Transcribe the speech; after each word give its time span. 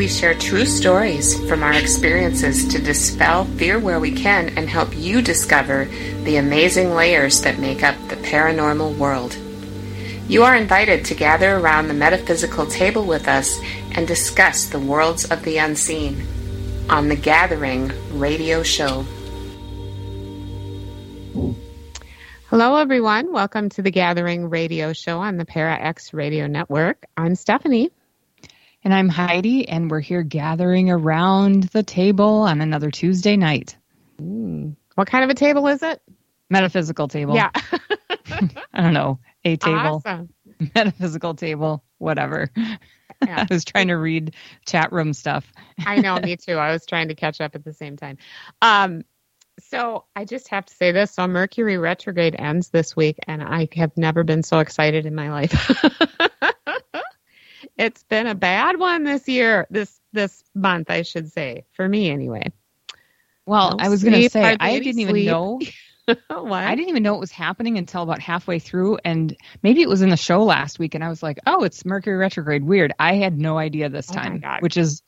We 0.00 0.08
share 0.08 0.32
true 0.32 0.64
stories 0.64 1.38
from 1.46 1.62
our 1.62 1.74
experiences 1.74 2.66
to 2.68 2.80
dispel 2.80 3.44
fear 3.44 3.78
where 3.78 4.00
we 4.00 4.12
can 4.12 4.48
and 4.56 4.66
help 4.66 4.96
you 4.96 5.20
discover 5.20 5.84
the 6.24 6.36
amazing 6.36 6.94
layers 6.94 7.42
that 7.42 7.58
make 7.58 7.82
up 7.82 7.96
the 8.08 8.16
paranormal 8.16 8.96
world. 8.96 9.36
You 10.26 10.42
are 10.44 10.56
invited 10.56 11.04
to 11.04 11.14
gather 11.14 11.54
around 11.54 11.88
the 11.88 11.92
metaphysical 11.92 12.64
table 12.64 13.04
with 13.04 13.28
us 13.28 13.60
and 13.92 14.08
discuss 14.08 14.70
the 14.70 14.80
worlds 14.80 15.30
of 15.30 15.44
the 15.44 15.58
unseen 15.58 16.26
on 16.88 17.08
the 17.08 17.14
Gathering 17.16 17.92
radio 18.18 18.62
show. 18.62 19.04
Hello, 22.48 22.76
everyone. 22.76 23.34
Welcome 23.34 23.68
to 23.68 23.82
the 23.82 23.90
Gathering 23.90 24.48
radio 24.48 24.94
show 24.94 25.18
on 25.18 25.36
the 25.36 25.44
Para 25.44 25.78
X 25.78 26.14
radio 26.14 26.46
network. 26.46 27.04
I'm 27.18 27.34
Stephanie. 27.34 27.90
And 28.82 28.94
I'm 28.94 29.08
Heidi, 29.10 29.68
and 29.68 29.90
we're 29.90 30.00
here 30.00 30.22
gathering 30.22 30.90
around 30.90 31.64
the 31.64 31.82
table 31.82 32.42
on 32.42 32.62
another 32.62 32.90
Tuesday 32.90 33.36
night. 33.36 33.76
Mm. 34.20 34.74
What 34.94 35.06
kind 35.06 35.22
of 35.22 35.30
a 35.30 35.34
table 35.34 35.66
is 35.66 35.82
it? 35.82 36.00
Metaphysical 36.48 37.06
table. 37.08 37.34
Yeah. 37.34 37.50
I 38.72 38.82
don't 38.82 38.94
know. 38.94 39.18
A 39.44 39.56
table. 39.56 40.02
Awesome. 40.06 40.30
Metaphysical 40.74 41.34
table. 41.34 41.84
Whatever. 41.98 42.50
Yeah. 42.56 42.76
I 43.22 43.46
was 43.50 43.64
trying 43.64 43.88
to 43.88 43.94
read 43.94 44.34
chat 44.66 44.92
room 44.92 45.12
stuff. 45.12 45.52
I 45.84 45.96
know, 45.96 46.18
me 46.18 46.36
too. 46.36 46.54
I 46.54 46.72
was 46.72 46.86
trying 46.86 47.08
to 47.08 47.14
catch 47.14 47.40
up 47.40 47.54
at 47.54 47.64
the 47.64 47.74
same 47.74 47.96
time. 47.96 48.16
Um, 48.62 49.04
so 49.68 50.06
I 50.16 50.24
just 50.24 50.48
have 50.48 50.64
to 50.66 50.74
say 50.74 50.92
this. 50.92 51.12
So 51.12 51.26
Mercury 51.26 51.76
retrograde 51.76 52.34
ends 52.38 52.70
this 52.70 52.96
week, 52.96 53.18
and 53.26 53.42
I 53.42 53.68
have 53.76 53.94
never 53.96 54.24
been 54.24 54.42
so 54.42 54.60
excited 54.60 55.04
in 55.04 55.14
my 55.14 55.30
life. 55.30 55.70
It's 57.80 58.02
been 58.04 58.26
a 58.26 58.34
bad 58.34 58.78
one 58.78 59.04
this 59.04 59.26
year, 59.26 59.66
this 59.70 59.98
this 60.12 60.42
month, 60.54 60.90
I 60.90 61.02
should 61.02 61.32
say, 61.32 61.64
for 61.72 61.88
me 61.88 62.10
anyway. 62.10 62.52
Well, 63.46 63.76
No 63.78 63.84
I 63.84 63.88
was 63.88 64.04
going 64.04 64.20
to 64.20 64.28
say, 64.28 64.56
I 64.60 64.78
didn't 64.78 65.00
even 65.00 65.24
know. 65.24 65.60
what? 66.06 66.64
I 66.64 66.74
didn't 66.74 66.90
even 66.90 67.02
know 67.02 67.14
it 67.14 67.20
was 67.20 67.32
happening 67.32 67.78
until 67.78 68.02
about 68.02 68.20
halfway 68.20 68.58
through, 68.58 68.98
and 69.04 69.36
maybe 69.62 69.80
it 69.80 69.88
was 69.88 70.02
in 70.02 70.10
the 70.10 70.16
show 70.16 70.44
last 70.44 70.78
week, 70.78 70.94
and 70.94 71.02
I 71.02 71.08
was 71.08 71.22
like, 71.22 71.38
"Oh, 71.46 71.64
it's 71.64 71.84
Mercury 71.84 72.16
retrograde." 72.16 72.64
Weird. 72.64 72.92
I 72.98 73.14
had 73.14 73.38
no 73.38 73.58
idea 73.58 73.88
this 73.88 74.10
Oh 74.10 74.14
time, 74.14 74.42
which 74.60 74.76
is 74.76 75.02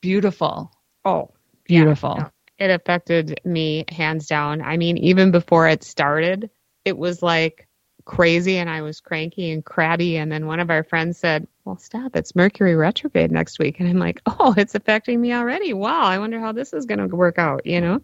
beautiful. 0.00 0.70
oh, 1.04 1.30
Beautiful. 1.64 2.16
no. 2.16 2.30
it 2.58 2.70
affected 2.70 3.40
me 3.44 3.84
hands 3.88 4.26
down. 4.26 4.60
I 4.62 4.76
mean, 4.76 4.96
even 4.98 5.30
before 5.30 5.68
it 5.68 5.82
started, 5.84 6.50
it 6.84 6.96
was 6.96 7.22
like 7.22 7.67
crazy 8.08 8.56
and 8.56 8.68
I 8.68 8.82
was 8.82 9.00
cranky 9.00 9.52
and 9.52 9.64
crabby. 9.64 10.16
And 10.16 10.32
then 10.32 10.46
one 10.46 10.58
of 10.58 10.70
our 10.70 10.82
friends 10.82 11.18
said, 11.18 11.46
Well, 11.64 11.76
stop, 11.76 12.16
it's 12.16 12.34
Mercury 12.34 12.74
retrograde 12.74 13.30
next 13.30 13.60
week. 13.60 13.78
And 13.78 13.88
I'm 13.88 13.98
like, 13.98 14.20
Oh, 14.26 14.54
it's 14.56 14.74
affecting 14.74 15.20
me 15.20 15.32
already. 15.32 15.72
Wow, 15.72 16.02
I 16.02 16.18
wonder 16.18 16.40
how 16.40 16.50
this 16.50 16.72
is 16.72 16.86
going 16.86 17.06
to 17.06 17.14
work 17.14 17.38
out, 17.38 17.64
you 17.64 17.80
know? 17.80 18.00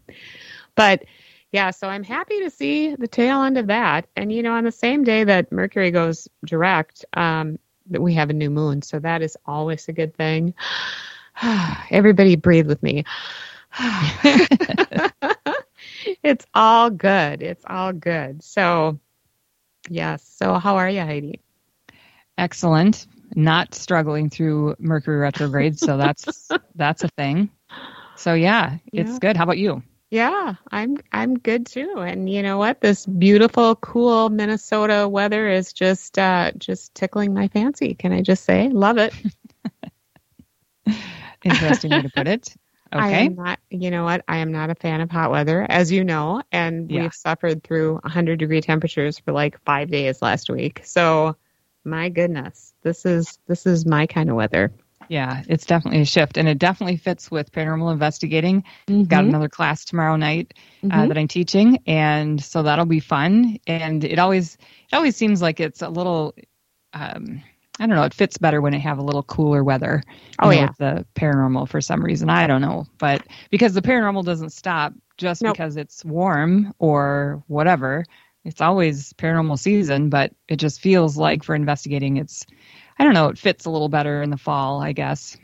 But 0.76 1.04
yeah, 1.50 1.70
so 1.70 1.88
I'm 1.88 2.04
happy 2.04 2.40
to 2.40 2.50
see 2.50 2.94
the 2.94 3.08
tail 3.08 3.42
end 3.42 3.58
of 3.58 3.68
that. 3.68 4.06
And, 4.14 4.30
you 4.30 4.42
know, 4.42 4.52
on 4.52 4.64
the 4.64 4.72
same 4.72 5.04
day 5.04 5.24
that 5.24 5.50
Mercury 5.50 5.90
goes 5.90 6.28
direct, 6.44 7.04
um, 7.14 7.58
that 7.90 8.00
we 8.00 8.14
have 8.14 8.30
a 8.30 8.34
new 8.34 8.50
moon. 8.50 8.82
So 8.82 8.98
that 9.00 9.22
is 9.22 9.36
always 9.46 9.88
a 9.88 9.92
good 9.92 10.14
thing. 10.14 10.54
Everybody 11.90 12.36
breathe 12.36 12.66
with 12.66 12.82
me. 12.82 13.04
it's 16.22 16.46
all 16.54 16.90
good. 16.90 17.42
It's 17.42 17.64
all 17.66 17.92
good. 17.92 18.42
So, 18.42 18.98
yes. 19.88 20.22
So, 20.22 20.54
how 20.54 20.76
are 20.76 20.88
you, 20.88 21.00
Heidi? 21.00 21.40
Excellent. 22.38 23.06
Not 23.34 23.74
struggling 23.74 24.30
through 24.30 24.76
Mercury 24.78 25.16
retrograde, 25.18 25.78
so 25.78 25.96
that's 25.96 26.54
that's 26.74 27.04
a 27.04 27.08
thing. 27.08 27.50
So 28.14 28.34
yeah, 28.34 28.78
it's 28.94 29.18
Yeah. 29.18 29.18
good. 29.18 29.36
How 29.36 29.44
about 29.44 29.58
you? 29.58 29.82
Yeah, 30.10 30.54
I'm 30.70 30.98
I'm 31.12 31.38
good 31.38 31.66
too. 31.66 31.94
And 31.98 32.28
you 32.30 32.42
know 32.42 32.58
what? 32.58 32.80
This 32.80 33.06
beautiful, 33.06 33.74
cool 33.76 34.30
Minnesota 34.30 35.08
weather 35.08 35.48
is 35.48 35.72
just 35.72 36.18
uh, 36.18 36.52
just 36.58 36.94
tickling 36.94 37.34
my 37.34 37.48
fancy. 37.48 37.94
Can 37.94 38.12
I 38.12 38.22
just 38.22 38.44
say, 38.44 38.68
love 38.70 38.98
it? 38.98 39.14
Interesting 41.44 41.92
way 41.92 42.02
to 42.02 42.10
put 42.10 42.26
it. 42.28 42.54
I 43.00 43.08
am 43.10 43.34
not. 43.34 43.58
You 43.70 43.90
know 43.90 44.04
what? 44.04 44.24
I 44.28 44.38
am 44.38 44.52
not 44.52 44.70
a 44.70 44.74
fan 44.74 45.00
of 45.00 45.10
hot 45.10 45.30
weather, 45.30 45.66
as 45.68 45.90
you 45.90 46.04
know, 46.04 46.42
and 46.52 46.90
Yeah. 46.90 47.02
we've 47.02 47.14
suffered 47.14 47.62
through 47.64 47.94
100 48.02 48.38
degree 48.38 48.60
temperatures 48.60 49.18
for 49.18 49.32
like 49.32 49.60
five 49.64 49.90
days 49.90 50.22
last 50.22 50.48
week. 50.50 50.80
So, 50.84 51.36
my 51.84 52.08
goodness, 52.08 52.72
this 52.82 53.04
is 53.04 53.38
this 53.46 53.66
is 53.66 53.84
my 53.84 54.06
kind 54.06 54.30
of 54.30 54.36
weather. 54.36 54.72
Yeah, 55.08 55.42
it's 55.48 55.66
definitely 55.66 56.00
a 56.00 56.06
shift, 56.06 56.38
and 56.38 56.48
it 56.48 56.58
definitely 56.58 56.96
fits 56.96 57.30
with 57.30 57.52
paranormal 57.52 57.92
investigating. 57.92 58.64
Got 58.86 59.24
another 59.24 59.50
class 59.50 59.84
tomorrow 59.84 60.16
night 60.16 60.54
uh, 60.82 60.86
Mhm. 60.88 61.08
that 61.08 61.18
I'm 61.18 61.28
teaching, 61.28 61.78
and 61.86 62.42
so 62.42 62.62
that'll 62.62 62.86
be 62.86 63.00
fun. 63.00 63.58
And 63.66 64.02
it 64.04 64.18
always 64.18 64.54
it 64.54 64.94
always 64.96 65.16
seems 65.16 65.42
like 65.42 65.60
it's 65.60 65.82
a 65.82 65.88
little. 65.88 66.34
Um, 66.94 67.42
I 67.80 67.86
don't 67.86 67.96
know. 67.96 68.04
It 68.04 68.14
fits 68.14 68.38
better 68.38 68.60
when 68.60 68.74
it 68.74 68.80
have 68.80 68.98
a 68.98 69.02
little 69.02 69.22
cooler 69.24 69.64
weather. 69.64 70.02
Oh, 70.38 70.50
yeah. 70.50 70.68
with 70.68 70.76
the 70.78 71.06
paranormal 71.14 71.68
for 71.68 71.80
some 71.80 72.04
reason. 72.04 72.30
I 72.30 72.46
don't 72.46 72.60
know, 72.62 72.86
but 72.98 73.26
because 73.50 73.74
the 73.74 73.82
paranormal 73.82 74.24
doesn't 74.24 74.50
stop 74.50 74.92
just 75.16 75.42
Nope. 75.42 75.54
because 75.54 75.76
it's 75.76 76.04
warm 76.04 76.72
or 76.78 77.42
whatever. 77.48 78.04
It's 78.44 78.60
always 78.60 79.12
paranormal 79.14 79.58
season, 79.58 80.08
but 80.10 80.32
it 80.48 80.56
just 80.56 80.80
feels 80.80 81.16
like 81.16 81.42
for 81.42 81.54
investigating, 81.54 82.18
it's 82.18 82.44
I 82.98 83.04
don't 83.04 83.14
know. 83.14 83.28
It 83.28 83.38
fits 83.38 83.64
a 83.64 83.70
little 83.70 83.88
better 83.88 84.22
in 84.22 84.30
the 84.30 84.36
fall, 84.36 84.80
I 84.80 84.92
guess. 84.92 85.36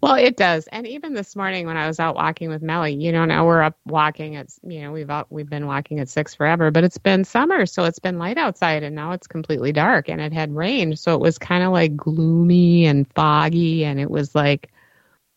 Well, 0.00 0.14
it 0.14 0.36
does. 0.36 0.66
And 0.68 0.86
even 0.86 1.14
this 1.14 1.34
morning 1.36 1.66
when 1.66 1.76
I 1.76 1.86
was 1.86 1.98
out 2.00 2.14
walking 2.14 2.48
with 2.48 2.62
Melly, 2.62 2.94
you 2.94 3.12
know, 3.12 3.24
now 3.24 3.46
we're 3.46 3.62
up 3.62 3.76
walking 3.86 4.36
at, 4.36 4.48
you 4.62 4.80
know, 4.82 4.92
we've 4.92 5.10
out, 5.10 5.26
we've 5.30 5.48
been 5.48 5.66
walking 5.66 6.00
at 6.00 6.08
six 6.08 6.34
forever, 6.34 6.70
but 6.70 6.84
it's 6.84 6.98
been 6.98 7.24
summer, 7.24 7.66
so 7.66 7.84
it's 7.84 7.98
been 7.98 8.18
light 8.18 8.38
outside, 8.38 8.82
and 8.82 8.94
now 8.94 9.12
it's 9.12 9.26
completely 9.26 9.72
dark, 9.72 10.08
and 10.08 10.20
it 10.20 10.32
had 10.32 10.54
rained, 10.54 10.98
so 10.98 11.14
it 11.14 11.20
was 11.20 11.38
kind 11.38 11.62
of 11.64 11.72
like 11.72 11.96
gloomy 11.96 12.86
and 12.86 13.12
foggy, 13.14 13.84
and 13.84 13.98
it 14.00 14.10
was 14.10 14.34
like, 14.34 14.70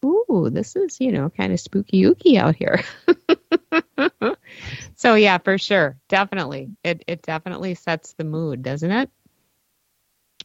ooh, 0.05 0.49
this 0.51 0.75
is, 0.75 0.99
you 0.99 1.11
know, 1.11 1.29
kind 1.29 1.53
of 1.53 1.59
spooky 1.59 2.03
ooky 2.03 2.37
out 2.37 2.55
here. 2.55 2.83
so 4.95 5.15
yeah, 5.15 5.37
for 5.37 5.57
sure, 5.57 5.97
definitely, 6.09 6.69
it 6.83 7.03
it 7.07 7.21
definitely 7.21 7.75
sets 7.75 8.13
the 8.13 8.23
mood, 8.23 8.63
doesn't 8.63 8.91
it? 8.91 9.09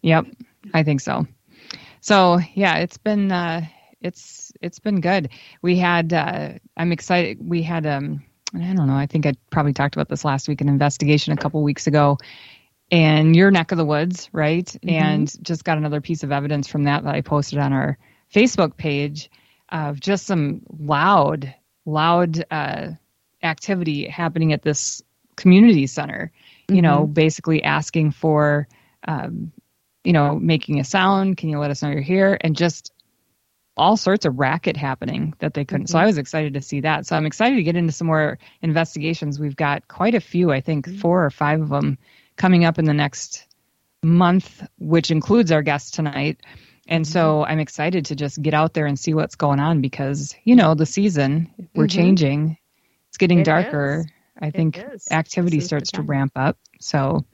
Yep, 0.02 0.26
I 0.74 0.82
think 0.82 1.00
so. 1.00 1.26
So 2.00 2.38
yeah, 2.54 2.76
it's 2.78 2.98
been 2.98 3.32
uh, 3.32 3.66
it's 4.06 4.52
it's 4.60 4.78
been 4.78 5.00
good. 5.00 5.30
We 5.62 5.76
had 5.76 6.12
uh, 6.12 6.52
I'm 6.76 6.92
excited. 6.92 7.38
We 7.40 7.62
had 7.62 7.86
um 7.86 8.24
I 8.54 8.72
don't 8.72 8.86
know. 8.86 8.96
I 8.96 9.06
think 9.06 9.26
I 9.26 9.34
probably 9.50 9.72
talked 9.72 9.96
about 9.96 10.08
this 10.08 10.24
last 10.24 10.48
week. 10.48 10.60
An 10.60 10.68
investigation 10.68 11.32
a 11.32 11.36
couple 11.36 11.62
weeks 11.62 11.86
ago, 11.86 12.18
in 12.90 13.34
your 13.34 13.50
neck 13.50 13.72
of 13.72 13.78
the 13.78 13.84
woods, 13.84 14.30
right? 14.32 14.74
And 14.86 15.32
just 15.44 15.64
got 15.64 15.78
another 15.78 16.00
piece 16.00 16.22
of 16.22 16.32
evidence 16.32 16.68
from 16.68 16.84
that 16.84 17.04
that 17.04 17.14
I 17.14 17.20
posted 17.20 17.58
on 17.58 17.72
our 17.72 17.98
Facebook 18.32 18.76
page 18.76 19.30
of 19.68 19.98
just 19.98 20.26
some 20.26 20.62
loud, 20.78 21.52
loud 21.84 22.44
uh, 22.50 22.92
activity 23.42 24.08
happening 24.08 24.52
at 24.52 24.62
this 24.62 25.02
community 25.36 25.86
center. 25.86 26.32
You 26.68 26.82
know, 26.82 27.06
basically 27.06 27.62
asking 27.62 28.10
for, 28.10 28.66
um, 29.06 29.52
you 30.02 30.12
know, 30.12 30.34
making 30.36 30.80
a 30.80 30.84
sound. 30.84 31.36
Can 31.36 31.48
you 31.48 31.60
let 31.60 31.70
us 31.70 31.80
know 31.82 31.90
you're 31.90 32.00
here? 32.00 32.36
And 32.40 32.56
just 32.56 32.92
all 33.76 33.96
sorts 33.96 34.24
of 34.24 34.38
racket 34.38 34.76
happening 34.76 35.34
that 35.38 35.54
they 35.54 35.64
couldn't. 35.64 35.86
Mm-hmm. 35.86 35.92
So 35.92 35.98
I 35.98 36.06
was 36.06 36.18
excited 36.18 36.54
to 36.54 36.62
see 36.62 36.80
that. 36.80 37.06
So 37.06 37.16
I'm 37.16 37.26
excited 37.26 37.56
to 37.56 37.62
get 37.62 37.76
into 37.76 37.92
some 37.92 38.06
more 38.06 38.38
investigations. 38.62 39.38
We've 39.38 39.56
got 39.56 39.86
quite 39.88 40.14
a 40.14 40.20
few, 40.20 40.50
I 40.50 40.60
think 40.60 40.86
mm-hmm. 40.86 40.98
four 40.98 41.24
or 41.24 41.30
five 41.30 41.60
of 41.60 41.68
them 41.68 41.98
coming 42.36 42.64
up 42.64 42.78
in 42.78 42.86
the 42.86 42.94
next 42.94 43.46
month, 44.02 44.62
which 44.78 45.10
includes 45.10 45.52
our 45.52 45.62
guest 45.62 45.94
tonight. 45.94 46.40
And 46.88 47.04
mm-hmm. 47.04 47.12
so 47.12 47.44
I'm 47.44 47.58
excited 47.58 48.06
to 48.06 48.16
just 48.16 48.40
get 48.40 48.54
out 48.54 48.72
there 48.72 48.86
and 48.86 48.98
see 48.98 49.12
what's 49.12 49.36
going 49.36 49.60
on 49.60 49.80
because, 49.80 50.34
you 50.44 50.56
know, 50.56 50.74
the 50.74 50.86
season, 50.86 51.50
we're 51.74 51.84
mm-hmm. 51.84 51.98
changing. 51.98 52.58
It's 53.08 53.18
getting 53.18 53.40
it 53.40 53.44
darker. 53.44 54.04
Is. 54.06 54.12
I 54.38 54.50
think 54.50 54.82
activity 55.10 55.60
starts 55.60 55.92
to 55.92 56.02
ramp 56.02 56.32
up. 56.36 56.58
So 56.80 57.24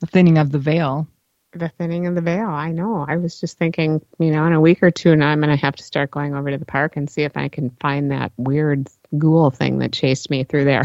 the 0.00 0.06
thinning 0.06 0.38
of 0.38 0.50
the 0.50 0.58
veil 0.58 1.08
the 1.52 1.68
thinning 1.68 2.06
of 2.06 2.14
the 2.14 2.20
veil. 2.20 2.48
I 2.48 2.72
know. 2.72 3.04
I 3.08 3.16
was 3.16 3.40
just 3.40 3.58
thinking, 3.58 4.04
you 4.18 4.30
know, 4.30 4.46
in 4.46 4.52
a 4.52 4.60
week 4.60 4.82
or 4.82 4.90
two 4.90 5.16
now, 5.16 5.28
I'm 5.28 5.40
going 5.40 5.50
to 5.50 5.56
have 5.56 5.76
to 5.76 5.82
start 5.82 6.10
going 6.10 6.34
over 6.34 6.50
to 6.50 6.58
the 6.58 6.64
park 6.64 6.96
and 6.96 7.10
see 7.10 7.22
if 7.22 7.36
I 7.36 7.48
can 7.48 7.70
find 7.80 8.10
that 8.10 8.32
weird 8.36 8.88
ghoul 9.18 9.50
thing 9.50 9.78
that 9.78 9.92
chased 9.92 10.30
me 10.30 10.44
through 10.44 10.64
there. 10.64 10.84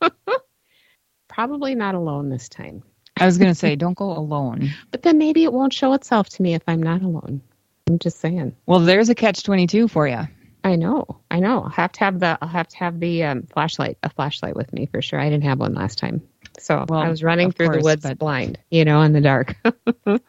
Probably 1.28 1.74
not 1.74 1.94
alone 1.94 2.30
this 2.30 2.48
time. 2.48 2.82
I 3.18 3.26
was 3.26 3.38
going 3.38 3.50
to 3.50 3.54
say, 3.54 3.76
don't 3.76 3.96
go 3.96 4.10
alone. 4.10 4.70
But 4.90 5.02
then 5.02 5.18
maybe 5.18 5.44
it 5.44 5.52
won't 5.52 5.72
show 5.72 5.92
itself 5.92 6.28
to 6.30 6.42
me 6.42 6.54
if 6.54 6.62
I'm 6.66 6.82
not 6.82 7.02
alone. 7.02 7.40
I'm 7.88 7.98
just 7.98 8.18
saying. 8.18 8.56
Well, 8.66 8.80
there's 8.80 9.08
a 9.08 9.14
catch 9.14 9.42
22 9.42 9.88
for 9.88 10.08
you. 10.08 10.26
I 10.64 10.74
know. 10.74 11.20
I 11.30 11.38
know. 11.38 11.62
I'll 11.62 11.68
have 11.68 11.92
to 11.92 12.00
have 12.00 12.18
the 12.18 12.36
I'll 12.42 12.48
have 12.48 12.66
to 12.68 12.76
have 12.78 12.98
the 12.98 13.22
um, 13.22 13.42
flashlight, 13.44 13.98
a 14.02 14.10
flashlight 14.10 14.56
with 14.56 14.72
me 14.72 14.86
for 14.86 15.00
sure. 15.00 15.20
I 15.20 15.30
didn't 15.30 15.44
have 15.44 15.60
one 15.60 15.74
last 15.74 15.96
time. 15.98 16.22
So 16.58 16.84
well, 16.88 17.00
I 17.00 17.08
was 17.08 17.22
running 17.22 17.52
through 17.52 17.66
course, 17.66 17.78
the 17.78 17.84
woods 17.84 18.02
but... 18.02 18.18
blind, 18.18 18.58
you 18.70 18.84
know, 18.84 19.02
in 19.02 19.12
the 19.12 19.20
dark. 19.20 19.56
a 20.06 20.20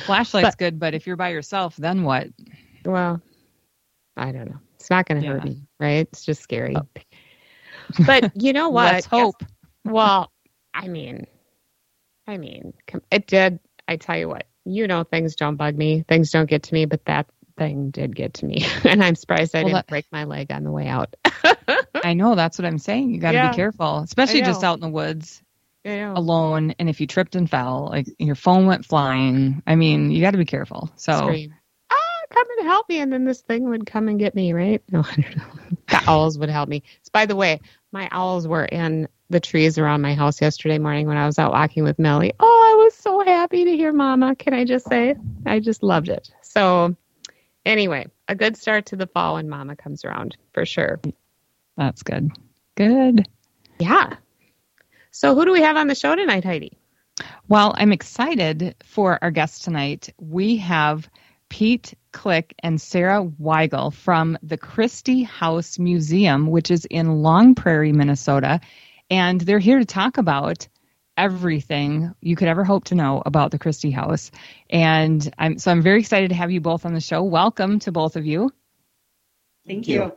flashlight's 0.00 0.50
but, 0.50 0.58
good, 0.58 0.78
but 0.78 0.94
if 0.94 1.06
you're 1.06 1.16
by 1.16 1.30
yourself, 1.30 1.76
then 1.76 2.02
what? 2.04 2.28
Well, 2.84 3.20
I 4.16 4.32
don't 4.32 4.50
know. 4.50 4.58
It's 4.76 4.90
not 4.90 5.06
going 5.06 5.20
to 5.20 5.26
yeah. 5.26 5.34
hurt 5.34 5.44
me, 5.44 5.62
right? 5.78 6.08
It's 6.12 6.24
just 6.24 6.42
scary. 6.42 6.76
Oh. 6.76 6.86
But 8.06 8.40
you 8.40 8.52
know 8.52 8.68
what? 8.70 8.92
Let's 8.92 9.06
hope. 9.06 9.34
Yes. 9.40 9.50
Well, 9.84 10.32
I 10.72 10.88
mean, 10.88 11.26
I 12.26 12.38
mean, 12.38 12.72
it 13.10 13.26
did. 13.26 13.58
I 13.86 13.96
tell 13.96 14.16
you 14.16 14.28
what, 14.28 14.46
you 14.64 14.86
know, 14.86 15.04
things 15.04 15.34
don't 15.34 15.56
bug 15.56 15.76
me, 15.76 16.04
things 16.08 16.30
don't 16.30 16.48
get 16.48 16.62
to 16.64 16.74
me, 16.74 16.86
but 16.86 17.04
that 17.04 17.26
thing 17.58 17.90
did 17.90 18.16
get 18.16 18.34
to 18.34 18.46
me, 18.46 18.64
and 18.84 19.04
I'm 19.04 19.16
surprised 19.16 19.54
I 19.54 19.58
well, 19.58 19.64
didn't 19.64 19.74
that... 19.74 19.86
break 19.88 20.06
my 20.10 20.24
leg 20.24 20.52
on 20.52 20.64
the 20.64 20.70
way 20.70 20.86
out. 20.86 21.14
I 22.02 22.14
know 22.14 22.34
that's 22.34 22.58
what 22.58 22.64
I'm 22.64 22.78
saying. 22.78 23.12
You 23.12 23.20
got 23.20 23.32
to 23.32 23.38
yeah. 23.38 23.50
be 23.50 23.56
careful, 23.56 23.98
especially 23.98 24.42
just 24.42 24.64
out 24.64 24.74
in 24.74 24.80
the 24.80 24.88
woods 24.88 25.42
yeah. 25.84 26.12
alone 26.14 26.74
and 26.78 26.88
if 26.88 27.00
you 27.00 27.06
tripped 27.06 27.34
and 27.34 27.50
fell 27.50 27.88
like 27.90 28.06
your 28.18 28.34
phone 28.34 28.66
went 28.66 28.84
flying. 28.84 29.62
I 29.66 29.74
mean 29.74 30.10
you 30.10 30.20
got 30.20 30.32
to 30.32 30.38
be 30.38 30.44
careful. 30.44 30.90
So 30.96 31.12
Scream. 31.12 31.54
ah 31.90 32.20
come 32.30 32.46
and 32.58 32.68
help 32.68 32.88
me 32.88 33.00
and 33.00 33.12
then 33.12 33.24
this 33.24 33.40
thing 33.40 33.68
would 33.68 33.86
come 33.86 34.08
and 34.08 34.18
get 34.18 34.34
me 34.34 34.52
right? 34.52 34.82
No 34.90 35.00
i 35.10 35.14
don't 35.14 35.36
know. 35.36 35.44
The 35.88 36.02
owls 36.06 36.38
would 36.38 36.50
help 36.50 36.68
me. 36.68 36.82
So, 37.02 37.10
by 37.12 37.26
the 37.26 37.36
way 37.36 37.60
my 37.90 38.08
owls 38.10 38.46
were 38.46 38.64
in 38.64 39.08
the 39.28 39.40
trees 39.40 39.78
around 39.78 40.02
my 40.02 40.14
house 40.14 40.40
yesterday 40.40 40.78
morning 40.78 41.06
when 41.06 41.16
i 41.16 41.24
was 41.24 41.38
out 41.38 41.52
walking 41.52 41.84
with 41.84 41.98
melly 41.98 42.34
oh 42.38 42.72
i 42.74 42.84
was 42.84 42.94
so 42.94 43.24
happy 43.24 43.64
to 43.64 43.76
hear 43.76 43.92
mama. 43.92 44.36
Can 44.36 44.54
i 44.54 44.64
just 44.64 44.86
say 44.88 45.16
i 45.46 45.58
just 45.58 45.82
loved 45.82 46.08
it. 46.08 46.30
So 46.42 46.96
anyway 47.66 48.06
a 48.28 48.34
good 48.34 48.56
start 48.56 48.86
to 48.86 48.96
the 48.96 49.06
fall 49.06 49.34
when 49.34 49.48
mama 49.48 49.74
comes 49.76 50.04
around 50.04 50.36
for 50.52 50.64
sure. 50.64 51.00
That's 51.76 52.02
good. 52.02 52.30
Good. 52.76 53.26
Yeah 53.78 54.16
so, 55.12 55.34
who 55.34 55.44
do 55.44 55.52
we 55.52 55.60
have 55.60 55.76
on 55.76 55.86
the 55.86 55.94
show 55.94 56.16
tonight, 56.16 56.42
Heidi? 56.42 56.78
Well, 57.46 57.74
I'm 57.76 57.92
excited 57.92 58.74
for 58.82 59.18
our 59.22 59.30
guest 59.30 59.62
tonight. 59.62 60.12
We 60.18 60.56
have 60.56 61.08
Pete 61.50 61.92
Click 62.12 62.54
and 62.60 62.80
Sara 62.80 63.22
Weigel 63.22 63.92
from 63.92 64.38
the 64.42 64.56
Christie 64.56 65.22
House 65.22 65.78
Museum, 65.78 66.46
which 66.46 66.70
is 66.70 66.86
in 66.86 67.22
Long 67.22 67.54
Prairie, 67.54 67.92
Minnesota. 67.92 68.60
And 69.10 69.38
they're 69.38 69.58
here 69.58 69.78
to 69.78 69.84
talk 69.84 70.16
about 70.16 70.66
everything 71.18 72.14
you 72.22 72.34
could 72.34 72.48
ever 72.48 72.64
hope 72.64 72.84
to 72.84 72.94
know 72.94 73.22
about 73.26 73.50
the 73.50 73.58
Christie 73.58 73.90
House. 73.90 74.30
And 74.70 75.30
I'm 75.38 75.58
so 75.58 75.70
I'm 75.70 75.82
very 75.82 76.00
excited 76.00 76.30
to 76.30 76.36
have 76.36 76.50
you 76.50 76.62
both 76.62 76.86
on 76.86 76.94
the 76.94 77.00
show. 77.02 77.22
Welcome 77.22 77.80
to 77.80 77.92
both 77.92 78.16
of 78.16 78.24
you. 78.24 78.50
Thank 79.66 79.88
you. 79.88 80.16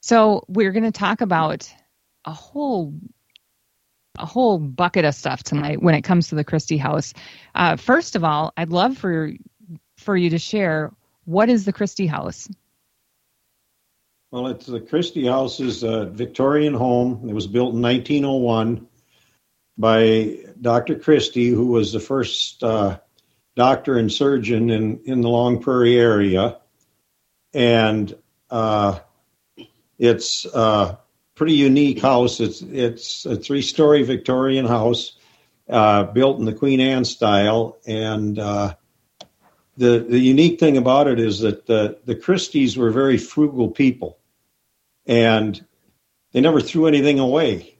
So 0.00 0.44
we're 0.46 0.70
going 0.70 0.84
to 0.84 0.92
talk 0.92 1.20
about 1.20 1.68
a 2.24 2.32
whole 2.32 2.94
a 4.18 4.26
whole 4.26 4.58
bucket 4.58 5.04
of 5.04 5.14
stuff 5.14 5.42
tonight 5.42 5.82
when 5.82 5.94
it 5.94 6.02
comes 6.02 6.28
to 6.28 6.34
the 6.34 6.44
Christie 6.44 6.76
House. 6.76 7.14
Uh, 7.54 7.76
first 7.76 8.16
of 8.16 8.24
all, 8.24 8.52
I'd 8.56 8.70
love 8.70 8.96
for 8.96 9.32
for 9.96 10.16
you 10.16 10.30
to 10.30 10.38
share 10.38 10.92
what 11.24 11.48
is 11.48 11.64
the 11.64 11.72
Christie 11.72 12.06
House. 12.06 12.48
Well, 14.30 14.48
it's 14.48 14.66
the 14.66 14.80
Christie 14.80 15.26
House 15.26 15.60
is 15.60 15.82
a 15.82 16.06
Victorian 16.06 16.74
home. 16.74 17.28
It 17.28 17.34
was 17.34 17.46
built 17.46 17.74
in 17.74 17.82
1901 17.82 18.86
by 19.78 20.38
Dr. 20.60 20.98
Christie, 20.98 21.50
who 21.50 21.66
was 21.66 21.92
the 21.92 22.00
first 22.00 22.62
uh, 22.62 22.98
doctor 23.56 23.96
and 23.96 24.12
surgeon 24.12 24.70
in 24.70 25.00
in 25.04 25.20
the 25.20 25.28
Long 25.28 25.60
Prairie 25.60 25.98
area, 25.98 26.58
and 27.52 28.14
uh, 28.50 28.98
it's 29.98 30.46
uh, 30.46 30.96
pretty 31.34 31.54
unique 31.54 32.00
house. 32.00 32.40
It's 32.40 32.62
it's 32.62 33.26
a 33.26 33.36
three 33.36 33.62
story 33.62 34.02
Victorian 34.02 34.66
house 34.66 35.16
uh, 35.68 36.04
built 36.04 36.38
in 36.38 36.44
the 36.44 36.52
Queen 36.52 36.80
Anne 36.80 37.04
style, 37.04 37.78
and 37.86 38.38
uh, 38.38 38.74
the 39.76 39.98
the 40.08 40.18
unique 40.18 40.60
thing 40.60 40.76
about 40.76 41.08
it 41.08 41.18
is 41.18 41.40
that 41.40 41.66
the 41.66 41.98
the 42.04 42.14
Christies 42.14 42.76
were 42.76 42.90
very 42.90 43.18
frugal 43.18 43.70
people, 43.70 44.18
and 45.06 45.64
they 46.32 46.40
never 46.40 46.60
threw 46.60 46.86
anything 46.86 47.18
away. 47.18 47.78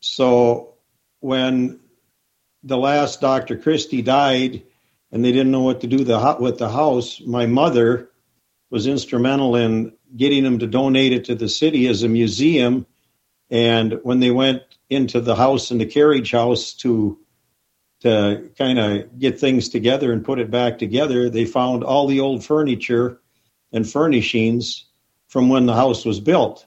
So 0.00 0.74
when 1.20 1.80
the 2.64 2.76
last 2.76 3.20
Dr. 3.20 3.56
Christie 3.56 4.02
died, 4.02 4.62
and 5.10 5.24
they 5.24 5.32
didn't 5.32 5.52
know 5.52 5.62
what 5.62 5.80
to 5.82 5.86
do 5.86 6.04
the, 6.04 6.36
with 6.40 6.58
the 6.58 6.68
house, 6.68 7.20
my 7.20 7.46
mother 7.46 8.10
was 8.70 8.86
instrumental 8.86 9.56
in 9.56 9.92
getting 10.16 10.44
them 10.44 10.58
to 10.58 10.66
donate 10.66 11.12
it 11.12 11.26
to 11.26 11.34
the 11.34 11.48
city 11.48 11.86
as 11.88 12.02
a 12.02 12.08
museum. 12.08 12.86
And 13.50 14.00
when 14.02 14.20
they 14.20 14.30
went 14.30 14.62
into 14.88 15.20
the 15.20 15.34
house 15.34 15.70
and 15.70 15.80
the 15.80 15.86
carriage 15.86 16.32
house 16.32 16.74
to 16.74 17.18
to 18.00 18.50
kind 18.58 18.80
of 18.80 19.16
get 19.20 19.38
things 19.38 19.68
together 19.68 20.12
and 20.12 20.24
put 20.24 20.40
it 20.40 20.50
back 20.50 20.78
together, 20.78 21.30
they 21.30 21.44
found 21.44 21.84
all 21.84 22.08
the 22.08 22.18
old 22.18 22.44
furniture 22.44 23.20
and 23.72 23.88
furnishings 23.88 24.86
from 25.28 25.48
when 25.48 25.66
the 25.66 25.74
house 25.74 26.04
was 26.04 26.18
built. 26.18 26.66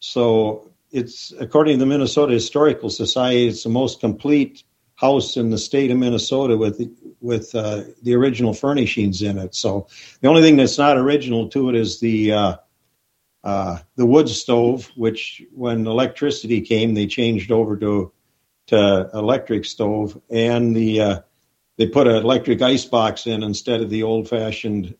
So 0.00 0.72
it's 0.90 1.32
according 1.38 1.74
to 1.74 1.78
the 1.78 1.86
Minnesota 1.86 2.32
Historical 2.32 2.90
Society, 2.90 3.46
it's 3.46 3.62
the 3.62 3.68
most 3.68 4.00
complete 4.00 4.64
house 4.96 5.36
in 5.36 5.50
the 5.50 5.58
state 5.58 5.90
of 5.92 5.98
Minnesota 5.98 6.56
with 6.56 6.80
with 7.20 7.54
uh, 7.54 7.84
the 8.02 8.14
original 8.14 8.52
furnishings 8.52 9.22
in 9.22 9.38
it. 9.38 9.54
So 9.54 9.86
the 10.20 10.28
only 10.28 10.42
thing 10.42 10.56
that's 10.56 10.78
not 10.78 10.96
original 10.96 11.48
to 11.50 11.68
it 11.68 11.76
is 11.76 12.00
the 12.00 12.32
uh, 12.32 12.56
uh, 13.44 13.78
the 13.96 14.06
wood 14.06 14.28
stove, 14.28 14.90
which 14.96 15.42
when 15.52 15.86
electricity 15.86 16.60
came, 16.60 16.94
they 16.94 17.06
changed 17.06 17.50
over 17.50 17.76
to 17.76 18.12
to 18.68 19.10
electric 19.14 19.64
stove, 19.64 20.20
and 20.30 20.76
the 20.76 21.00
uh, 21.00 21.20
they 21.78 21.86
put 21.86 22.06
an 22.06 22.16
electric 22.16 22.60
ice 22.60 22.84
box 22.84 23.26
in 23.26 23.42
instead 23.42 23.80
of 23.80 23.90
the 23.90 24.02
old 24.02 24.28
fashioned 24.28 24.94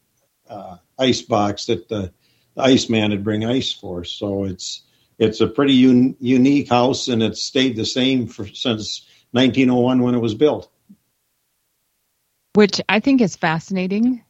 uh, 0.48 0.76
ice 0.98 1.22
box 1.22 1.66
that 1.66 1.88
the, 1.88 2.12
the 2.54 2.62
iceman 2.62 3.10
would 3.10 3.24
bring 3.24 3.44
ice 3.44 3.72
for. 3.72 4.04
So 4.04 4.44
it's 4.44 4.82
it's 5.18 5.40
a 5.40 5.48
pretty 5.48 5.74
un- 5.86 6.16
unique 6.20 6.68
house, 6.68 7.08
and 7.08 7.22
it's 7.22 7.42
stayed 7.42 7.76
the 7.76 7.84
same 7.84 8.28
for 8.28 8.46
since 8.46 9.06
1901 9.32 10.02
when 10.02 10.14
it 10.14 10.20
was 10.20 10.34
built. 10.34 10.70
Which 12.54 12.80
I 12.88 13.00
think 13.00 13.20
is 13.20 13.36
fascinating 13.36 14.24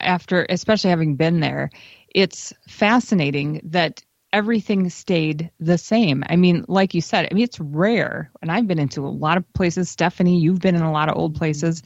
after, 0.00 0.46
especially 0.48 0.90
having 0.90 1.16
been 1.16 1.40
there. 1.40 1.70
It's 2.14 2.52
fascinating 2.68 3.60
that 3.64 4.02
everything 4.32 4.90
stayed 4.90 5.50
the 5.60 5.78
same. 5.78 6.24
I 6.28 6.36
mean, 6.36 6.64
like 6.68 6.94
you 6.94 7.00
said, 7.00 7.28
I 7.30 7.34
mean, 7.34 7.44
it's 7.44 7.60
rare. 7.60 8.30
And 8.42 8.50
I've 8.50 8.66
been 8.66 8.78
into 8.78 9.06
a 9.06 9.08
lot 9.08 9.36
of 9.36 9.52
places. 9.52 9.88
Stephanie, 9.88 10.40
you've 10.40 10.60
been 10.60 10.74
in 10.74 10.82
a 10.82 10.92
lot 10.92 11.08
of 11.08 11.16
old 11.16 11.36
places. 11.36 11.82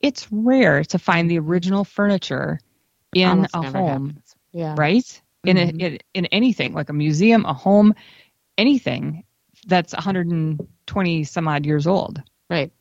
It's 0.00 0.30
rare 0.30 0.84
to 0.84 0.98
find 0.98 1.30
the 1.30 1.38
original 1.38 1.84
furniture 1.84 2.60
in 3.14 3.28
Almost 3.28 3.54
a 3.54 3.62
home. 3.62 4.06
Happens. 4.06 4.36
Yeah. 4.52 4.74
Right? 4.78 5.22
In, 5.44 5.56
mm-hmm. 5.56 5.80
a, 5.80 5.84
in, 5.84 5.98
in 6.14 6.26
anything, 6.26 6.72
like 6.72 6.88
a 6.88 6.92
museum, 6.92 7.44
a 7.44 7.52
home, 7.52 7.94
anything 8.56 9.24
that's 9.66 9.92
120 9.92 11.24
some 11.24 11.48
odd 11.48 11.66
years 11.66 11.86
old. 11.86 12.22
Right. 12.48 12.72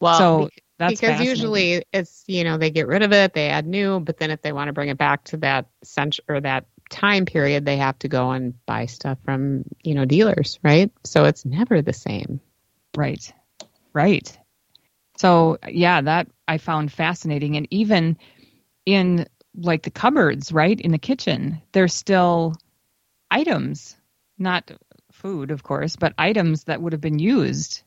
Well, 0.00 0.18
so 0.18 0.50
that's 0.78 1.00
because 1.00 1.20
usually 1.20 1.84
it's 1.92 2.24
you 2.26 2.44
know 2.44 2.58
they 2.58 2.70
get 2.70 2.86
rid 2.86 3.02
of 3.02 3.12
it, 3.12 3.32
they 3.32 3.48
add 3.48 3.66
new, 3.66 4.00
but 4.00 4.18
then 4.18 4.30
if 4.30 4.42
they 4.42 4.52
want 4.52 4.68
to 4.68 4.72
bring 4.72 4.88
it 4.88 4.98
back 4.98 5.24
to 5.24 5.36
that 5.38 5.66
century 5.82 6.24
or 6.28 6.40
that 6.40 6.66
time 6.90 7.24
period, 7.24 7.64
they 7.64 7.76
have 7.78 7.98
to 8.00 8.08
go 8.08 8.30
and 8.30 8.54
buy 8.66 8.86
stuff 8.86 9.18
from 9.24 9.64
you 9.82 9.94
know 9.94 10.04
dealers, 10.04 10.58
right? 10.62 10.90
So 11.04 11.24
it's 11.24 11.44
never 11.44 11.80
the 11.82 11.92
same. 11.92 12.40
Right. 12.96 13.32
Right. 13.92 14.36
So 15.16 15.58
yeah, 15.66 16.00
that 16.02 16.28
I 16.46 16.58
found 16.58 16.92
fascinating, 16.92 17.56
and 17.56 17.66
even 17.70 18.18
in 18.84 19.26
like 19.54 19.82
the 19.82 19.90
cupboards, 19.90 20.52
right 20.52 20.78
in 20.78 20.92
the 20.92 20.98
kitchen, 20.98 21.62
there's 21.72 21.94
still 21.94 22.54
items, 23.30 23.96
not 24.38 24.70
food, 25.10 25.50
of 25.50 25.62
course, 25.62 25.96
but 25.96 26.12
items 26.18 26.64
that 26.64 26.82
would 26.82 26.92
have 26.92 27.00
been 27.00 27.18
used 27.18 27.82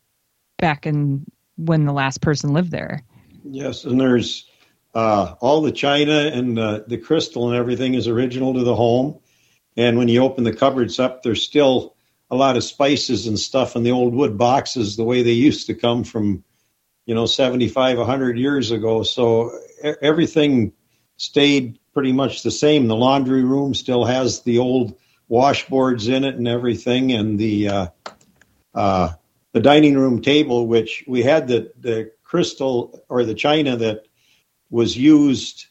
back 0.57 0.87
in 0.87 1.25
when 1.59 1.85
the 1.85 1.93
last 1.93 2.21
person 2.21 2.53
lived 2.53 2.71
there. 2.71 3.03
Yes, 3.43 3.83
and 3.83 3.99
there's 3.99 4.45
uh, 4.93 5.35
all 5.39 5.61
the 5.61 5.71
china 5.71 6.31
and 6.33 6.57
uh, 6.57 6.81
the 6.87 6.97
crystal 6.97 7.49
and 7.49 7.57
everything 7.57 7.93
is 7.93 8.07
original 8.07 8.53
to 8.53 8.63
the 8.63 8.75
home. 8.75 9.19
And 9.77 9.97
when 9.97 10.07
you 10.07 10.23
open 10.23 10.43
the 10.43 10.53
cupboards 10.53 10.99
up, 10.99 11.23
there's 11.23 11.43
still 11.43 11.95
a 12.31 12.35
lot 12.35 12.57
of 12.57 12.63
spices 12.63 13.27
and 13.27 13.39
stuff 13.39 13.75
in 13.75 13.83
the 13.83 13.91
old 13.91 14.13
wood 14.13 14.37
boxes, 14.37 14.95
the 14.95 15.03
way 15.03 15.23
they 15.23 15.31
used 15.31 15.67
to 15.67 15.73
come 15.73 16.03
from, 16.03 16.43
you 17.05 17.15
know, 17.15 17.25
75, 17.25 17.97
100 17.97 18.37
years 18.37 18.71
ago. 18.71 19.03
So 19.03 19.57
everything 20.01 20.73
stayed 21.17 21.79
pretty 21.93 22.11
much 22.11 22.43
the 22.43 22.51
same. 22.51 22.87
The 22.87 22.95
laundry 22.95 23.43
room 23.43 23.73
still 23.73 24.05
has 24.05 24.41
the 24.41 24.59
old 24.59 24.97
washboards 25.29 26.09
in 26.09 26.23
it 26.23 26.35
and 26.35 26.47
everything, 26.47 27.11
and 27.11 27.39
the 27.39 27.69
uh, 27.69 27.87
uh, 28.73 29.09
the 29.53 29.59
dining 29.59 29.97
room 29.97 30.21
table, 30.21 30.67
which 30.67 31.03
we 31.07 31.23
had 31.23 31.47
the 31.47 31.71
the 31.79 32.11
crystal 32.23 33.03
or 33.09 33.23
the 33.23 33.33
china 33.33 33.75
that 33.77 34.03
was 34.69 34.95
used 34.95 35.65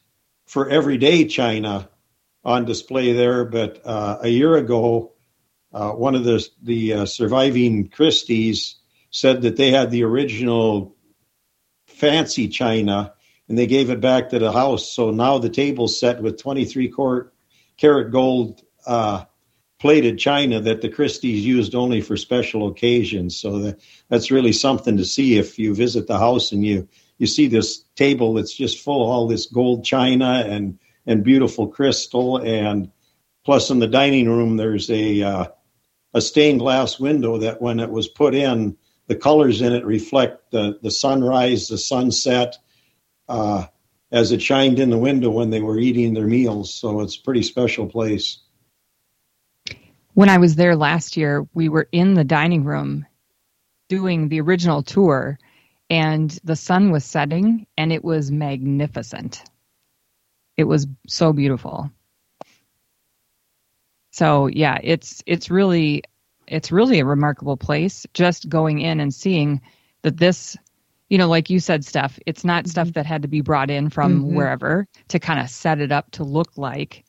for 0.46 0.68
everyday 0.68 1.24
china 1.26 1.88
on 2.44 2.64
display 2.64 3.12
there. 3.12 3.44
But 3.44 3.80
uh, 3.84 4.18
a 4.22 4.28
year 4.28 4.56
ago, 4.56 5.12
uh, 5.72 5.92
one 5.92 6.14
of 6.14 6.24
the 6.24 6.46
the 6.62 6.92
uh, 6.94 7.06
surviving 7.06 7.88
Christies 7.88 8.76
said 9.10 9.42
that 9.42 9.56
they 9.56 9.70
had 9.70 9.90
the 9.90 10.04
original 10.04 10.96
fancy 11.86 12.48
china 12.48 13.14
and 13.48 13.56
they 13.56 13.66
gave 13.66 13.90
it 13.90 14.00
back 14.00 14.28
to 14.28 14.38
the 14.38 14.52
house. 14.52 14.92
So 14.92 15.10
now 15.10 15.38
the 15.38 15.48
table's 15.48 15.98
set 15.98 16.22
with 16.22 16.40
23 16.40 16.92
carat 17.76 18.12
gold 18.12 18.62
uh, 18.86 19.24
plated 19.78 20.18
china 20.18 20.60
that 20.60 20.82
the 20.82 20.88
Christies 20.88 21.44
used 21.44 21.74
only 21.74 22.00
for 22.00 22.16
special 22.16 22.68
occasions. 22.68 23.36
So 23.38 23.60
that, 23.60 23.80
that's 24.08 24.30
really 24.30 24.52
something 24.52 24.96
to 24.96 25.04
see 25.04 25.38
if 25.38 25.58
you 25.58 25.74
visit 25.74 26.06
the 26.06 26.18
house 26.18 26.52
and 26.52 26.64
you 26.64 26.88
you 27.18 27.26
see 27.26 27.48
this 27.48 27.84
table 27.96 28.34
that's 28.34 28.54
just 28.54 28.80
full 28.80 29.02
of 29.02 29.08
all 29.08 29.26
this 29.26 29.46
gold 29.46 29.84
china 29.84 30.44
and 30.46 30.78
and 31.06 31.24
beautiful 31.24 31.68
crystal. 31.68 32.38
And 32.38 32.90
plus 33.44 33.70
in 33.70 33.78
the 33.78 33.86
dining 33.86 34.28
room 34.28 34.56
there's 34.56 34.90
a 34.90 35.22
uh, 35.22 35.46
a 36.12 36.20
stained 36.20 36.60
glass 36.60 36.98
window 36.98 37.38
that 37.38 37.62
when 37.62 37.78
it 37.78 37.90
was 37.90 38.08
put 38.08 38.34
in 38.34 38.76
the 39.06 39.16
colors 39.16 39.60
in 39.60 39.72
it 39.72 39.84
reflect 39.84 40.50
the 40.50 40.78
the 40.82 40.90
sunrise 40.90 41.68
the 41.68 41.78
sunset 41.78 42.56
uh, 43.28 43.66
as 44.10 44.32
it 44.32 44.42
shined 44.42 44.80
in 44.80 44.90
the 44.90 44.98
window 44.98 45.30
when 45.30 45.50
they 45.50 45.60
were 45.60 45.78
eating 45.78 46.14
their 46.14 46.26
meals. 46.26 46.74
So 46.74 47.00
it's 47.00 47.16
a 47.16 47.22
pretty 47.22 47.42
special 47.42 47.86
place 47.86 48.40
when 50.18 50.28
I 50.28 50.38
was 50.38 50.56
there 50.56 50.74
last 50.74 51.16
year, 51.16 51.46
we 51.54 51.68
were 51.68 51.88
in 51.92 52.14
the 52.14 52.24
dining 52.24 52.64
room 52.64 53.06
doing 53.88 54.28
the 54.28 54.40
original 54.40 54.82
tour, 54.82 55.38
and 55.88 56.28
the 56.42 56.56
sun 56.56 56.90
was 56.90 57.04
setting, 57.04 57.68
and 57.76 57.92
it 57.92 58.02
was 58.02 58.32
magnificent. 58.32 59.44
It 60.56 60.64
was 60.64 60.88
so 61.06 61.32
beautiful. 61.32 61.92
So 64.10 64.48
yeah, 64.48 64.80
it's 64.82 65.22
it's 65.24 65.50
really 65.52 66.02
it's 66.48 66.72
really 66.72 66.98
a 66.98 67.04
remarkable 67.04 67.56
place. 67.56 68.04
Just 68.12 68.48
going 68.48 68.80
in 68.80 68.98
and 68.98 69.14
seeing 69.14 69.60
that 70.02 70.16
this, 70.16 70.56
you 71.08 71.18
know, 71.18 71.28
like 71.28 71.48
you 71.48 71.60
said, 71.60 71.84
Steph, 71.84 72.18
it's 72.26 72.44
not 72.44 72.64
mm-hmm. 72.64 72.70
stuff 72.70 72.92
that 72.94 73.06
had 73.06 73.22
to 73.22 73.28
be 73.28 73.40
brought 73.40 73.70
in 73.70 73.88
from 73.88 74.16
mm-hmm. 74.18 74.34
wherever 74.34 74.88
to 75.10 75.20
kind 75.20 75.38
of 75.38 75.48
set 75.48 75.78
it 75.78 75.92
up 75.92 76.10
to 76.10 76.24
look 76.24 76.58
like 76.58 77.04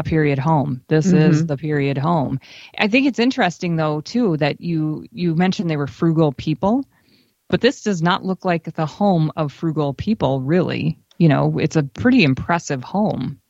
a 0.00 0.02
period 0.02 0.38
home. 0.38 0.82
This 0.88 1.06
mm-hmm. 1.06 1.30
is 1.30 1.46
the 1.46 1.56
period 1.56 1.98
home. 1.98 2.40
I 2.76 2.88
think 2.88 3.06
it's 3.06 3.18
interesting 3.18 3.76
though 3.76 4.00
too 4.00 4.36
that 4.38 4.60
you 4.60 5.06
you 5.12 5.36
mentioned 5.36 5.70
they 5.70 5.76
were 5.76 5.86
frugal 5.86 6.32
people, 6.32 6.84
but 7.48 7.60
this 7.60 7.82
does 7.82 8.02
not 8.02 8.24
look 8.24 8.44
like 8.44 8.74
the 8.74 8.86
home 8.86 9.30
of 9.36 9.52
frugal 9.52 9.94
people 9.94 10.40
really. 10.40 10.98
You 11.18 11.28
know, 11.28 11.58
it's 11.58 11.76
a 11.76 11.82
pretty 11.82 12.24
impressive 12.24 12.82
home. 12.82 13.40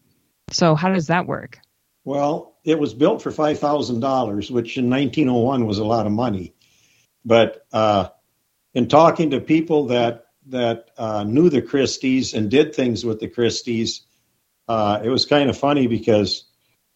So 0.50 0.74
how 0.74 0.92
does 0.92 1.06
that 1.06 1.26
work? 1.26 1.58
Well, 2.04 2.58
it 2.64 2.78
was 2.78 2.94
built 2.94 3.22
for 3.22 3.30
five 3.30 3.58
thousand 3.58 4.00
dollars, 4.00 4.50
which 4.50 4.76
in 4.76 4.90
1901 4.90 5.66
was 5.66 5.78
a 5.78 5.84
lot 5.84 6.06
of 6.06 6.12
money. 6.12 6.54
But 7.24 7.64
uh, 7.72 8.08
in 8.74 8.88
talking 8.88 9.30
to 9.30 9.40
people 9.40 9.86
that 9.86 10.26
that 10.46 10.90
uh, 10.98 11.22
knew 11.22 11.48
the 11.48 11.62
Christies 11.62 12.34
and 12.34 12.50
did 12.50 12.74
things 12.74 13.04
with 13.04 13.20
the 13.20 13.28
Christies, 13.28 14.02
uh, 14.70 15.00
it 15.02 15.08
was 15.08 15.26
kind 15.26 15.50
of 15.50 15.58
funny 15.58 15.88
because 15.88 16.44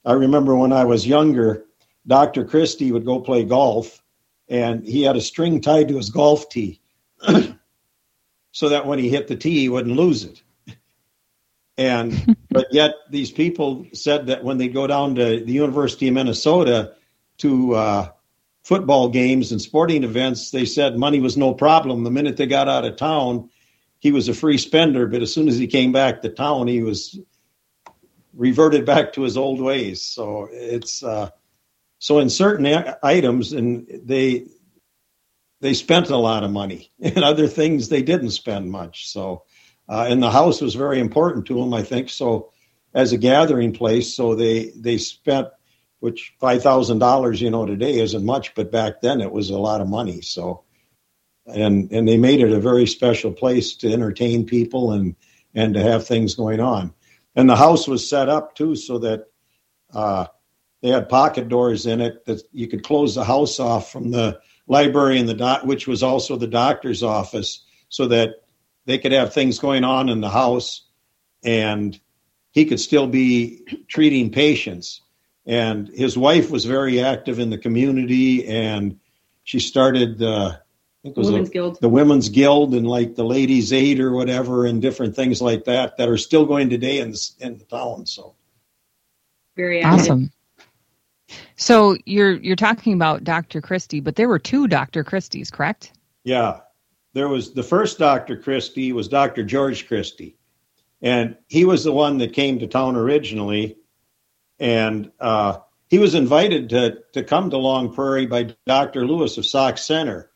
I 0.04 0.12
remember 0.12 0.54
when 0.54 0.72
I 0.72 0.84
was 0.84 1.04
younger, 1.04 1.64
Dr. 2.06 2.44
Christie 2.44 2.92
would 2.92 3.04
go 3.04 3.18
play 3.18 3.42
golf, 3.42 4.00
and 4.48 4.86
he 4.86 5.02
had 5.02 5.16
a 5.16 5.20
string 5.20 5.60
tied 5.60 5.88
to 5.88 5.96
his 5.96 6.10
golf 6.10 6.48
tee 6.48 6.80
so 8.52 8.68
that 8.68 8.86
when 8.86 9.00
he 9.00 9.08
hit 9.08 9.26
the 9.26 9.34
tee, 9.34 9.58
he 9.58 9.68
wouldn't 9.68 9.96
lose 9.96 10.22
it. 10.22 10.40
And 11.76 12.36
but 12.48 12.68
yet 12.70 12.94
these 13.10 13.32
people 13.32 13.86
said 13.92 14.28
that 14.28 14.44
when 14.44 14.58
they 14.58 14.68
go 14.68 14.86
down 14.86 15.16
to 15.16 15.44
the 15.44 15.52
University 15.52 16.06
of 16.06 16.14
Minnesota 16.14 16.92
to 17.38 17.74
uh, 17.74 18.08
football 18.62 19.08
games 19.08 19.50
and 19.50 19.60
sporting 19.60 20.04
events, 20.04 20.52
they 20.52 20.64
said 20.64 20.96
money 20.96 21.18
was 21.18 21.36
no 21.36 21.54
problem. 21.54 22.04
The 22.04 22.12
minute 22.12 22.36
they 22.36 22.46
got 22.46 22.68
out 22.68 22.84
of 22.84 22.94
town, 22.94 23.50
he 23.98 24.12
was 24.12 24.28
a 24.28 24.34
free 24.34 24.58
spender. 24.58 25.08
But 25.08 25.22
as 25.22 25.34
soon 25.34 25.48
as 25.48 25.58
he 25.58 25.66
came 25.66 25.90
back 25.90 26.22
to 26.22 26.28
town, 26.28 26.68
he 26.68 26.80
was 26.80 27.18
reverted 28.36 28.84
back 28.84 29.12
to 29.14 29.22
his 29.22 29.36
old 29.36 29.60
ways. 29.60 30.02
So 30.02 30.48
it's 30.50 31.02
uh, 31.02 31.30
so 31.98 32.18
in 32.18 32.28
certain 32.30 32.66
items, 33.02 33.52
and 33.52 33.86
they 34.04 34.46
they 35.60 35.74
spent 35.74 36.10
a 36.10 36.16
lot 36.16 36.44
of 36.44 36.50
money. 36.50 36.92
In 36.98 37.22
other 37.22 37.48
things, 37.48 37.88
they 37.88 38.02
didn't 38.02 38.30
spend 38.30 38.70
much. 38.70 39.08
So, 39.10 39.44
uh, 39.88 40.06
and 40.08 40.22
the 40.22 40.30
house 40.30 40.60
was 40.60 40.74
very 40.74 41.00
important 41.00 41.46
to 41.46 41.54
them, 41.54 41.72
I 41.72 41.82
think. 41.82 42.10
So, 42.10 42.52
as 42.92 43.12
a 43.12 43.18
gathering 43.18 43.72
place, 43.72 44.14
so 44.14 44.34
they 44.34 44.72
they 44.76 44.98
spent 44.98 45.48
which 46.00 46.34
five 46.38 46.62
thousand 46.62 46.98
dollars, 46.98 47.40
you 47.40 47.50
know, 47.50 47.66
today 47.66 47.98
isn't 47.98 48.24
much, 48.24 48.54
but 48.54 48.70
back 48.70 49.00
then 49.00 49.20
it 49.20 49.32
was 49.32 49.50
a 49.50 49.58
lot 49.58 49.80
of 49.80 49.88
money. 49.88 50.20
So, 50.20 50.64
and 51.46 51.90
and 51.90 52.06
they 52.06 52.18
made 52.18 52.40
it 52.40 52.52
a 52.52 52.60
very 52.60 52.86
special 52.86 53.32
place 53.32 53.76
to 53.76 53.92
entertain 53.92 54.46
people 54.46 54.92
and 54.92 55.16
and 55.54 55.74
to 55.74 55.82
have 55.82 56.06
things 56.06 56.34
going 56.34 56.60
on 56.60 56.92
and 57.36 57.48
the 57.48 57.56
house 57.56 57.88
was 57.88 58.08
set 58.08 58.28
up 58.28 58.54
too 58.54 58.76
so 58.76 58.98
that 58.98 59.26
uh, 59.92 60.26
they 60.82 60.90
had 60.90 61.08
pocket 61.08 61.48
doors 61.48 61.86
in 61.86 62.00
it 62.00 62.24
that 62.26 62.42
you 62.52 62.68
could 62.68 62.84
close 62.84 63.14
the 63.14 63.24
house 63.24 63.58
off 63.58 63.90
from 63.90 64.10
the 64.10 64.40
library 64.66 65.18
and 65.18 65.28
the 65.28 65.34
doc, 65.34 65.64
which 65.64 65.86
was 65.86 66.02
also 66.02 66.36
the 66.36 66.46
doctor's 66.46 67.02
office, 67.02 67.64
so 67.88 68.06
that 68.08 68.42
they 68.86 68.98
could 68.98 69.12
have 69.12 69.32
things 69.32 69.58
going 69.58 69.84
on 69.84 70.08
in 70.08 70.20
the 70.20 70.28
house, 70.28 70.86
and 71.42 71.98
he 72.50 72.64
could 72.64 72.80
still 72.80 73.06
be 73.06 73.62
treating 73.88 74.30
patients. 74.30 75.00
And 75.46 75.88
his 75.88 76.16
wife 76.16 76.50
was 76.50 76.64
very 76.64 77.00
active 77.00 77.38
in 77.38 77.50
the 77.50 77.58
community, 77.58 78.46
and 78.46 78.98
she 79.42 79.60
started 79.60 80.22
uh, 80.22 80.56
think 81.04 81.16
it 81.16 81.20
was 81.20 81.30
Women's 81.30 81.50
a, 81.50 81.52
Guild. 81.52 81.80
the 81.80 81.88
Women's 81.88 82.28
Guild 82.30 82.74
and 82.74 82.86
like 82.86 83.14
the 83.14 83.24
Ladies 83.24 83.72
Aid 83.72 84.00
or 84.00 84.12
whatever, 84.12 84.64
and 84.64 84.80
different 84.80 85.14
things 85.14 85.42
like 85.42 85.64
that 85.64 85.98
that 85.98 86.08
are 86.08 86.16
still 86.16 86.46
going 86.46 86.70
today 86.70 86.98
in 86.98 87.12
the, 87.12 87.30
in 87.40 87.58
the 87.58 87.64
town. 87.64 88.06
So 88.06 88.34
very 89.54 89.82
active. 89.82 90.00
awesome. 90.00 90.32
So 91.56 91.96
you're 92.06 92.32
you're 92.32 92.56
talking 92.56 92.94
about 92.94 93.22
Dr. 93.22 93.60
Christie, 93.60 94.00
but 94.00 94.16
there 94.16 94.28
were 94.28 94.38
two 94.38 94.66
Dr. 94.66 95.04
Christies, 95.04 95.50
correct? 95.50 95.92
Yeah, 96.24 96.60
there 97.12 97.28
was 97.28 97.52
the 97.52 97.62
first 97.62 97.98
Dr. 97.98 98.38
Christie 98.38 98.92
was 98.92 99.08
Dr. 99.08 99.44
George 99.44 99.86
Christie, 99.86 100.38
and 101.02 101.36
he 101.48 101.66
was 101.66 101.84
the 101.84 101.92
one 101.92 102.16
that 102.18 102.32
came 102.32 102.58
to 102.60 102.66
town 102.66 102.96
originally, 102.96 103.76
and 104.58 105.12
uh, 105.20 105.58
he 105.88 105.98
was 105.98 106.14
invited 106.14 106.70
to 106.70 107.02
to 107.12 107.22
come 107.22 107.50
to 107.50 107.58
Long 107.58 107.92
Prairie 107.92 108.26
by 108.26 108.54
Dr. 108.64 109.06
Lewis 109.06 109.36
of 109.36 109.44
Sauk 109.44 109.76
Centre 109.76 110.30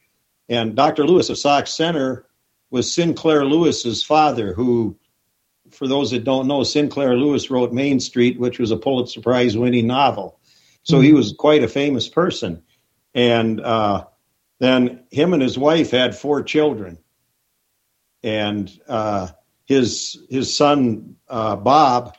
and 0.48 0.74
Dr. 0.74 1.04
Lewis 1.04 1.28
of 1.30 1.38
Sauk 1.38 1.66
Centre 1.66 2.26
was 2.70 2.92
Sinclair 2.92 3.44
Lewis's 3.44 4.02
father, 4.02 4.52
who, 4.54 4.98
for 5.70 5.86
those 5.86 6.10
that 6.10 6.24
don't 6.24 6.46
know, 6.46 6.62
Sinclair 6.62 7.16
Lewis 7.16 7.50
wrote 7.50 7.72
Main 7.72 8.00
Street, 8.00 8.38
which 8.38 8.58
was 8.58 8.70
a 8.70 8.76
Pulitzer 8.76 9.20
Prize 9.20 9.56
winning 9.56 9.86
novel. 9.86 10.38
So 10.82 10.96
mm-hmm. 10.96 11.04
he 11.04 11.12
was 11.12 11.34
quite 11.38 11.62
a 11.62 11.68
famous 11.68 12.08
person. 12.08 12.62
And 13.14 13.60
uh, 13.60 14.06
then 14.58 15.04
him 15.10 15.32
and 15.32 15.42
his 15.42 15.58
wife 15.58 15.90
had 15.90 16.16
four 16.16 16.42
children. 16.42 16.98
And 18.22 18.70
uh, 18.88 19.28
his 19.66 20.18
his 20.28 20.54
son 20.56 21.16
uh, 21.28 21.56
Bob 21.56 22.16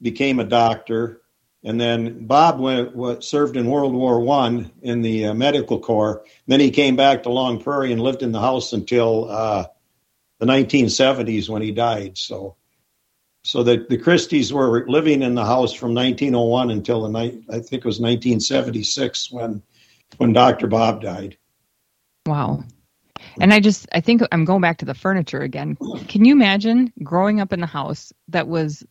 became 0.00 0.40
a 0.40 0.44
doctor, 0.44 1.22
and 1.66 1.80
then 1.80 2.24
Bob 2.26 2.60
went, 2.60 3.24
served 3.24 3.56
in 3.56 3.68
World 3.68 3.92
War 3.92 4.20
One 4.20 4.70
in 4.82 5.02
the 5.02 5.26
uh, 5.26 5.34
medical 5.34 5.80
corps. 5.80 6.24
Then 6.46 6.60
he 6.60 6.70
came 6.70 6.94
back 6.94 7.24
to 7.24 7.28
Long 7.28 7.60
Prairie 7.60 7.90
and 7.90 8.00
lived 8.00 8.22
in 8.22 8.30
the 8.30 8.40
house 8.40 8.72
until 8.72 9.28
uh, 9.28 9.66
the 10.38 10.46
1970s 10.46 11.48
when 11.48 11.62
he 11.62 11.72
died. 11.72 12.16
So, 12.18 12.54
so 13.42 13.64
the 13.64 13.84
the 13.88 13.98
Christies 13.98 14.52
were 14.52 14.86
living 14.88 15.22
in 15.22 15.34
the 15.34 15.44
house 15.44 15.72
from 15.72 15.92
1901 15.92 16.70
until 16.70 17.02
the 17.02 17.08
night 17.08 17.40
I 17.50 17.58
think 17.58 17.82
it 17.82 17.84
was 17.84 17.98
1976 17.98 19.32
when 19.32 19.60
when 20.18 20.32
Dr. 20.32 20.68
Bob 20.68 21.02
died. 21.02 21.36
Wow. 22.26 22.62
And 23.40 23.52
I 23.52 23.58
just 23.58 23.88
I 23.92 24.00
think 24.00 24.22
I'm 24.30 24.44
going 24.44 24.60
back 24.60 24.78
to 24.78 24.84
the 24.84 24.94
furniture 24.94 25.40
again. 25.40 25.76
Can 26.06 26.24
you 26.24 26.32
imagine 26.32 26.92
growing 27.02 27.40
up 27.40 27.52
in 27.52 27.58
the 27.58 27.66
house 27.66 28.12
that 28.28 28.46
was 28.46 28.86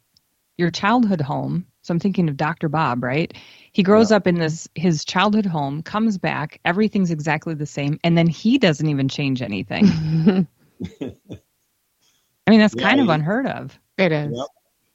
your 0.58 0.72
childhood 0.72 1.22
home? 1.22 1.67
So 1.86 1.92
I'm 1.92 2.00
thinking 2.00 2.30
of 2.30 2.38
Dr. 2.38 2.68
Bob, 2.68 3.04
right? 3.04 3.32
He 3.72 3.84
grows 3.84 4.10
yeah. 4.10 4.18
up 4.18 4.27
in 4.27 4.36
this 4.36 4.68
his 4.74 5.06
childhood 5.06 5.46
home, 5.46 5.84
comes 5.84 6.18
back, 6.18 6.60
everything's 6.65 7.12
exactly 7.12 7.54
the 7.54 7.68
same, 7.68 8.00
and 8.04 8.18
then 8.18 8.25
he 8.27 8.58
doesn't 8.58 8.88
even 8.88 9.08
change 9.08 9.44
anything. 9.44 9.86
I 12.48 12.51
mean, 12.51 12.60
that's 12.60 12.75
yeah, 12.75 12.84
kind 12.84 13.01
of 13.01 13.10
unheard 13.10 13.46
of. 13.46 13.77
It 13.98 14.12
is. 14.12 14.32
Yep. 14.36 14.48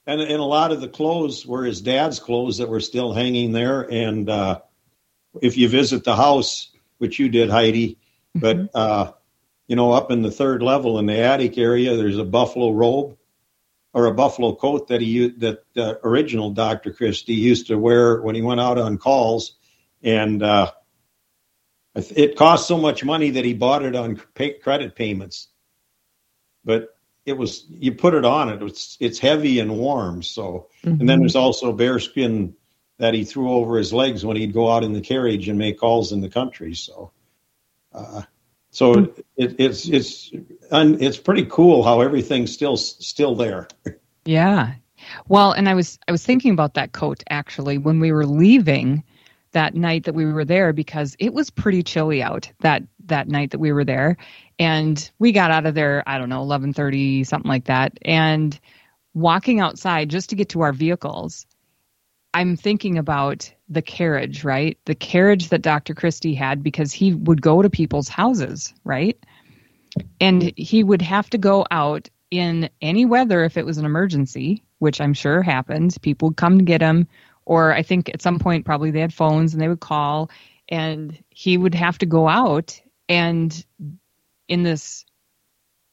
And, 0.07 0.21
and 0.21 0.41
a 0.41 0.45
lot 0.45 0.73
of 0.73 0.81
the 0.81 0.89
clothes 0.89 1.47
were 1.47 1.65
his 1.65 1.81
dad's 1.81 2.19
clothes 2.19 2.59
that 2.59 2.69
were 2.69 2.81
still 2.81 3.13
hanging 3.13 3.53
there. 3.53 3.83
And 3.83 4.29
uh, 4.29 4.61
if 5.41 5.57
you 5.57 5.69
visit 5.69 6.03
the 6.03 6.17
house, 6.17 6.71
which 6.99 7.19
you 7.19 7.29
did, 7.29 7.51
Heidi, 7.51 7.99
but 8.35 8.57
mm-hmm. 8.57 8.67
uh, 8.75 9.13
you 9.69 9.77
know, 9.77 9.93
up 9.93 10.11
in 10.11 10.23
the 10.23 10.33
third 10.33 10.63
level 10.63 10.99
in 10.99 11.07
the 11.07 11.21
attic 11.21 11.57
area, 11.57 11.97
there's 11.97 12.19
a 12.19 12.25
buffalo 12.25 12.73
robe 12.73 13.17
or 13.93 14.07
a 14.07 14.15
buffalo 14.15 14.55
coat 14.55 14.89
that 14.89 15.01
he 15.01 15.29
that 15.39 15.65
the 15.75 15.99
original 16.05 16.51
Dr. 16.51 16.93
Christie 16.93 17.35
used 17.35 17.69
to 17.69 17.77
wear 17.77 18.21
when 18.21 18.35
he 18.35 18.43
went 18.43 18.61
out 18.61 18.79
on 18.79 18.99
calls, 18.99 19.57
and 20.03 20.43
uh, 20.43 20.71
it 21.95 22.37
cost 22.37 22.69
so 22.69 22.79
much 22.79 23.05
money 23.05 23.31
that 23.31 23.45
he 23.45 23.55
bought 23.55 23.85
it 23.85 23.97
on 23.97 24.21
pay, 24.35 24.55
credit 24.55 24.95
payments. 24.95 25.49
But 26.65 26.89
it 27.27 27.37
was 27.37 27.67
you 27.69 27.93
put 27.93 28.15
it 28.15 28.25
on 28.25 28.49
it, 28.49 28.63
it's 28.63 28.97
it's 29.01 29.19
heavy 29.19 29.59
and 29.59 29.77
warm. 29.77 30.23
So, 30.23 30.69
mm-hmm. 30.85 31.01
and 31.01 31.09
then 31.09 31.21
there's 31.21 31.37
also 31.37 31.73
bearskin 31.73 32.55
that 32.99 33.15
he 33.15 33.25
threw 33.25 33.53
over 33.53 33.79
his 33.79 33.93
legs 33.93 34.25
when 34.25 34.37
he'd 34.37 34.53
go 34.53 34.71
out 34.71 34.85
in 34.85 34.93
the 34.93 35.01
carriage 35.01 35.49
and 35.49 35.59
make 35.59 35.79
calls 35.79 36.13
in 36.13 36.21
the 36.21 36.29
country. 36.29 36.75
So, 36.75 37.13
uh, 37.93 38.23
so 38.71 38.95
mm-hmm. 38.95 39.21
it, 39.37 39.57
it's 39.59 39.89
it's 39.89 40.31
it's 40.73 41.19
pretty 41.19 41.47
cool 41.47 41.83
how 41.83 42.01
everything's 42.01 42.53
still 42.53 42.77
still 42.77 43.35
there. 43.35 43.69
Yeah. 44.25 44.75
Well, 45.29 45.53
and 45.53 45.69
I 45.69 45.75
was 45.75 45.99
I 46.07 46.13
was 46.13 46.25
thinking 46.25 46.53
about 46.53 46.75
that 46.75 46.93
coat 46.93 47.23
actually 47.31 47.79
when 47.79 48.01
we 48.01 48.13
were 48.13 48.27
leaving 48.27 49.03
that 49.53 49.75
night 49.75 50.05
that 50.05 50.15
we 50.15 50.25
were 50.25 50.45
there 50.45 50.73
because 50.73 51.17
it 51.19 51.35
was 51.35 51.51
pretty 51.51 51.83
chilly 51.83 52.23
out 52.23 52.51
that 52.61 52.83
that 53.07 53.29
night 53.29 53.51
that 53.51 53.59
we 53.59 53.73
were 53.73 53.85
there 53.85 54.17
and 54.59 55.11
we 55.19 55.33
got 55.33 55.51
out 55.51 55.67
of 55.67 55.75
there 55.75 56.05
I 56.07 56.19
don't 56.19 56.29
know 56.29 56.45
11:30 56.45 57.27
something 57.27 57.49
like 57.49 57.65
that 57.65 57.99
and 58.03 58.59
walking 59.15 59.59
outside 59.59 60.09
just 60.09 60.31
to 60.31 60.37
get 60.37 60.51
to 60.51 60.61
our 60.61 60.73
vehicles 60.73 61.47
I'm 62.33 62.57
thinking 62.57 62.99
about 62.99 63.53
the 63.69 63.83
carriage, 63.83 64.45
right? 64.45 64.79
The 64.85 64.95
carriage 64.95 65.49
that 65.49 65.63
Dr. 65.63 65.95
Christie 65.95 66.35
had 66.35 66.63
because 66.63 66.93
he 66.93 67.15
would 67.15 67.43
go 67.43 67.63
to 67.63 67.71
people's 67.71 68.09
houses, 68.09 68.73
right? 68.85 69.19
And 70.21 70.53
he 70.57 70.85
would 70.85 71.03
have 71.03 71.29
to 71.31 71.39
go 71.39 71.67
out 71.71 72.09
in 72.31 72.71
any 72.81 73.05
weather 73.05 73.43
if 73.45 73.57
it 73.57 73.67
was 73.67 73.79
an 73.79 73.85
emergency, 73.85 74.63
which 74.79 75.01
I'm 75.01 75.15
sure 75.15 75.43
happened. 75.43 75.97
People 76.03 76.29
would 76.29 76.37
come 76.37 76.59
to 76.59 76.65
get 76.65 76.81
him, 76.81 77.09
or 77.45 77.73
I 77.73 77.83
think 77.83 78.09
at 78.09 78.23
some 78.23 78.39
point 78.39 78.65
probably 78.65 78.93
they 78.93 79.01
had 79.01 79.13
phones 79.13 79.53
and 79.53 79.61
they 79.61 79.69
would 79.69 79.81
call, 79.81 80.31
and 80.69 81.19
he 81.31 81.57
would 81.57 81.75
have 81.75 81.99
to 81.99 82.07
go 82.07 82.29
out 82.29 82.81
and 83.09 83.65
in 84.49 84.63
this 84.63 85.05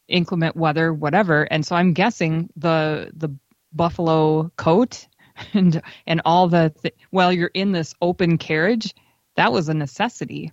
inclement 0.07 0.55
weather, 0.55 0.93
whatever. 0.93 1.43
And 1.43 1.65
so 1.65 1.75
I'm 1.75 1.93
guessing 1.93 2.49
the 2.55 3.11
the 3.15 3.29
buffalo 3.73 4.51
coat 4.55 5.07
and 5.53 5.81
and 6.05 6.21
all 6.25 6.47
the 6.47 6.73
th- 6.81 6.95
while 7.09 7.31
you're 7.31 7.51
in 7.53 7.71
this 7.71 7.93
open 8.01 8.37
carriage, 8.37 8.93
that 9.35 9.51
was 9.51 9.69
a 9.69 9.73
necessity. 9.73 10.51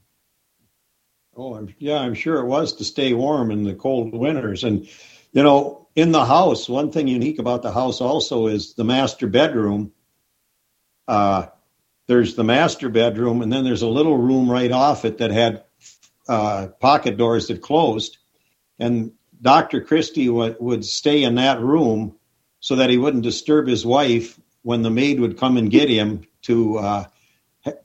Oh, 1.37 1.55
I'm, 1.55 1.75
yeah, 1.79 1.99
I'm 1.99 2.15
sure 2.15 2.39
it 2.39 2.47
was 2.47 2.75
to 2.75 2.85
stay 2.85 3.13
warm 3.13 3.51
in 3.51 3.65
the 3.65 3.75
cold 3.75 4.15
winters. 4.15 4.63
And 4.63 4.89
you 5.33 5.43
know, 5.43 5.89
in 5.97 6.13
the 6.13 6.25
house, 6.25 6.69
one 6.69 6.93
thing 6.93 7.09
unique 7.09 7.39
about 7.39 7.63
the 7.63 7.73
house 7.73 8.01
also 8.01 8.47
is 8.47 8.75
the 8.75 8.85
master 8.85 9.27
bedroom. 9.27 9.93
Uh, 11.09 11.47
there's 12.07 12.35
the 12.35 12.45
master 12.45 12.89
bedroom, 12.89 13.43
and 13.43 13.53
then 13.53 13.65
there's 13.65 13.83
a 13.83 13.89
little 13.89 14.17
room 14.17 14.51
right 14.51 14.71
off 14.71 15.05
it 15.05 15.19
that 15.19 15.31
had 15.31 15.65
uh, 16.29 16.69
pocket 16.81 17.17
doors 17.17 17.49
that 17.49 17.63
closed. 17.63 18.19
And 18.79 19.13
Dr. 19.41 19.81
Christie 19.81 20.29
would, 20.29 20.57
would 20.61 20.85
stay 20.85 21.23
in 21.23 21.37
that 21.37 21.61
room 21.61 22.17
so 22.61 22.77
that 22.77 22.91
he 22.91 22.99
wouldn't 22.99 23.23
disturb 23.23 23.67
his 23.67 23.85
wife 23.85 24.39
when 24.65 24.83
the 24.83 24.91
maid 24.91 25.21
would 25.21 25.39
come 25.39 25.57
and 25.57 25.71
get 25.71 25.89
him 25.89 26.23
to 26.43 26.79
uh, 26.79 27.05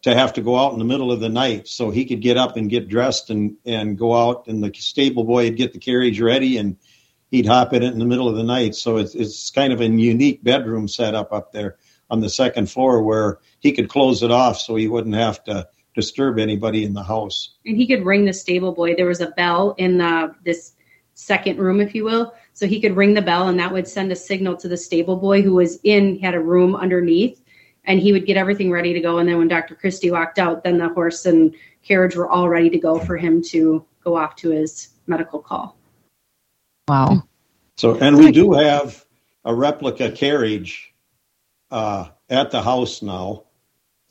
to 0.02 0.16
have 0.16 0.34
to 0.34 0.42
go 0.42 0.58
out 0.58 0.74
in 0.74 0.80
the 0.80 0.86
middle 0.86 1.12
of 1.12 1.20
the 1.20 1.30
night 1.30 1.68
so 1.68 1.90
he 1.90 2.06
could 2.06 2.22
get 2.22 2.38
up 2.38 2.58
and 2.58 2.70
get 2.70 2.90
dressed 2.90 3.30
and 3.30 3.56
and 3.66 3.98
go 3.98 4.16
out 4.16 4.48
and 4.48 4.64
the 4.64 4.74
stable 4.74 5.24
boy 5.24 5.46
would 5.46 5.58
get 5.58 5.74
the 5.74 5.80
carriage 5.80 6.20
ready 6.20 6.58
and 6.58 6.78
he'd 7.32 7.46
hop 7.46 7.74
in 7.74 7.84
it 7.84 7.94
in 7.94 8.00
the 8.00 8.06
middle 8.06 8.28
of 8.28 8.36
the 8.36 8.44
night. 8.44 8.76
So 8.76 8.98
it's 8.98 9.14
it's 9.14 9.52
kind 9.52 9.72
of 9.72 9.82
a 9.82 9.86
unique 9.86 10.44
bedroom 10.44 10.88
setup 10.88 11.32
up 11.32 11.52
there 11.52 11.78
on 12.10 12.22
the 12.22 12.30
second 12.30 12.70
floor 12.72 13.04
where 13.04 13.40
he 13.60 13.72
could 13.72 13.90
close 13.90 14.24
it 14.24 14.32
off 14.32 14.58
so 14.58 14.76
he 14.76 14.88
wouldn't 14.88 15.16
have 15.16 15.44
to 15.44 15.68
disturb 15.96 16.40
anybody 16.40 16.86
in 16.86 16.94
the 16.94 17.04
house. 17.04 17.58
And 17.66 17.76
he 17.76 17.86
could 17.86 18.06
ring 18.06 18.26
the 18.26 18.34
stable 18.34 18.72
boy. 18.72 18.96
There 18.96 19.06
was 19.06 19.22
a 19.22 19.32
bell 19.32 19.76
in 19.78 19.98
the 19.98 20.34
this 20.44 20.74
second 21.14 21.60
room 21.60 21.82
if 21.82 21.94
you 21.94 22.06
will 22.06 22.34
so 22.60 22.68
he 22.68 22.82
could 22.82 22.98
ring 22.98 23.14
the 23.14 23.22
bell 23.22 23.48
and 23.48 23.58
that 23.58 23.72
would 23.72 23.88
send 23.88 24.12
a 24.12 24.16
signal 24.18 24.58
to 24.58 24.68
the 24.68 24.76
stable 24.76 25.16
boy 25.16 25.42
who 25.42 25.54
was 25.54 25.80
in, 25.86 26.20
had 26.20 26.36
a 26.36 26.42
room 26.42 26.76
underneath, 26.76 27.42
and 27.86 28.02
he 28.02 28.12
would 28.12 28.26
get 28.26 28.36
everything 28.36 28.70
ready 28.70 28.92
to 28.92 29.00
go. 29.00 29.20
And 29.20 29.30
then 29.30 29.38
when 29.38 29.48
Dr. 29.48 29.76
Christie 29.76 30.12
walked 30.12 30.40
out, 30.40 30.66
then 30.66 30.78
the 30.78 30.90
horse 30.90 31.26
and 31.26 31.56
carriage 31.84 32.18
were 32.18 32.28
all 32.28 32.50
ready 32.50 32.70
to 32.70 32.78
go 32.78 33.00
for 33.00 33.16
him 33.16 33.42
to 33.44 33.86
go 34.04 34.18
off 34.18 34.36
to 34.38 34.50
his 34.50 34.90
medical 35.08 35.40
call. 35.40 35.78
Wow. 36.90 37.24
So, 37.78 37.98
and 37.98 38.18
we 38.18 38.34
do 38.34 38.52
have 38.52 39.06
a 39.46 39.56
replica 39.56 40.12
carriage 40.12 40.94
uh, 41.72 42.10
at 42.30 42.52
the 42.52 42.62
house 42.62 43.02
now, 43.02 43.46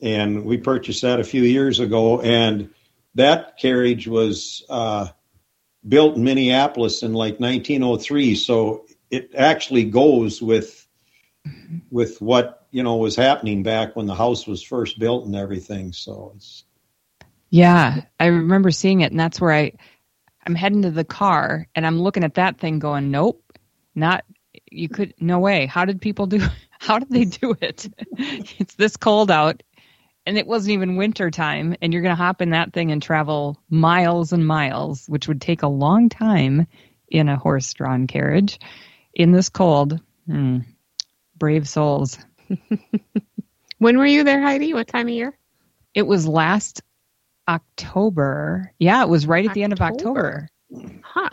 and 0.00 0.46
we 0.46 0.56
purchased 0.56 1.02
that 1.02 1.20
a 1.20 1.24
few 1.24 1.42
years 1.42 1.80
ago. 1.80 2.22
And 2.22 2.70
that 3.14 3.58
carriage 3.58 4.08
was 4.08 4.64
uh, 4.70 5.08
built 5.88 6.16
in 6.16 6.24
Minneapolis 6.24 7.02
in 7.02 7.12
like 7.12 7.40
1903, 7.40 8.34
so 8.34 8.86
it 9.10 9.34
actually 9.36 9.84
goes 9.84 10.42
with 10.42 10.86
with 11.90 12.20
what 12.20 12.66
you 12.70 12.82
know 12.82 12.96
was 12.96 13.16
happening 13.16 13.62
back 13.62 13.96
when 13.96 14.06
the 14.06 14.14
house 14.14 14.46
was 14.46 14.62
first 14.62 14.98
built 14.98 15.26
and 15.26 15.34
everything. 15.34 15.92
So 15.92 16.32
it's 16.36 16.64
yeah, 17.50 18.02
I 18.20 18.26
remember 18.26 18.70
seeing 18.70 19.00
it, 19.00 19.10
and 19.10 19.20
that's 19.20 19.40
where 19.40 19.52
I 19.52 19.72
I'm 20.46 20.54
heading 20.54 20.82
to 20.82 20.90
the 20.90 21.04
car, 21.04 21.66
and 21.74 21.86
I'm 21.86 22.00
looking 22.00 22.24
at 22.24 22.34
that 22.34 22.58
thing, 22.58 22.78
going, 22.78 23.10
nope, 23.10 23.42
not 23.94 24.24
you 24.70 24.88
could 24.88 25.14
no 25.18 25.38
way. 25.38 25.66
How 25.66 25.84
did 25.84 26.00
people 26.00 26.26
do? 26.26 26.40
How 26.80 26.98
did 26.98 27.10
they 27.10 27.24
do 27.24 27.56
it? 27.60 27.88
it's 28.12 28.74
this 28.74 28.96
cold 28.96 29.30
out 29.30 29.62
and 30.28 30.36
it 30.36 30.46
wasn't 30.46 30.74
even 30.74 30.96
winter 30.96 31.30
time 31.30 31.74
and 31.80 31.90
you're 31.90 32.02
going 32.02 32.14
to 32.14 32.22
hop 32.22 32.42
in 32.42 32.50
that 32.50 32.74
thing 32.74 32.92
and 32.92 33.02
travel 33.02 33.56
miles 33.70 34.30
and 34.30 34.46
miles 34.46 35.06
which 35.06 35.26
would 35.26 35.40
take 35.40 35.62
a 35.62 35.68
long 35.68 36.10
time 36.10 36.66
in 37.08 37.30
a 37.30 37.36
horse 37.38 37.72
drawn 37.72 38.06
carriage. 38.06 38.58
In 39.14 39.32
this 39.32 39.48
cold 39.48 39.98
hmm, 40.26 40.58
brave 41.36 41.66
souls. 41.66 42.18
When 43.78 43.96
were 43.96 44.06
you 44.06 44.24
there 44.24 44.42
heidi? 44.42 44.74
What 44.74 44.88
time 44.88 45.06
of 45.06 45.14
year? 45.14 45.38
It 45.94 46.02
was 46.02 46.26
last 46.26 46.82
october. 47.48 48.72
Yeah 48.78 49.02
it 49.02 49.08
was 49.08 49.26
right 49.26 49.46
at 49.46 49.50
october. 49.50 49.54
the 49.54 49.62
end 49.62 49.72
of 49.72 49.80
october. 49.80 50.48
Huh. 51.02 51.30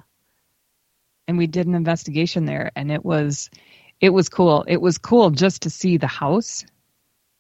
And 1.28 1.38
we 1.38 1.48
did 1.48 1.68
an 1.68 1.76
investigation 1.76 2.46
there 2.46 2.72
and 2.78 2.92
it 2.92 3.04
was 3.04 3.50
it 4.00 4.12
was 4.12 4.30
cool. 4.30 4.64
It 4.70 4.80
was 4.80 4.98
cool 4.98 5.32
just 5.32 5.64
to 5.64 5.70
see 5.70 5.98
the 5.98 6.08
house 6.08 6.64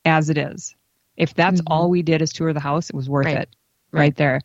as 0.03 0.29
it 0.29 0.37
is 0.37 0.75
if 1.17 1.33
that's 1.33 1.61
mm-hmm. 1.61 1.73
all 1.73 1.89
we 1.89 2.01
did 2.01 2.21
is 2.21 2.33
tour 2.33 2.53
the 2.53 2.59
house, 2.59 2.89
it 2.89 2.95
was 2.95 3.09
worth 3.09 3.25
right. 3.25 3.37
it 3.37 3.49
right. 3.91 3.99
right 3.99 4.15
there. 4.15 4.41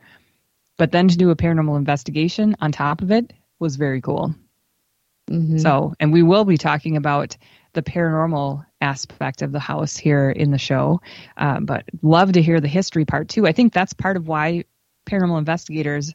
But 0.77 0.93
then 0.93 1.09
to 1.09 1.17
do 1.17 1.31
a 1.31 1.37
paranormal 1.37 1.77
investigation 1.77 2.57
on 2.61 2.73
top 2.73 3.03
of 3.03 3.11
it 3.11 3.33
was 3.59 3.77
very 3.77 4.01
cool. 4.01 4.35
Mm-hmm. 5.31 5.59
So, 5.59 5.95
and 6.01 6.13
we 6.13 6.23
will 6.23 6.45
be 6.45 6.59
talking 6.59 6.97
about 6.97 7.37
the 7.73 7.83
paranormal 7.83 8.65
aspect 8.81 9.43
of 9.43 9.53
the 9.53 9.61
house 9.61 9.97
here 9.97 10.31
in 10.31 10.51
the 10.51 10.59
show. 10.59 11.01
Uh, 11.37 11.61
but 11.61 11.85
love 12.03 12.33
to 12.33 12.43
hear 12.43 12.61
the 12.61 12.69
history 12.69 13.05
part 13.05 13.29
too. 13.29 13.47
I 13.47 13.53
think 13.53 13.73
that's 13.73 13.93
part 13.93 14.17
of 14.17 14.27
why 14.27 14.65
paranormal 15.07 15.39
investigators 15.39 16.15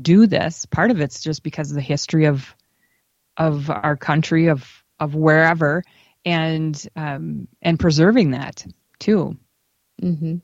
do 0.00 0.26
this. 0.26 0.66
Part 0.66 0.90
of 0.90 1.00
it's 1.00 1.22
just 1.22 1.42
because 1.42 1.70
of 1.70 1.76
the 1.76 1.82
history 1.82 2.24
of 2.24 2.54
of 3.36 3.70
our 3.70 3.96
country, 3.96 4.48
of 4.48 4.82
of 4.98 5.14
wherever, 5.14 5.84
and 6.24 6.88
um, 6.96 7.48
and 7.60 7.78
preserving 7.78 8.32
that 8.32 8.66
too. 8.98 9.36
Mm-hmm. 10.00 10.36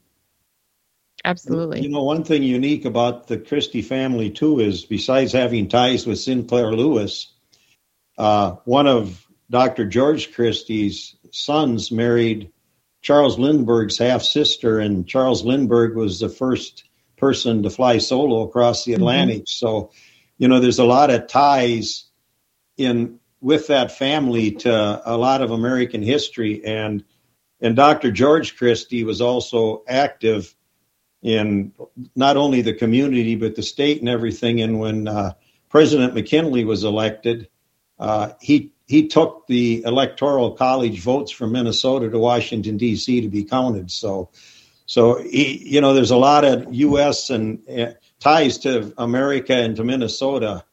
Absolutely. 1.25 1.83
You 1.83 1.91
know, 1.91 2.05
one 2.05 2.25
thing 2.25 2.43
unique 2.43 2.85
about 2.85 3.27
the 3.27 3.39
Christie 3.39 3.83
family 3.83 4.31
too 4.31 4.61
is 4.61 4.85
besides 4.85 5.33
having 5.33 5.69
ties 5.69 6.07
with 6.07 6.19
Sinclair 6.19 6.73
Lewis, 6.73 7.33
uh, 8.17 8.53
one 8.65 8.87
of 8.87 9.27
Dr. 9.51 9.87
George 9.87 10.33
Christie's 10.33 11.17
sons 11.31 11.91
married 11.91 12.53
Charles 13.01 13.39
Lindbergh's 13.39 13.99
half 13.99 14.23
sister, 14.23 14.79
and 14.79 15.07
Charles 15.07 15.45
Lindbergh 15.45 15.97
was 15.97 16.21
the 16.21 16.29
first 16.29 16.85
person 17.17 17.63
to 17.63 17.71
fly 17.71 17.99
solo 17.99 18.43
across 18.43 18.85
the 18.85 18.95
Atlantic. 18.95 19.39
Mm-hmm. 19.39 19.67
So, 19.67 19.91
you 20.37 20.49
know, 20.49 20.61
there's 20.61 20.79
a 20.79 20.85
lot 20.85 21.11
of 21.11 21.27
ties 21.27 22.05
in 22.77 23.19
with 23.41 23.69
that 23.69 23.93
family 23.93 24.53
to 24.53 25.03
a 25.05 25.17
lot 25.17 25.43
of 25.43 25.51
American 25.51 26.03
history, 26.03 26.65
and 26.65 27.05
and 27.61 27.75
Dr. 27.75 28.11
George 28.11 28.57
Christie 28.57 29.05
was 29.05 29.21
also 29.21 29.83
active 29.89 30.55
in 31.23 31.73
not 32.15 32.37
only 32.37 32.63
the 32.63 32.75
community 32.75 33.35
but 33.35 33.57
the 33.57 33.63
state 33.63 34.01
and 34.01 34.09
everything. 34.09 34.61
And 34.61 34.79
when 34.79 35.09
uh, 35.09 35.33
President 35.69 36.15
McKinley 36.15 36.65
was 36.65 36.85
elected, 36.85 37.49
uh, 37.99 38.31
he 38.41 38.73
he 38.87 39.09
took 39.09 39.47
the 39.49 39.83
electoral 39.85 40.53
college 40.53 41.01
votes 41.01 41.31
from 41.31 41.53
Minnesota 41.53 42.09
to 42.09 42.19
Washington 42.19 42.79
D.C. 42.79 43.21
to 43.21 43.29
be 43.29 43.45
counted. 43.45 43.91
So, 43.91 44.31
so 44.87 45.23
he, 45.23 45.75
you 45.75 45.83
know, 45.83 45.93
there's 45.93 46.13
a 46.13 46.17
lot 46.17 46.45
of 46.45 46.73
U.S. 46.73 47.29
and 47.29 47.69
uh, 47.69 47.93
ties 48.19 48.59
to 48.59 48.95
America 48.97 49.53
and 49.53 49.77
to 49.77 49.85
Minnesota 49.85 50.65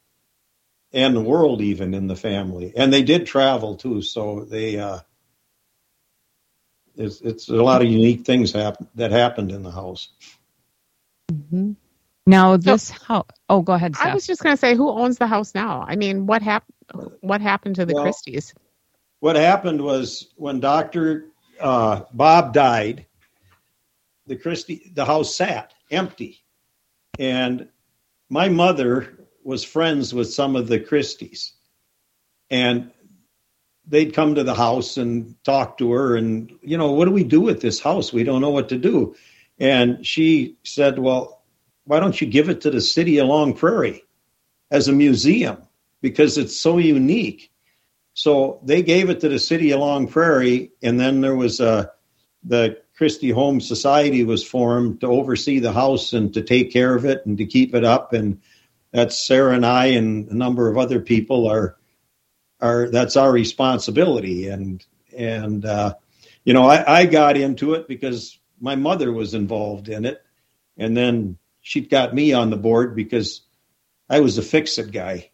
and 0.93 1.13
the 1.13 1.21
world 1.21 1.59
even 1.59 1.93
in 1.93 2.07
the 2.07 2.15
family, 2.15 2.71
and 2.77 2.93
they 2.93 3.03
did 3.03 3.25
travel 3.25 3.75
too. 3.75 4.01
So 4.01 4.45
they, 4.45 4.77
uh, 4.79 4.99
it's 6.97 7.21
it's 7.21 7.49
a 7.49 7.55
lot 7.55 7.81
of 7.81 7.87
unique 7.87 8.25
things 8.25 8.51
happen 8.51 8.87
that 8.95 9.11
happened 9.11 9.51
in 9.51 9.63
the 9.63 9.71
house. 9.71 10.09
Mm-hmm. 11.31 11.73
Now 12.27 12.57
this 12.57 12.87
so, 12.87 12.95
house. 13.03 13.29
Oh, 13.49 13.61
go 13.61 13.73
ahead. 13.73 13.95
Steph. 13.95 14.07
I 14.07 14.13
was 14.13 14.25
just 14.25 14.41
going 14.41 14.55
to 14.55 14.59
say, 14.59 14.75
who 14.75 14.89
owns 14.89 15.17
the 15.17 15.27
house 15.27 15.53
now? 15.53 15.85
I 15.87 15.95
mean, 15.95 16.25
what 16.25 16.41
happened? 16.41 16.73
What 17.21 17.41
happened 17.41 17.75
to 17.75 17.85
the 17.85 17.93
well, 17.93 18.03
Christies? 18.03 18.53
What 19.19 19.35
happened 19.35 19.81
was 19.81 20.33
when 20.35 20.59
Doctor 20.59 21.27
uh, 21.59 22.01
Bob 22.13 22.53
died, 22.53 23.05
the 24.27 24.35
Christie 24.35 24.91
the 24.93 25.05
house 25.05 25.35
sat 25.35 25.73
empty, 25.91 26.43
and 27.19 27.67
my 28.29 28.49
mother 28.49 29.27
was 29.43 29.63
friends 29.63 30.13
with 30.13 30.33
some 30.33 30.55
of 30.55 30.67
the 30.67 30.79
Christies, 30.79 31.53
and 32.49 32.91
they'd 33.87 34.13
come 34.13 34.35
to 34.35 34.43
the 34.43 34.55
house 34.55 34.97
and 34.97 35.35
talk 35.43 35.77
to 35.77 35.91
her, 35.91 36.15
and 36.15 36.51
you 36.61 36.77
know, 36.77 36.91
what 36.91 37.05
do 37.05 37.11
we 37.11 37.23
do 37.23 37.41
with 37.41 37.61
this 37.61 37.79
house? 37.79 38.11
We 38.11 38.23
don't 38.23 38.41
know 38.41 38.49
what 38.49 38.69
to 38.69 38.77
do. 38.77 39.15
And 39.59 40.05
she 40.05 40.57
said, 40.63 40.99
Well, 40.99 41.43
why 41.85 41.99
don't 41.99 42.19
you 42.19 42.27
give 42.27 42.49
it 42.49 42.61
to 42.61 42.71
the 42.71 42.81
city 42.81 43.19
of 43.19 43.27
Long 43.27 43.53
Prairie 43.53 44.03
as 44.71 44.87
a 44.87 44.93
museum? 44.93 45.57
Because 46.01 46.37
it's 46.37 46.57
so 46.57 46.77
unique. 46.77 47.51
So 48.13 48.59
they 48.63 48.81
gave 48.81 49.09
it 49.09 49.19
to 49.21 49.29
the 49.29 49.39
city 49.39 49.71
of 49.71 49.79
Long 49.79 50.07
Prairie, 50.07 50.71
and 50.81 50.99
then 50.99 51.21
there 51.21 51.35
was 51.35 51.59
a 51.59 51.91
the 52.43 52.77
Christie 52.95 53.31
Home 53.31 53.59
Society 53.59 54.23
was 54.23 54.43
formed 54.43 55.01
to 55.01 55.07
oversee 55.07 55.59
the 55.59 55.73
house 55.73 56.13
and 56.13 56.33
to 56.33 56.41
take 56.41 56.71
care 56.71 56.95
of 56.95 57.03
it 57.03 57.25
and 57.25 57.37
to 57.39 57.45
keep 57.45 57.75
it 57.75 57.83
up. 57.83 58.13
And 58.13 58.39
that's 58.91 59.17
Sarah 59.17 59.55
and 59.55 59.65
I 59.65 59.87
and 59.87 60.29
a 60.29 60.35
number 60.35 60.69
of 60.69 60.77
other 60.77 61.01
people 61.01 61.47
are 61.47 61.75
are 62.61 62.89
that's 62.89 63.15
our 63.15 63.31
responsibility. 63.31 64.49
And 64.49 64.85
and 65.15 65.65
uh, 65.65 65.95
you 66.43 66.53
know 66.53 66.65
I, 66.67 67.01
I 67.01 67.05
got 67.05 67.37
into 67.37 67.73
it 67.73 67.87
because 67.87 68.39
my 68.59 68.75
mother 68.75 69.11
was 69.11 69.33
involved 69.33 69.89
in 69.89 70.05
it, 70.05 70.23
and 70.77 70.95
then 70.95 71.37
she 71.61 71.81
got 71.81 72.13
me 72.13 72.33
on 72.33 72.49
the 72.49 72.57
board 72.57 72.95
because 72.95 73.41
I 74.09 74.19
was 74.19 74.37
a 74.37 74.41
fix 74.41 74.77
it 74.77 74.91
guy. 74.91 75.31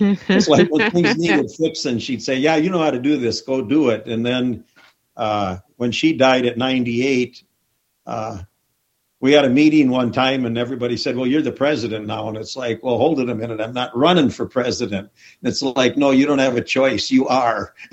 it's 0.00 0.48
like 0.48 0.68
when 0.70 0.90
things 0.92 1.16
needed 1.16 1.50
fixing, 1.50 1.98
she'd 1.98 2.22
say, 2.22 2.36
"Yeah, 2.36 2.56
you 2.56 2.70
know 2.70 2.82
how 2.82 2.90
to 2.90 2.98
do 2.98 3.16
this. 3.16 3.40
Go 3.40 3.62
do 3.62 3.90
it." 3.90 4.06
And 4.06 4.24
then 4.24 4.64
uh, 5.16 5.58
when 5.76 5.92
she 5.92 6.14
died 6.14 6.46
at 6.46 6.58
98, 6.58 7.42
uh, 8.06 8.38
we 9.20 9.32
had 9.32 9.44
a 9.44 9.50
meeting 9.50 9.90
one 9.90 10.12
time, 10.12 10.46
and 10.46 10.56
everybody 10.56 10.96
said, 10.96 11.16
"Well, 11.16 11.26
you're 11.26 11.42
the 11.42 11.52
president 11.52 12.06
now." 12.06 12.28
And 12.28 12.36
it's 12.36 12.56
like, 12.56 12.82
"Well, 12.82 12.96
hold 12.96 13.20
it 13.20 13.28
a 13.28 13.34
minute. 13.34 13.60
I'm 13.60 13.74
not 13.74 13.96
running 13.96 14.30
for 14.30 14.46
president." 14.46 15.10
And 15.42 15.50
it's 15.50 15.62
like, 15.62 15.96
"No, 15.96 16.10
you 16.10 16.26
don't 16.26 16.38
have 16.38 16.56
a 16.56 16.64
choice. 16.64 17.10
You 17.10 17.28
are." 17.28 17.74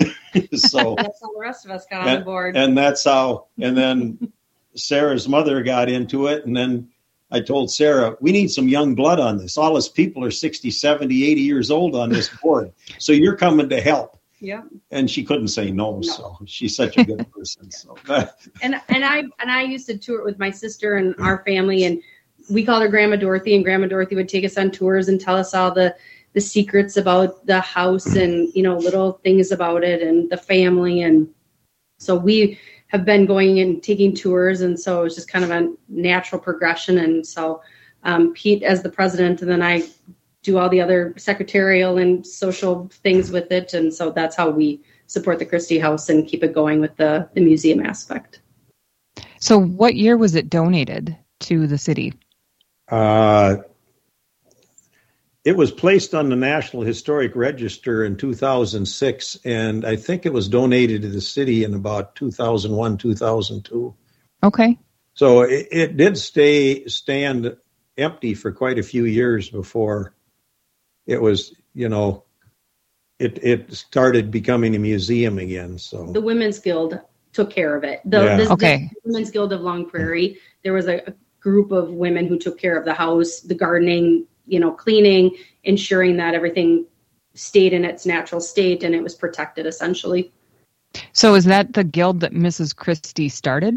so 0.54 0.94
that's 0.98 1.20
how 1.20 1.32
the 1.32 1.38
rest 1.38 1.66
of 1.66 1.70
us 1.70 1.86
got 1.90 2.08
and, 2.08 2.18
on 2.18 2.24
board. 2.24 2.56
And 2.56 2.76
that's 2.76 3.04
how. 3.04 3.46
And 3.60 3.76
then 3.76 4.32
Sara's 4.74 5.28
mother 5.28 5.62
got 5.62 5.90
into 5.90 6.28
it. 6.28 6.46
And 6.46 6.56
then 6.56 6.88
I 7.30 7.40
told 7.40 7.70
Sara, 7.70 8.16
we 8.20 8.32
need 8.32 8.50
some 8.50 8.68
young 8.68 8.94
blood 8.94 9.20
on 9.20 9.36
this. 9.36 9.58
All 9.58 9.76
us 9.76 9.88
people 9.88 10.24
are 10.24 10.30
60, 10.30 10.70
70, 10.70 11.24
80 11.24 11.40
years 11.40 11.70
old 11.70 11.94
on 11.94 12.08
this 12.08 12.28
board. 12.42 12.72
So 12.98 13.12
you're 13.12 13.36
coming 13.36 13.68
to 13.68 13.80
help. 13.80 14.17
Yeah. 14.40 14.62
And 14.90 15.10
she 15.10 15.24
couldn't 15.24 15.48
say 15.48 15.70
no, 15.70 15.96
no. 15.96 16.02
So 16.02 16.38
she's 16.46 16.76
such 16.76 16.96
a 16.96 17.04
good 17.04 17.30
person. 17.32 17.70
So 17.70 17.96
and 18.62 18.80
and 18.88 19.04
I 19.04 19.24
and 19.40 19.50
I 19.50 19.62
used 19.62 19.86
to 19.86 19.98
tour 19.98 20.24
with 20.24 20.38
my 20.38 20.50
sister 20.50 20.96
and 20.96 21.14
our 21.18 21.42
family 21.44 21.84
and 21.84 22.00
we 22.50 22.64
called 22.64 22.82
her 22.82 22.88
Grandma 22.88 23.16
Dorothy 23.16 23.54
and 23.54 23.64
Grandma 23.64 23.86
Dorothy 23.86 24.14
would 24.14 24.28
take 24.28 24.44
us 24.44 24.56
on 24.56 24.70
tours 24.70 25.08
and 25.08 25.20
tell 25.20 25.36
us 25.36 25.54
all 25.54 25.72
the 25.72 25.94
the 26.34 26.40
secrets 26.40 26.96
about 26.96 27.46
the 27.46 27.60
house 27.60 28.14
and 28.14 28.52
you 28.54 28.62
know 28.62 28.76
little 28.76 29.12
things 29.24 29.50
about 29.50 29.82
it 29.82 30.02
and 30.02 30.30
the 30.30 30.36
family 30.36 31.02
and 31.02 31.28
so 31.98 32.14
we 32.16 32.58
have 32.88 33.04
been 33.04 33.26
going 33.26 33.60
and 33.60 33.82
taking 33.82 34.14
tours, 34.14 34.62
and 34.62 34.78
so 34.78 35.00
it 35.00 35.04
was 35.04 35.14
just 35.14 35.30
kind 35.30 35.44
of 35.44 35.50
a 35.50 35.72
natural 35.88 36.40
progression. 36.40 36.98
And 36.98 37.26
so 37.26 37.62
um, 38.02 38.32
Pete 38.32 38.62
as 38.62 38.82
the 38.82 38.90
president, 38.90 39.42
and 39.42 39.50
then 39.50 39.62
I 39.62 39.86
do 40.42 40.58
all 40.58 40.68
the 40.68 40.80
other 40.80 41.14
secretarial 41.16 41.98
and 41.98 42.26
social 42.26 42.88
things 43.02 43.30
with 43.30 43.50
it, 43.52 43.74
and 43.74 43.92
so 43.92 44.10
that's 44.10 44.36
how 44.36 44.50
we 44.50 44.80
support 45.06 45.38
the 45.38 45.46
Christie 45.46 45.78
House 45.78 46.08
and 46.08 46.26
keep 46.26 46.42
it 46.42 46.54
going 46.54 46.80
with 46.80 46.96
the 46.96 47.28
the 47.34 47.40
museum 47.40 47.84
aspect. 47.84 48.40
So, 49.40 49.58
what 49.58 49.94
year 49.94 50.16
was 50.16 50.34
it 50.34 50.50
donated 50.50 51.16
to 51.40 51.66
the 51.66 51.78
city? 51.78 52.14
Uh, 52.88 53.56
it 55.44 55.56
was 55.56 55.70
placed 55.70 56.14
on 56.14 56.28
the 56.28 56.36
National 56.36 56.82
Historic 56.82 57.34
Register 57.34 58.04
in 58.04 58.16
2006, 58.16 59.38
and 59.44 59.84
I 59.84 59.96
think 59.96 60.26
it 60.26 60.32
was 60.32 60.48
donated 60.48 61.02
to 61.02 61.08
the 61.08 61.20
city 61.20 61.64
in 61.64 61.74
about 61.74 62.16
2001, 62.16 62.98
2002. 62.98 63.94
Okay. 64.42 64.78
So 65.14 65.42
it, 65.42 65.68
it 65.70 65.96
did 65.96 66.18
stay 66.18 66.86
stand 66.86 67.56
empty 67.96 68.34
for 68.34 68.52
quite 68.52 68.78
a 68.78 68.82
few 68.82 69.04
years 69.04 69.48
before 69.48 70.14
it 71.08 71.20
was, 71.20 71.54
you 71.74 71.88
know, 71.88 72.24
it 73.18 73.42
it 73.42 73.72
started 73.72 74.30
becoming 74.30 74.76
a 74.76 74.78
museum 74.78 75.38
again. 75.38 75.78
So 75.78 76.12
the 76.12 76.20
Women's 76.20 76.60
Guild 76.60 77.00
took 77.32 77.50
care 77.50 77.74
of 77.74 77.82
it. 77.82 78.00
The, 78.04 78.24
yeah. 78.24 78.36
the, 78.36 78.52
okay. 78.52 78.90
the 78.92 79.00
Women's 79.10 79.30
Guild 79.30 79.52
of 79.52 79.62
Long 79.62 79.88
Prairie. 79.88 80.38
There 80.62 80.74
was 80.74 80.86
a, 80.86 81.08
a 81.08 81.14
group 81.40 81.72
of 81.72 81.90
women 81.90 82.28
who 82.28 82.38
took 82.38 82.58
care 82.58 82.78
of 82.78 82.84
the 82.84 82.94
house, 82.94 83.40
the 83.40 83.54
gardening, 83.54 84.26
you 84.46 84.60
know, 84.60 84.70
cleaning, 84.70 85.36
ensuring 85.64 86.18
that 86.18 86.34
everything 86.34 86.86
stayed 87.34 87.72
in 87.72 87.84
its 87.84 88.04
natural 88.04 88.40
state 88.40 88.82
and 88.82 88.94
it 88.94 89.02
was 89.02 89.14
protected 89.14 89.66
essentially. 89.66 90.32
So 91.12 91.34
is 91.34 91.44
that 91.46 91.72
the 91.72 91.84
guild 91.84 92.20
that 92.20 92.32
Mrs. 92.32 92.74
Christie 92.74 93.28
started? 93.28 93.76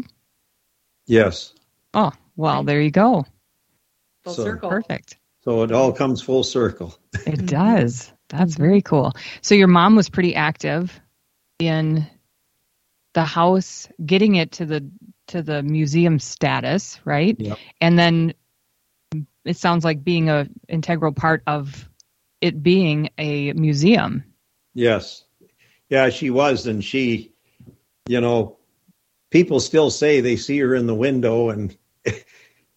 Yes. 1.06 1.52
Oh, 1.94 2.12
well, 2.36 2.62
there 2.62 2.80
you 2.80 2.90
go. 2.90 3.24
Full 4.24 4.34
so, 4.34 4.44
circle. 4.44 4.70
Perfect. 4.70 5.16
So 5.42 5.60
uh, 5.60 5.64
it 5.64 5.72
all 5.72 5.92
comes 5.92 6.22
full 6.22 6.44
circle. 6.44 6.96
it 7.26 7.46
does. 7.46 8.12
That's 8.28 8.56
very 8.56 8.80
cool. 8.80 9.12
So 9.40 9.54
your 9.54 9.68
mom 9.68 9.96
was 9.96 10.08
pretty 10.08 10.34
active 10.34 10.98
in 11.58 12.06
the 13.14 13.24
house, 13.24 13.88
getting 14.04 14.36
it 14.36 14.52
to 14.52 14.66
the 14.66 14.88
to 15.28 15.42
the 15.42 15.62
museum 15.62 16.18
status, 16.18 16.98
right? 17.04 17.36
Yep. 17.38 17.58
And 17.80 17.98
then 17.98 18.34
it 19.44 19.56
sounds 19.56 19.84
like 19.84 20.02
being 20.02 20.28
a 20.28 20.48
integral 20.68 21.12
part 21.12 21.42
of 21.46 21.88
it 22.40 22.62
being 22.62 23.10
a 23.18 23.52
museum. 23.52 24.24
Yes. 24.74 25.24
Yeah, 25.88 26.08
she 26.08 26.30
was 26.30 26.66
and 26.66 26.82
she 26.82 27.32
you 28.08 28.20
know 28.20 28.58
people 29.30 29.60
still 29.60 29.90
say 29.90 30.20
they 30.20 30.36
see 30.36 30.58
her 30.58 30.74
in 30.74 30.86
the 30.86 30.94
window 30.94 31.50
and 31.50 31.76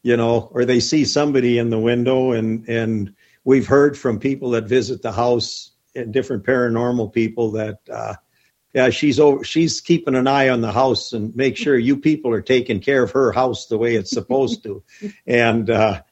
you 0.06 0.15
know 0.15 0.48
or 0.52 0.65
they 0.65 0.80
see 0.80 1.04
somebody 1.04 1.58
in 1.58 1.72
the 1.72 1.80
window 1.80 2.32
and 2.32 2.70
and 2.70 3.15
we've 3.44 3.65
heard 3.65 3.98
from 3.98 4.20
people 4.20 4.52
that 4.52 4.65
visit 4.65 5.02
the 5.02 5.12
house 5.12 5.72
and 5.96 6.13
different 6.13 6.46
paranormal 6.46 7.12
people 7.12 7.52
that 7.52 7.80
uh 7.91 8.13
yeah 8.76 8.91
she's 8.91 9.20
over 9.20 9.44
she's 9.44 9.82
keeping 9.82 10.13
an 10.13 10.28
eye 10.28 10.50
on 10.50 10.62
the 10.62 10.72
house 10.72 11.12
and 11.12 11.36
make 11.36 11.58
sure 11.58 11.76
you 11.76 11.98
people 11.98 12.32
are 12.32 12.44
taking 12.44 12.80
care 12.80 13.02
of 13.02 13.12
her 13.12 13.32
house 13.32 13.65
the 13.65 13.80
way 13.80 13.96
it's 13.96 14.12
supposed 14.12 14.62
to. 14.63 14.84
And 15.26 15.72
uh 15.72 16.04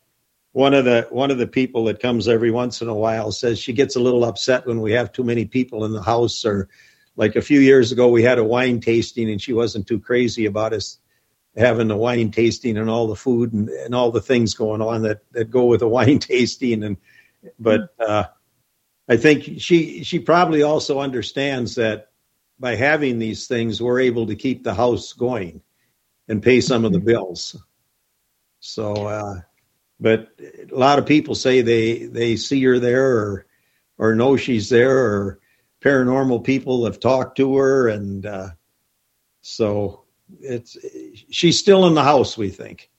one 0.53 0.73
of 0.73 0.86
the 0.86 1.08
one 1.12 1.29
of 1.29 1.38
the 1.38 1.45
people 1.45 1.86
that 1.86 2.01
comes 2.01 2.27
every 2.27 2.49
once 2.49 2.82
in 2.82 2.88
a 2.88 2.95
while 2.95 3.32
says 3.32 3.60
she 3.60 3.73
gets 3.73 3.95
a 3.95 3.99
little 3.99 4.25
upset 4.25 4.65
when 4.65 4.82
we 4.82 4.93
have 4.93 5.12
too 5.12 5.23
many 5.23 5.45
people 5.45 5.86
in 5.86 5.91
the 5.91 6.01
house 6.01 6.45
or 6.45 6.67
like 7.15 7.36
a 7.36 7.43
few 7.43 7.60
years 7.60 7.91
ago 7.91 8.08
we 8.08 8.23
had 8.23 8.39
a 8.39 8.43
wine 8.43 8.79
tasting 8.79 9.29
and 9.29 9.39
she 9.39 9.53
wasn't 9.53 9.86
too 9.86 9.99
crazy 9.99 10.47
about 10.47 10.73
us 10.73 10.97
having 11.55 11.87
the 11.87 11.97
wine 11.97 12.31
tasting 12.31 12.77
and 12.77 12.89
all 12.89 13.07
the 13.07 13.15
food 13.15 13.53
and, 13.53 13.69
and 13.69 13.93
all 13.93 14.11
the 14.11 14.21
things 14.21 14.53
going 14.53 14.81
on 14.81 15.03
that 15.03 15.21
that 15.31 15.51
go 15.51 15.65
with 15.65 15.81
the 15.81 15.87
wine 15.97 16.19
tasting 16.19 16.83
and 16.83 16.97
but 17.59 17.93
uh 17.99 18.25
I 19.09 19.17
think 19.17 19.59
she 19.59 20.03
she 20.03 20.19
probably 20.19 20.63
also 20.63 20.99
understands 20.99 21.75
that 21.75 22.09
by 22.59 22.75
having 22.75 23.19
these 23.19 23.47
things, 23.47 23.81
we're 23.81 23.99
able 23.99 24.27
to 24.27 24.35
keep 24.35 24.63
the 24.63 24.73
house 24.73 25.13
going 25.13 25.61
and 26.27 26.41
pay 26.41 26.61
some 26.61 26.85
of 26.85 26.93
the 26.93 26.99
bills. 26.99 27.57
So, 28.59 28.93
uh, 28.93 29.41
but 29.99 30.29
a 30.39 30.75
lot 30.75 30.99
of 30.99 31.05
people 31.05 31.35
say 31.35 31.61
they 31.61 32.05
they 32.05 32.37
see 32.37 32.63
her 32.63 32.79
there 32.79 33.17
or 33.17 33.45
or 33.97 34.15
know 34.15 34.37
she's 34.37 34.69
there 34.69 34.97
or 34.97 35.39
paranormal 35.81 36.45
people 36.45 36.85
have 36.85 36.99
talked 36.99 37.37
to 37.37 37.57
her 37.57 37.89
and 37.89 38.25
uh, 38.25 38.49
so 39.41 40.02
it's 40.41 40.77
she's 41.29 41.57
still 41.59 41.85
in 41.87 41.93
the 41.93 42.03
house 42.03 42.37
we 42.37 42.49
think 42.49 42.89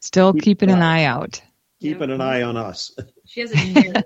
Still 0.00 0.32
keeping 0.34 0.70
an 0.70 0.82
eye 0.82 1.04
out. 1.04 1.40
keeping 1.80 2.10
an 2.10 2.20
eye 2.20 2.42
on 2.42 2.56
us 2.56 2.94
She 3.26 3.40
has 3.40 3.52
a 3.52 3.72
chair. 3.74 4.04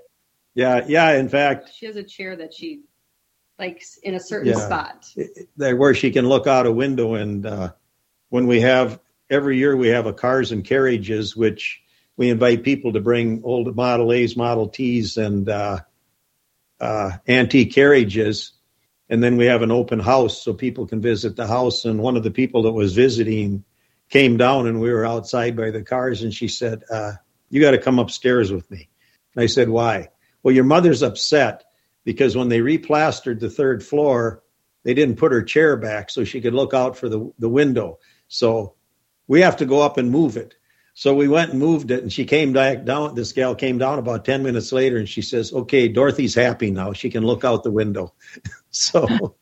yeah 0.55 0.85
yeah 0.87 1.11
in 1.13 1.29
fact 1.29 1.71
she 1.73 1.85
has 1.85 1.95
a 1.95 2.03
chair 2.03 2.35
that 2.35 2.53
she 2.53 2.81
likes 3.59 3.97
in 3.97 4.15
a 4.15 4.19
certain 4.19 4.47
Yeah. 4.53 4.65
spot. 4.65 5.05
there 5.57 5.75
where 5.75 5.93
she 5.93 6.11
can 6.11 6.27
look 6.27 6.47
out 6.47 6.65
a 6.65 6.71
window 6.71 7.13
and 7.15 7.45
uh, 7.45 7.71
when 8.29 8.47
we 8.47 8.61
have 8.61 8.99
every 9.29 9.57
year 9.57 9.75
we 9.77 9.89
have 9.89 10.07
a 10.07 10.13
cars 10.13 10.51
and 10.51 10.63
carriages 10.65 11.35
which 11.35 11.81
we 12.17 12.29
invite 12.29 12.63
people 12.63 12.93
to 12.93 12.99
bring 13.01 13.41
old 13.43 13.75
model 13.75 14.11
a's 14.11 14.35
model 14.35 14.67
t's 14.67 15.17
and 15.17 15.47
uh, 15.49 15.79
uh, 16.79 17.11
antique 17.27 17.73
carriages 17.73 18.53
and 19.11 19.21
then 19.21 19.37
we 19.37 19.45
have 19.45 19.61
an 19.61 19.69
open 19.69 19.99
house 19.99 20.41
so 20.41 20.53
people 20.53 20.87
can 20.87 21.01
visit 21.01 21.35
the 21.35 21.45
house 21.45 21.85
and 21.85 21.99
one 21.99 22.17
of 22.17 22.23
the 22.23 22.31
people 22.31 22.63
that 22.63 22.71
was 22.71 22.95
visiting 22.95 23.63
came 24.09 24.37
down 24.37 24.65
and 24.65 24.81
we 24.81 24.91
were 24.91 25.05
outside 25.05 25.55
by 25.55 25.69
the 25.69 25.83
cars 25.83 26.23
and 26.23 26.33
she 26.33 26.47
said 26.47 26.81
uh, 26.91 27.11
you 27.51 27.61
got 27.61 27.71
to 27.71 27.77
come 27.77 27.99
upstairs 27.99 28.51
with 28.51 28.69
me 28.71 28.89
and 29.35 29.43
i 29.43 29.45
said 29.45 29.69
why 29.69 30.09
well 30.41 30.55
your 30.55 30.63
mother's 30.63 31.03
upset 31.03 31.63
because 32.03 32.35
when 32.35 32.49
they 32.49 32.59
replastered 32.59 33.39
the 33.39 33.49
third 33.49 33.83
floor 33.83 34.41
they 34.83 34.93
didn't 34.93 35.17
put 35.17 35.31
her 35.31 35.43
chair 35.43 35.77
back 35.77 36.09
so 36.09 36.23
she 36.23 36.41
could 36.41 36.53
look 36.53 36.73
out 36.73 36.97
for 36.97 37.09
the, 37.09 37.31
the 37.39 37.49
window. 37.49 37.99
So 38.27 38.75
we 39.27 39.41
have 39.41 39.57
to 39.57 39.65
go 39.65 39.81
up 39.81 39.97
and 39.97 40.09
move 40.09 40.37
it. 40.37 40.55
So 40.93 41.15
we 41.15 41.27
went 41.27 41.51
and 41.51 41.59
moved 41.59 41.89
it, 41.91 42.01
and 42.03 42.11
she 42.11 42.25
came 42.25 42.51
back 42.53 42.83
down. 42.83 43.15
This 43.15 43.31
gal 43.31 43.55
came 43.55 43.77
down 43.77 43.97
about 43.97 44.25
10 44.25 44.43
minutes 44.43 44.71
later, 44.71 44.97
and 44.97 45.07
she 45.07 45.21
says, 45.21 45.53
Okay, 45.53 45.87
Dorothy's 45.87 46.35
happy 46.35 46.69
now. 46.69 46.91
She 46.93 47.09
can 47.09 47.23
look 47.25 47.45
out 47.45 47.63
the 47.63 47.71
window. 47.71 48.13
so 48.71 49.35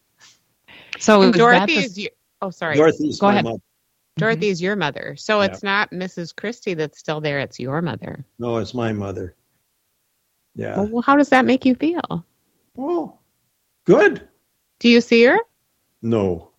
So 1.00 1.22
And 1.24 1.34
is 1.34 1.40
Dorothy 1.40 1.76
the- 1.76 1.82
is 1.84 1.98
your, 2.00 2.12
oh 2.42 2.50
sorry. 2.52 2.76
Dorothy's 2.76 3.20
Go 3.20 3.28
my 3.28 3.34
ahead. 3.34 3.44
mother. 3.46 3.60
Dorothy 4.18 4.50
is 4.50 4.62
your 4.62 4.76
mother. 4.76 5.16
So 5.18 5.40
Yeah. 5.42 5.48
it's 5.48 5.64
not 5.64 5.92
Mrs. 5.92 6.36
Christie 6.36 6.74
that's 6.76 7.00
still 7.00 7.22
there, 7.22 7.40
it's 7.40 7.60
your 7.60 7.82
mother. 7.82 8.26
No, 8.38 8.58
it's 8.58 8.74
my 8.74 8.92
mother. 8.94 9.36
Yeah. 10.56 10.82
Well, 10.82 11.02
how 11.02 11.16
does 11.16 11.30
that 11.30 11.46
make 11.46 11.66
you 11.66 11.74
feel? 11.76 12.26
Well, 12.76 13.22
good. 13.86 14.28
Do 14.80 14.90
you 14.90 15.00
see 15.02 15.24
her? 15.24 15.38
No. 16.02 16.52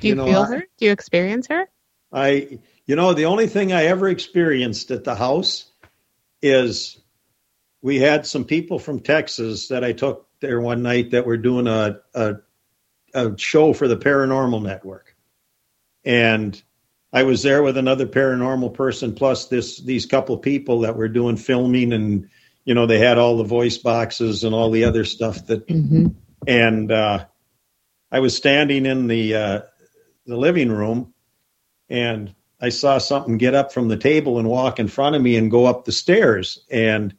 Do 0.00 0.08
you, 0.08 0.10
You 0.10 0.14
know, 0.16 0.26
feel 0.26 0.42
I- 0.42 0.46
her? 0.56 0.64
Do 0.78 0.84
you 0.84 0.90
experience 0.90 1.46
her? 1.46 1.68
I, 2.12 2.58
you 2.86 2.96
know, 2.96 3.14
the 3.14 3.26
only 3.26 3.46
thing 3.46 3.72
I 3.72 3.84
ever 3.84 4.08
experienced 4.08 4.90
at 4.90 5.04
the 5.04 5.14
house 5.14 5.70
is 6.40 7.00
we 7.80 7.98
had 7.98 8.26
some 8.26 8.44
people 8.44 8.78
from 8.78 9.00
Texas 9.00 9.68
that 9.68 9.84
I 9.84 9.92
took 9.92 10.28
there 10.40 10.60
one 10.60 10.82
night 10.82 11.12
that 11.12 11.26
were 11.26 11.36
doing 11.36 11.66
a, 11.66 12.00
a, 12.14 12.34
a 13.14 13.38
show 13.38 13.72
for 13.72 13.88
the 13.88 13.96
Paranormal 13.96 14.62
Network. 14.62 15.14
And 16.04 16.60
I 17.12 17.24
was 17.24 17.42
there 17.42 17.62
with 17.62 17.76
another 17.76 18.06
paranormal 18.06 18.74
person 18.74 19.14
plus 19.14 19.46
this 19.46 19.78
these 19.80 20.06
couple 20.06 20.38
people 20.38 20.80
that 20.80 20.96
were 20.96 21.08
doing 21.08 21.36
filming 21.36 21.92
and 21.92 22.28
you 22.64 22.74
know 22.74 22.86
they 22.86 22.98
had 22.98 23.18
all 23.18 23.36
the 23.36 23.44
voice 23.44 23.78
boxes 23.78 24.44
and 24.44 24.54
all 24.54 24.70
the 24.70 24.84
other 24.84 25.04
stuff 25.04 25.46
that 25.46 25.66
Mm-hmm. 25.68 26.06
and 26.46 26.90
uh, 26.90 27.26
I 28.10 28.20
was 28.20 28.36
standing 28.36 28.86
in 28.86 29.06
the 29.06 29.34
uh, 29.34 29.60
the 30.26 30.36
living 30.36 30.70
room, 30.70 31.12
and 31.88 32.34
I 32.62 32.68
saw 32.68 32.98
something 32.98 33.38
get 33.38 33.54
up 33.54 33.72
from 33.72 33.88
the 33.88 33.96
table 33.96 34.38
and 34.38 34.48
walk 34.48 34.78
in 34.78 34.86
front 34.86 35.16
of 35.16 35.22
me 35.22 35.36
and 35.36 35.50
go 35.50 35.66
up 35.66 35.84
the 35.84 35.92
stairs. 35.92 36.64
And 36.70 37.14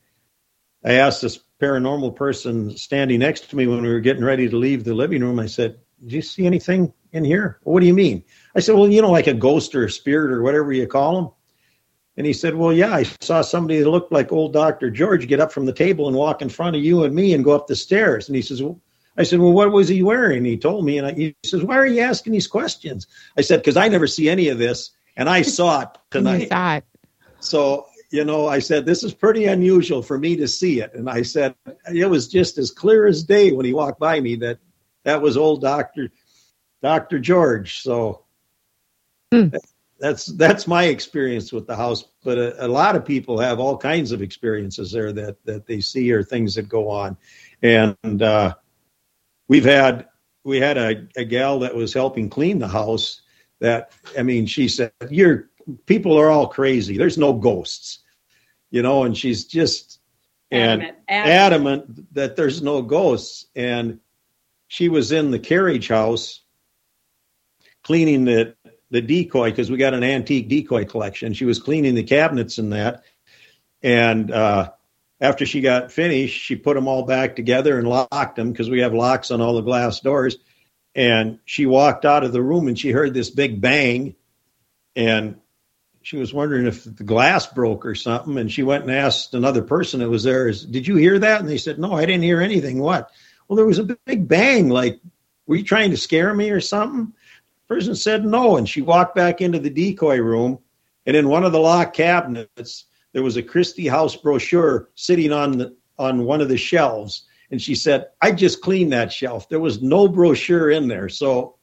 I 0.84 0.94
asked 0.94 1.22
this 1.22 1.40
paranormal 1.62 2.16
person 2.16 2.78
standing 2.78 3.20
next 3.20 3.50
to 3.50 3.58
me 3.58 3.68
when 3.68 3.82
we 3.82 3.90
were 3.90 4.00
getting 4.00 4.24
ready 4.24 4.48
to 4.48 4.58
leave 4.58 4.86
the 4.86 4.94
living 4.94 5.22
room. 5.22 5.40
I 5.40 5.48
said, 5.48 5.80
Do 6.06 6.16
you 6.16 6.22
see 6.22 6.46
anything 6.46 6.94
in 7.12 7.26
here?" 7.26 7.60
What 7.64 7.82
do 7.82 7.86
you 7.86 7.94
mean? 7.94 8.24
I 8.56 8.62
said, 8.62 8.76
"Well, 8.76 8.90
you 8.90 9.02
know, 9.02 9.12
like 9.12 9.28
a 9.28 9.34
ghost 9.34 9.76
or 9.76 9.86
a 9.86 9.92
spirit 9.92 10.32
or 10.32 10.42
whatever 10.42 10.72
you 10.72 10.88
call 10.88 11.22
them." 11.22 11.32
And 12.16 12.28
he 12.28 12.34
said, 12.34 12.56
Well, 12.56 12.72
yeah, 12.72 12.94
I 12.94 13.04
saw 13.22 13.42
somebody 13.42 13.80
that 13.80 13.90
looked 13.90 14.12
like 14.12 14.32
old 14.32 14.54
Dr. 14.54 14.92
George 14.92 15.28
get 15.28 15.40
up 15.40 15.52
from 15.52 15.66
the 15.66 15.74
table 15.74 16.08
and 16.08 16.16
walk 16.16 16.42
in 16.42 16.50
front 16.50 16.76
of 16.76 16.84
you 16.84 17.04
and 17.04 17.14
me 17.14 17.34
and 17.34 17.44
go 17.44 17.52
up 17.52 17.68
the 17.68 17.76
stairs. 17.76 18.28
And 18.28 18.36
he 18.36 18.42
says, 18.42 18.62
Well, 18.62 18.80
I 19.18 19.24
said, 19.24 19.40
Well, 19.40 19.52
what 19.52 19.72
was 19.72 19.88
he 19.88 20.04
wearing? 20.04 20.46
He 20.46 20.58
told 20.58 20.86
me. 20.86 21.00
And 21.00 21.08
I, 21.08 21.14
he 21.14 21.36
says, 21.44 21.64
Why 21.64 21.78
are 21.78 21.88
you 21.88 22.02
asking 22.02 22.34
these 22.34 22.48
questions? 22.48 23.08
I 23.38 23.42
said, 23.42 23.58
Because 23.58 23.78
I 23.78 23.88
never 23.88 24.08
see 24.08 24.30
any 24.30 24.50
of 24.50 24.60
this. 24.60 24.92
And 25.16 25.30
I 25.30 25.42
saw 25.42 25.82
it 25.82 25.90
You 26.14 26.20
tonight. 26.20 26.48
saw 26.50 26.76
it. 26.78 26.84
So, 27.40 27.88
you 28.12 28.24
know, 28.24 28.48
I 28.48 28.60
said, 28.60 28.86
This 28.86 29.04
is 29.04 29.14
pretty 29.14 29.46
unusual 29.46 30.02
for 30.02 30.18
me 30.18 30.36
to 30.38 30.48
see 30.48 30.82
it. 30.82 30.94
And 30.94 31.10
I 31.10 31.22
said, 31.24 31.56
It 31.94 32.10
was 32.10 32.28
just 32.28 32.58
as 32.58 32.72
clear 32.72 33.06
as 33.08 33.24
day 33.24 33.52
when 33.52 33.66
he 33.66 33.74
walked 33.74 34.00
by 34.00 34.20
me 34.20 34.36
that 34.38 34.60
that 35.04 35.22
was 35.22 35.36
old 35.38 35.62
Dr. 35.62 36.12
Dr. 36.82 37.20
George. 37.20 37.82
So 37.82 38.26
Hmm. 39.34 39.48
that's 40.00 40.28
that's 40.28 40.68
my 40.68 40.86
experience 40.86 41.52
with 41.52 41.66
the 41.66 41.76
house. 41.76 42.04
But 42.24 42.38
a, 42.38 42.66
a 42.66 42.68
lot 42.68 42.96
of 42.96 43.04
people 43.06 43.40
have 43.40 43.60
all 43.60 43.78
kinds 43.78 44.12
of 44.12 44.22
experiences 44.22 44.92
there 44.92 45.12
that 45.14 45.44
that 45.46 45.66
they 45.66 45.82
see 45.82 46.12
or 46.12 46.24
things 46.24 46.56
that 46.56 46.70
go 46.70 46.90
on. 46.90 47.18
And 47.64 48.22
uh, 48.22 48.54
we've 49.48 49.66
had 49.66 50.08
we 50.44 50.60
had 50.60 50.78
a, 50.78 51.08
a 51.16 51.26
gal 51.26 51.60
that 51.60 51.74
was 51.76 51.94
helping 51.94 52.30
clean 52.30 52.60
the 52.60 52.68
house 52.68 53.23
that 53.64 53.94
I 54.18 54.24
mean, 54.24 54.46
she 54.46 54.68
said, 54.68 54.92
You're 55.10 55.50
people 55.86 56.20
are 56.20 56.30
all 56.30 56.48
crazy. 56.48 56.98
There's 56.98 57.18
no 57.18 57.34
ghosts. 57.34 58.00
You 58.70 58.82
know, 58.82 59.04
and 59.04 59.18
she's 59.18 59.46
just 59.46 60.00
and 60.52 60.84
Adamant. 60.84 60.98
Adamant. 61.08 61.82
adamant 61.84 62.14
that 62.14 62.36
there's 62.36 62.62
no 62.62 62.82
ghosts. 62.82 63.48
And 63.56 64.00
she 64.68 64.90
was 64.90 65.12
in 65.12 65.32
the 65.32 65.40
carriage 65.40 65.88
house 65.88 66.42
cleaning 67.84 68.26
the 68.26 68.56
the 68.92 69.02
decoy 69.02 69.50
because 69.50 69.72
we 69.72 69.78
got 69.78 69.94
an 69.94 70.04
antique 70.04 70.50
decoy 70.50 70.86
collection. 70.86 71.34
She 71.34 71.46
was 71.46 71.60
cleaning 71.60 71.96
the 71.96 72.04
cabinets 72.04 72.58
and 72.58 72.74
that. 72.74 73.04
And 73.82 74.30
uh, 74.30 74.72
after 75.22 75.46
she 75.46 75.62
got 75.62 75.92
finished, 75.92 76.40
she 76.40 76.56
put 76.58 76.76
them 76.76 76.88
all 76.88 77.04
back 77.04 77.36
together 77.36 77.80
and 77.80 77.88
locked 77.88 78.36
them 78.36 78.52
because 78.52 78.70
we 78.70 78.82
have 78.82 78.94
locks 78.94 79.32
on 79.32 79.42
all 79.42 79.56
the 79.56 79.62
glass 79.62 80.02
doors. 80.02 80.38
And 80.96 81.40
she 81.46 81.66
walked 81.66 82.06
out 82.06 82.24
of 82.24 82.32
the 82.32 82.42
room 82.42 82.68
and 82.68 82.78
she 82.78 82.92
heard 82.92 83.14
this 83.14 83.30
big 83.30 83.62
bang. 83.62 84.16
And 84.96 85.40
she 86.04 86.18
was 86.18 86.34
wondering 86.34 86.68
if 86.68 86.84
the 86.84 87.04
glass 87.04 87.48
broke 87.48 87.86
or 87.86 87.96
something. 87.96 88.38
And 88.38 88.52
she 88.52 88.64
went 88.64 88.84
and 88.84 88.92
asked 88.92 89.34
another 89.34 89.64
person 89.64 90.02
that 90.02 90.10
was 90.10 90.24
there, 90.24 90.48
is, 90.48 90.66
Did 90.66 90.88
you 90.88 90.96
hear 90.96 91.18
that? 91.20 91.40
And 91.40 91.50
they 91.50 91.58
said, 91.58 91.80
No, 91.80 91.94
I 91.94 92.06
didn't 92.06 92.24
hear 92.24 92.42
anything. 92.42 92.80
What? 92.80 93.10
Well, 93.48 93.58
there 93.58 93.66
was 93.66 93.80
a 93.80 93.98
big 94.06 94.28
bang. 94.28 94.70
Like, 94.70 95.00
were 95.48 95.56
you 95.56 95.64
trying 95.64 95.92
to 95.92 95.98
scare 95.98 96.34
me 96.34 96.52
or 96.52 96.62
something? 96.62 97.14
person 97.68 97.96
said 97.96 98.26
no. 98.26 98.58
And 98.58 98.70
she 98.70 98.82
walked 98.82 99.16
back 99.16 99.42
into 99.42 99.60
the 99.60 99.70
decoy 99.70 100.18
room. 100.18 100.60
And 101.06 101.18
in 101.18 101.28
one 101.28 101.44
of 101.44 101.52
the 101.52 101.60
lock 101.60 101.94
cabinets, 101.94 102.86
there 103.14 103.24
was 103.24 103.36
a 103.36 103.44
Christie 103.44 103.88
House 103.88 104.16
brochure 104.16 104.90
sitting 104.96 105.32
on 105.32 105.58
the, 105.58 105.76
on 105.98 106.26
one 106.26 106.42
of 106.42 106.50
the 106.50 106.58
shelves. 106.58 107.26
And 107.54 107.62
she 107.62 107.76
said, 107.76 108.08
I 108.20 108.32
just 108.32 108.62
cleaned 108.62 108.94
that 108.94 109.14
shelf. 109.14 109.48
There 109.48 109.60
was 109.60 109.80
no 109.80 110.08
brochure 110.08 110.72
in 110.72 110.88
there. 110.88 111.08
So 111.08 111.60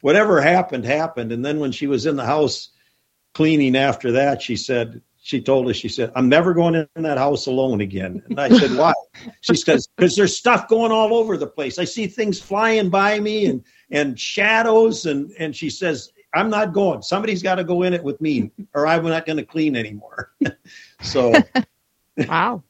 whatever 0.00 0.40
happened, 0.40 0.86
happened. 0.86 1.32
And 1.32 1.44
then 1.44 1.60
when 1.60 1.70
she 1.70 1.86
was 1.86 2.06
in 2.06 2.16
the 2.16 2.24
house 2.24 2.70
cleaning 3.34 3.76
after 3.76 4.10
that, 4.12 4.40
she 4.40 4.56
said, 4.56 5.02
she 5.22 5.42
told 5.42 5.68
us, 5.68 5.76
she 5.76 5.90
said, 5.90 6.10
I'm 6.16 6.30
never 6.30 6.54
going 6.54 6.74
in 6.96 7.02
that 7.02 7.18
house 7.18 7.44
alone 7.44 7.82
again. 7.82 8.22
And 8.30 8.40
I 8.40 8.48
said, 8.48 8.74
why? 8.74 8.94
She 9.42 9.54
says, 9.54 9.86
because 9.94 10.16
there's 10.16 10.36
stuff 10.36 10.66
going 10.66 10.90
all 10.90 11.12
over 11.12 11.36
the 11.36 11.46
place. 11.46 11.78
I 11.78 11.84
see 11.84 12.06
things 12.06 12.40
flying 12.40 12.88
by 12.88 13.20
me 13.20 13.44
and, 13.44 13.62
and 13.90 14.18
shadows. 14.18 15.04
And, 15.04 15.30
and 15.38 15.54
she 15.54 15.68
says, 15.68 16.10
I'm 16.34 16.48
not 16.48 16.72
going. 16.72 17.02
Somebody's 17.02 17.42
got 17.42 17.56
to 17.56 17.64
go 17.64 17.82
in 17.82 17.92
it 17.92 18.02
with 18.02 18.18
me 18.22 18.50
or 18.72 18.86
I'm 18.86 19.04
not 19.04 19.26
going 19.26 19.36
to 19.36 19.44
clean 19.44 19.76
anymore. 19.76 20.32
so 21.02 21.34
Wow. 22.16 22.62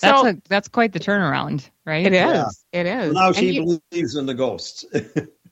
That's 0.00 0.22
a 0.24 0.42
that's 0.48 0.68
quite 0.68 0.92
the 0.92 1.00
turnaround, 1.00 1.68
right? 1.84 2.06
it 2.06 2.12
is. 2.12 2.20
Yeah. 2.72 2.80
It 2.80 2.86
is. 2.86 3.12
now 3.14 3.32
she 3.32 3.50
you- 3.52 3.80
believes 3.90 4.16
in 4.16 4.26
the 4.26 4.34
ghosts. 4.34 4.84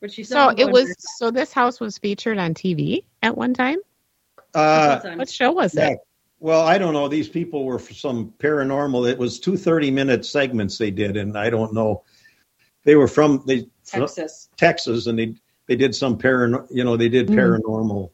But 0.01 0.13
she's 0.13 0.29
so 0.29 0.51
it 0.57 0.71
was. 0.71 0.95
So 1.17 1.33
this 1.33 1.53
house 1.53 1.81
was 1.81 1.99
featured 1.99 2.39
on 2.39 2.55
TV 2.55 3.03
at 3.21 3.37
one 3.37 3.53
time. 3.53 3.79
Uh, 4.55 5.01
What 5.17 5.29
show 5.29 5.51
was 5.51 5.75
yeah. 5.75 5.89
it? 5.89 5.99
Well, 6.39 6.63
I 6.63 6.79
don't 6.79 6.93
know. 6.93 7.09
These 7.09 7.29
people 7.29 7.65
were 7.65 7.81
for 7.81 7.95
some 7.95 8.33
paranormal. 8.39 9.11
It 9.11 9.19
was 9.19 9.41
two 9.41 9.57
30 9.57 9.91
minute 9.91 10.25
segments 10.25 10.79
they 10.79 10.93
did, 10.93 11.17
and 11.17 11.37
I 11.37 11.51
don't 11.51 11.75
know. 11.75 12.05
They 12.85 12.95
were 12.95 13.09
from 13.09 13.43
they 13.45 13.63
from 13.83 14.03
Texas. 14.03 14.49
Texas, 14.57 15.09
and 15.09 15.19
they 15.19 15.35
they 15.67 15.75
did 15.75 15.97
some 15.97 16.17
paran. 16.17 16.65
You 16.71 16.85
know, 16.85 16.97
they 16.97 17.09
did 17.09 17.27
Mhm. 17.27 17.35
paranormal 17.35 18.11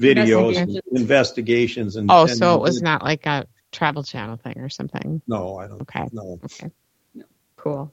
videos, 0.00 0.56
and 0.56 0.70
Investigations. 0.70 0.80
investigations, 0.92 1.96
and 1.96 2.10
Oh, 2.12 2.22
and 2.26 2.30
so 2.38 2.54
it 2.54 2.60
was 2.62 2.80
not 2.80 3.02
like 3.02 3.26
a 3.26 3.44
Travel 3.72 4.02
Channel 4.02 4.36
thing 4.36 4.58
or 4.58 4.68
something. 4.68 5.22
No, 5.26 5.56
I 5.58 5.66
don't. 5.68 5.80
Okay. 5.82 6.06
No, 6.12 6.38
Okay. 6.44 6.70
No. 7.14 7.24
Cool. 7.56 7.92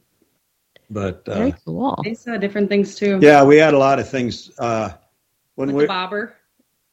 but 0.89 1.25
Very 1.25 1.51
uh, 1.51 1.55
cool. 1.65 2.01
They 2.03 2.13
saw 2.13 2.37
different 2.37 2.69
things 2.69 2.95
too. 2.95 3.19
yeah, 3.21 3.43
we 3.43 3.57
had 3.57 3.73
a 3.73 3.77
lot 3.77 3.99
of 3.99 4.09
things. 4.09 4.51
Uh, 4.57 4.91
when 5.55 5.69
With 5.69 5.75
we 5.75 5.83
the 5.83 5.87
bobber. 5.87 6.35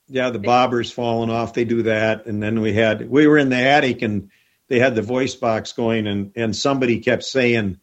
yeah 0.09 0.31
the 0.31 0.39
bobbers 0.39 0.93
falling 0.93 1.31
off, 1.31 1.55
they 1.55 1.65
do 1.65 1.83
that, 1.85 2.27
and 2.27 2.43
then 2.43 2.61
we 2.61 2.73
had 2.73 3.09
we 3.09 3.27
were 3.27 3.39
in 3.39 3.49
the 3.51 3.57
attic 3.57 4.03
and 4.03 4.31
they 4.69 4.79
had 4.79 4.95
the 4.95 5.03
voice 5.03 5.35
box 5.35 5.73
going, 5.73 6.07
and 6.07 6.33
and 6.37 6.55
somebody 6.57 7.01
kept 7.01 7.25
saying. 7.25 7.79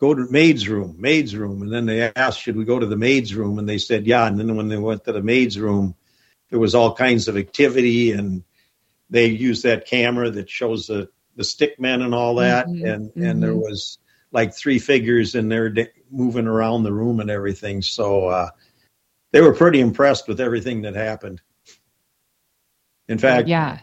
Go 0.00 0.14
to 0.14 0.30
maid's 0.30 0.68
room, 0.68 0.94
maid's 0.96 1.34
room, 1.34 1.60
and 1.60 1.72
then 1.72 1.84
they 1.84 2.12
asked, 2.14 2.40
"Should 2.40 2.54
we 2.54 2.64
go 2.64 2.78
to 2.78 2.86
the 2.86 2.94
maid's 2.96 3.34
room?" 3.34 3.58
And 3.58 3.68
they 3.68 3.78
said, 3.78 4.06
"Yeah." 4.06 4.28
And 4.28 4.38
then 4.38 4.54
when 4.54 4.68
they 4.68 4.76
went 4.76 5.02
to 5.06 5.12
the 5.12 5.20
maid's 5.24 5.58
room, 5.58 5.96
there 6.50 6.60
was 6.60 6.76
all 6.76 6.94
kinds 6.94 7.26
of 7.26 7.36
activity, 7.36 8.12
and 8.12 8.44
they 9.10 9.26
used 9.26 9.62
that 9.64 9.86
camera 9.86 10.30
that 10.30 10.48
shows 10.50 10.86
the 10.86 11.08
the 11.36 11.44
stick 11.44 11.78
men 11.78 12.02
and 12.02 12.14
all 12.14 12.34
that, 12.36 12.66
Mhm, 12.66 12.94
and 12.94 13.12
and 13.16 13.42
there 13.42 13.54
mhm. 13.54 13.60
was 13.60 13.98
like 14.32 14.54
three 14.54 14.78
figures 14.78 15.34
in 15.34 15.48
there 15.48 15.68
da- 15.70 15.92
moving 16.10 16.46
around 16.46 16.82
the 16.82 16.92
room 16.92 17.20
and 17.20 17.30
everything. 17.30 17.80
So 17.82 18.26
uh, 18.28 18.50
they 19.32 19.40
were 19.40 19.54
pretty 19.54 19.80
impressed 19.80 20.28
with 20.28 20.40
everything 20.40 20.82
that 20.82 20.94
happened. 20.94 21.40
In 23.08 23.18
fact, 23.18 23.48
Yeah. 23.48 23.78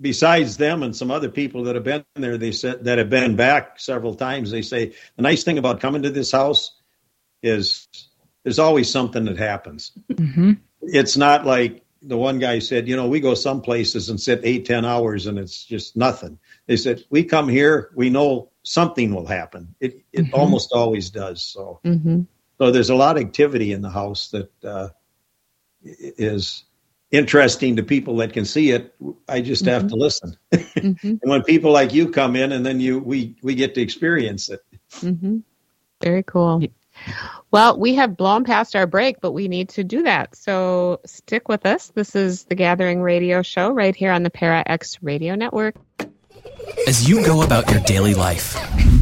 besides 0.00 0.56
them 0.56 0.82
and 0.82 0.94
some 0.94 1.10
other 1.10 1.30
people 1.30 1.64
that 1.64 1.74
have 1.76 1.84
been 1.84 2.04
there, 2.14 2.36
they 2.36 2.52
said 2.52 2.84
that 2.84 2.98
have 2.98 3.08
been 3.10 3.36
back 3.36 3.78
several 3.80 4.14
times. 4.14 4.50
They 4.50 4.62
say 4.62 4.92
the 5.16 5.22
nice 5.22 5.44
thing 5.44 5.58
about 5.58 5.80
coming 5.80 6.02
to 6.02 6.10
this 6.10 6.32
house 6.32 6.76
is 7.42 7.88
there's 8.42 8.58
always 8.58 8.90
something 8.90 9.24
that 9.26 9.38
happens. 9.38 9.92
hmm 10.16 10.52
It's 10.82 11.16
not 11.16 11.46
like 11.46 11.84
the 12.02 12.16
one 12.16 12.38
guy 12.38 12.58
said, 12.58 12.88
you 12.88 12.96
know, 12.96 13.08
we 13.08 13.20
go 13.20 13.34
some 13.34 13.60
places 13.60 14.08
and 14.08 14.20
sit 14.20 14.40
eight, 14.44 14.64
ten 14.64 14.84
hours 14.84 15.26
and 15.26 15.38
it's 15.38 15.64
just 15.64 15.96
nothing. 15.96 16.38
They 16.66 16.76
said, 16.76 17.04
we 17.10 17.24
come 17.24 17.48
here, 17.48 17.90
we 17.94 18.10
know 18.10 18.50
something 18.62 19.14
will 19.14 19.26
happen. 19.26 19.74
It 19.80 20.02
it 20.12 20.26
Mhm. 20.26 20.32
almost 20.32 20.72
always 20.72 21.10
does. 21.10 21.42
So 21.42 21.80
hmm 21.84 22.22
so 22.58 22.70
there's 22.70 22.90
a 22.90 22.94
lot 22.94 23.16
of 23.16 23.22
activity 23.22 23.72
in 23.72 23.80
the 23.82 23.90
house 23.90 24.28
that 24.30 24.50
uh, 24.64 24.88
is 25.82 26.64
interesting 27.10 27.76
to 27.76 27.82
people 27.82 28.16
that 28.16 28.32
can 28.32 28.44
see 28.44 28.70
it. 28.70 28.94
I 29.28 29.40
just 29.40 29.64
have 29.66 29.86
to 29.88 29.94
listen. 29.96 30.36
hmm 30.52 30.92
And 31.02 31.20
when 31.22 31.42
people 31.42 31.72
like 31.72 31.92
you 31.94 32.10
come 32.10 32.36
in, 32.36 32.52
and 32.52 32.64
then 32.64 32.80
you 32.80 32.98
we 33.00 33.36
we 33.42 33.54
get 33.54 33.74
to 33.74 33.80
experience 33.80 34.48
it. 34.48 34.60
hmm 35.00 35.38
Very 36.02 36.22
cool. 36.22 36.62
Well, 37.50 37.78
we 37.78 37.94
have 37.96 38.16
blown 38.16 38.44
past 38.44 38.76
our 38.76 38.86
break, 38.86 39.20
but 39.20 39.32
we 39.32 39.48
need 39.48 39.70
to 39.70 39.84
do 39.84 40.02
that. 40.04 40.36
So 40.36 41.00
stick 41.04 41.48
with 41.48 41.66
us. 41.66 41.88
This 41.88 42.14
is 42.14 42.44
the 42.44 42.54
Gathering 42.54 43.02
Radio 43.02 43.42
Show 43.42 43.70
right 43.70 43.94
here 43.94 44.12
on 44.12 44.22
the 44.22 44.30
Para 44.30 44.62
X 44.66 44.98
Radio 45.02 45.34
Network. 45.34 45.74
As 46.86 47.08
you 47.08 47.24
go 47.24 47.42
about 47.42 47.70
your 47.70 47.80
daily 47.80 48.14
life, 48.14 48.56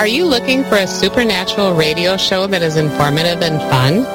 Are 0.00 0.06
you 0.06 0.24
looking 0.24 0.64
for 0.64 0.76
a 0.76 0.86
supernatural 0.86 1.74
radio 1.74 2.16
show 2.16 2.46
that 2.46 2.62
is 2.62 2.78
informative 2.78 3.42
and 3.42 3.60
fun? 3.68 4.06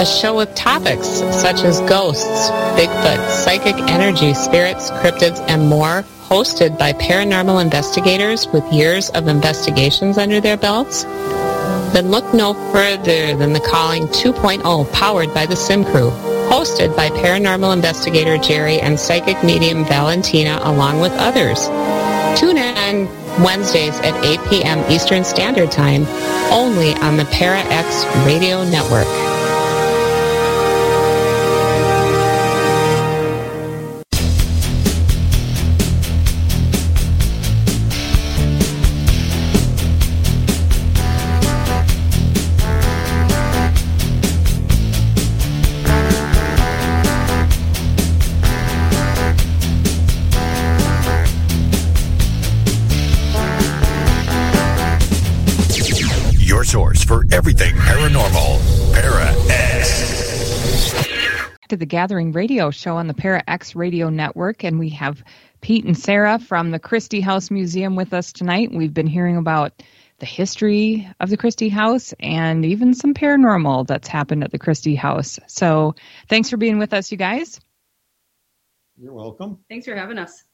A 0.00 0.04
show 0.04 0.36
with 0.36 0.52
topics 0.56 1.06
such 1.06 1.62
as 1.62 1.78
ghosts, 1.82 2.50
Bigfoot, 2.74 3.30
psychic 3.30 3.76
energy, 3.88 4.34
spirits, 4.34 4.90
cryptids, 4.90 5.38
and 5.48 5.68
more, 5.68 6.02
hosted 6.26 6.76
by 6.76 6.92
paranormal 6.92 7.62
investigators 7.62 8.48
with 8.48 8.64
years 8.72 9.10
of 9.10 9.28
investigations 9.28 10.18
under 10.18 10.40
their 10.40 10.56
belts? 10.56 11.04
Then 11.94 12.10
look 12.10 12.34
no 12.34 12.54
further 12.72 13.36
than 13.36 13.52
the 13.52 13.60
Calling 13.60 14.08
2.0 14.08 14.92
powered 14.92 15.32
by 15.32 15.46
the 15.46 15.54
Sim 15.54 15.84
Crew, 15.84 16.10
hosted 16.50 16.96
by 16.96 17.10
paranormal 17.10 17.72
investigator 17.72 18.38
Jerry 18.38 18.80
and 18.80 18.98
psychic 18.98 19.44
medium 19.44 19.84
Valentina 19.84 20.58
along 20.64 20.98
with 20.98 21.12
others. 21.12 21.68
Tune 22.40 22.58
in 22.58 23.06
Wednesdays 23.44 23.98
at 24.00 24.14
8 24.24 24.40
p.m. 24.48 24.90
Eastern 24.90 25.24
Standard 25.24 25.70
Time, 25.70 26.06
only 26.52 26.94
on 26.94 27.16
the 27.16 27.24
Para 27.26 27.60
X 27.70 28.04
Radio 28.26 28.64
Network. 28.64 29.27
For 57.08 57.24
everything 57.32 57.74
paranormal. 57.74 58.92
Para 58.92 59.32
X. 59.48 60.92
To 61.70 61.76
the 61.78 61.86
Gathering 61.86 62.32
Radio 62.32 62.70
Show 62.70 62.98
on 62.98 63.06
the 63.06 63.14
Para 63.14 63.42
X 63.48 63.74
Radio 63.74 64.10
Network, 64.10 64.62
and 64.62 64.78
we 64.78 64.90
have 64.90 65.24
Pete 65.62 65.86
and 65.86 65.96
Sara 65.96 66.38
from 66.38 66.70
the 66.70 66.78
Christie 66.78 67.22
House 67.22 67.50
Museum 67.50 67.96
with 67.96 68.12
us 68.12 68.30
tonight. 68.30 68.74
We've 68.74 68.92
been 68.92 69.06
hearing 69.06 69.38
about 69.38 69.82
the 70.18 70.26
history 70.26 71.08
of 71.18 71.30
the 71.30 71.38
Christie 71.38 71.70
House 71.70 72.12
and 72.20 72.66
even 72.66 72.92
some 72.92 73.14
paranormal 73.14 73.86
that's 73.86 74.08
happened 74.08 74.44
at 74.44 74.52
the 74.52 74.58
Christie 74.58 74.94
House. 74.94 75.38
So, 75.46 75.94
thanks 76.28 76.50
for 76.50 76.58
being 76.58 76.78
with 76.78 76.92
us, 76.92 77.10
you 77.10 77.16
guys. 77.16 77.58
You're 78.98 79.14
welcome. 79.14 79.60
Thanks 79.70 79.86
for 79.86 79.96
having 79.96 80.18
us. 80.18 80.44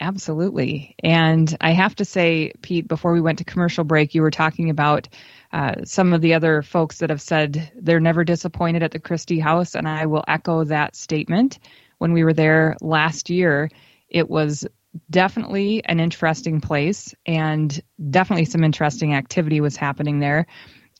Absolutely. 0.00 0.94
And 1.02 1.56
I 1.60 1.72
have 1.72 1.96
to 1.96 2.04
say, 2.04 2.52
Pete, 2.62 2.86
before 2.86 3.12
we 3.12 3.20
went 3.20 3.38
to 3.38 3.44
commercial 3.44 3.82
break, 3.82 4.14
you 4.14 4.22
were 4.22 4.30
talking 4.30 4.70
about 4.70 5.08
uh, 5.52 5.84
some 5.84 6.12
of 6.12 6.20
the 6.20 6.34
other 6.34 6.62
folks 6.62 6.98
that 6.98 7.10
have 7.10 7.20
said 7.20 7.72
they're 7.74 7.98
never 7.98 8.22
disappointed 8.22 8.82
at 8.84 8.92
the 8.92 9.00
Christie 9.00 9.40
House. 9.40 9.74
And 9.74 9.88
I 9.88 10.06
will 10.06 10.24
echo 10.28 10.64
that 10.64 10.94
statement. 10.94 11.58
When 11.98 12.12
we 12.12 12.22
were 12.22 12.32
there 12.32 12.76
last 12.80 13.28
year, 13.28 13.70
it 14.08 14.30
was 14.30 14.66
definitely 15.10 15.84
an 15.84 15.98
interesting 15.98 16.60
place 16.60 17.14
and 17.26 17.80
definitely 18.10 18.44
some 18.44 18.62
interesting 18.62 19.14
activity 19.14 19.60
was 19.60 19.76
happening 19.76 20.20
there. 20.20 20.46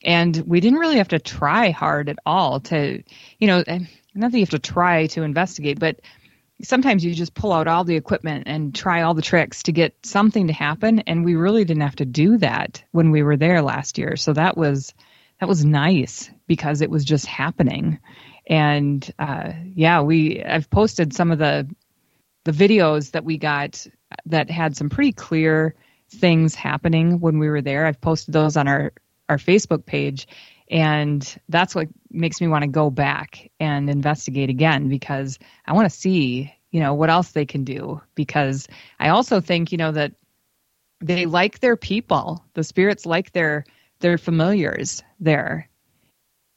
And 0.03 0.35
we 0.45 0.59
didn't 0.59 0.79
really 0.79 0.97
have 0.97 1.09
to 1.09 1.19
try 1.19 1.71
hard 1.71 2.09
at 2.09 2.19
all 2.25 2.59
to, 2.61 3.01
you 3.37 3.47
know, 3.47 3.63
not 4.13 4.31
that 4.31 4.37
you 4.37 4.43
have 4.43 4.49
to 4.49 4.59
try 4.59 5.07
to 5.07 5.23
investigate, 5.23 5.79
but 5.79 6.01
sometimes 6.61 7.03
you 7.03 7.13
just 7.13 7.33
pull 7.33 7.53
out 7.53 7.67
all 7.67 7.83
the 7.83 7.95
equipment 7.95 8.43
and 8.47 8.75
try 8.75 9.01
all 9.01 9.13
the 9.13 9.21
tricks 9.21 9.63
to 9.63 9.71
get 9.71 9.95
something 10.05 10.47
to 10.47 10.53
happen. 10.53 10.99
And 10.99 11.23
we 11.23 11.35
really 11.35 11.65
didn't 11.65 11.83
have 11.83 11.97
to 11.97 12.05
do 12.05 12.37
that 12.37 12.83
when 12.91 13.11
we 13.11 13.23
were 13.23 13.37
there 13.37 13.61
last 13.61 13.97
year. 13.97 14.15
So 14.15 14.33
that 14.33 14.57
was 14.57 14.93
that 15.39 15.47
was 15.47 15.63
nice 15.63 16.29
because 16.47 16.81
it 16.81 16.89
was 16.89 17.05
just 17.05 17.25
happening. 17.25 17.99
And 18.47 19.09
uh, 19.19 19.53
yeah 19.75 20.01
we 20.01 20.43
i've 20.43 20.69
posted 20.69 21.13
some 21.13 21.31
of 21.31 21.37
the 21.37 21.69
the 22.45 22.51
videos 22.51 23.11
that 23.11 23.23
we 23.23 23.37
got 23.37 23.85
that 24.25 24.49
had 24.49 24.75
some 24.75 24.89
pretty 24.89 25.11
clear 25.11 25.75
things 26.09 26.55
happening 26.55 27.19
when 27.19 27.37
we 27.37 27.49
were 27.49 27.61
there. 27.61 27.85
I've 27.85 28.01
posted 28.01 28.33
those 28.33 28.57
on 28.57 28.67
our 28.67 28.91
our 29.27 29.37
facebook 29.37 29.85
page 29.85 30.27
And 30.69 31.39
that's 31.49 31.73
what 31.73 31.87
makes 32.11 32.39
me 32.39 32.47
want 32.47 32.63
to 32.63 32.69
go 32.69 32.89
back 32.89 33.49
and 33.59 33.89
investigate 33.89 34.49
again 34.49 34.87
because 34.87 35.39
I 35.65 35.73
want 35.73 35.91
to 35.91 35.97
see, 35.97 36.53
you 36.71 36.79
know, 36.79 36.93
what 36.93 37.09
else 37.09 37.31
they 37.31 37.45
can 37.45 37.63
do. 37.63 38.01
Because 38.13 38.67
I 38.99 39.09
also 39.09 39.41
think, 39.41 39.71
you 39.71 39.77
know, 39.79 39.91
that 39.91 40.13
they 41.01 41.25
like 41.25 41.59
their 41.59 41.75
people. 41.75 42.43
The 42.53 42.63
spirits 42.63 43.05
like 43.05 43.31
their 43.31 43.65
their 43.99 44.17
familiars 44.17 45.03
there. 45.19 45.69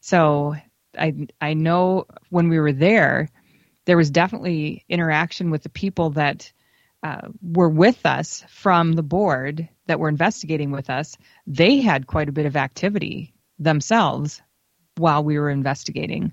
So 0.00 0.56
I 0.98 1.28
I 1.40 1.54
know 1.54 2.06
when 2.28 2.48
we 2.48 2.58
were 2.58 2.72
there, 2.72 3.30
there 3.86 3.96
was 3.96 4.10
definitely 4.10 4.84
interaction 4.88 5.50
with 5.50 5.62
the 5.62 5.68
people 5.70 6.10
that 6.10 6.52
uh, 7.02 7.28
were 7.42 7.68
with 7.68 8.04
us 8.04 8.44
from 8.48 8.92
the 8.92 9.02
board 9.02 9.68
that 9.86 9.98
were 9.98 10.08
investigating 10.08 10.70
with 10.70 10.88
us. 10.90 11.16
They 11.46 11.80
had 11.80 12.06
quite 12.06 12.28
a 12.28 12.32
bit 12.32 12.46
of 12.46 12.56
activity 12.56 13.31
themselves 13.62 14.42
while 14.96 15.24
we 15.24 15.38
were 15.38 15.50
investigating. 15.50 16.32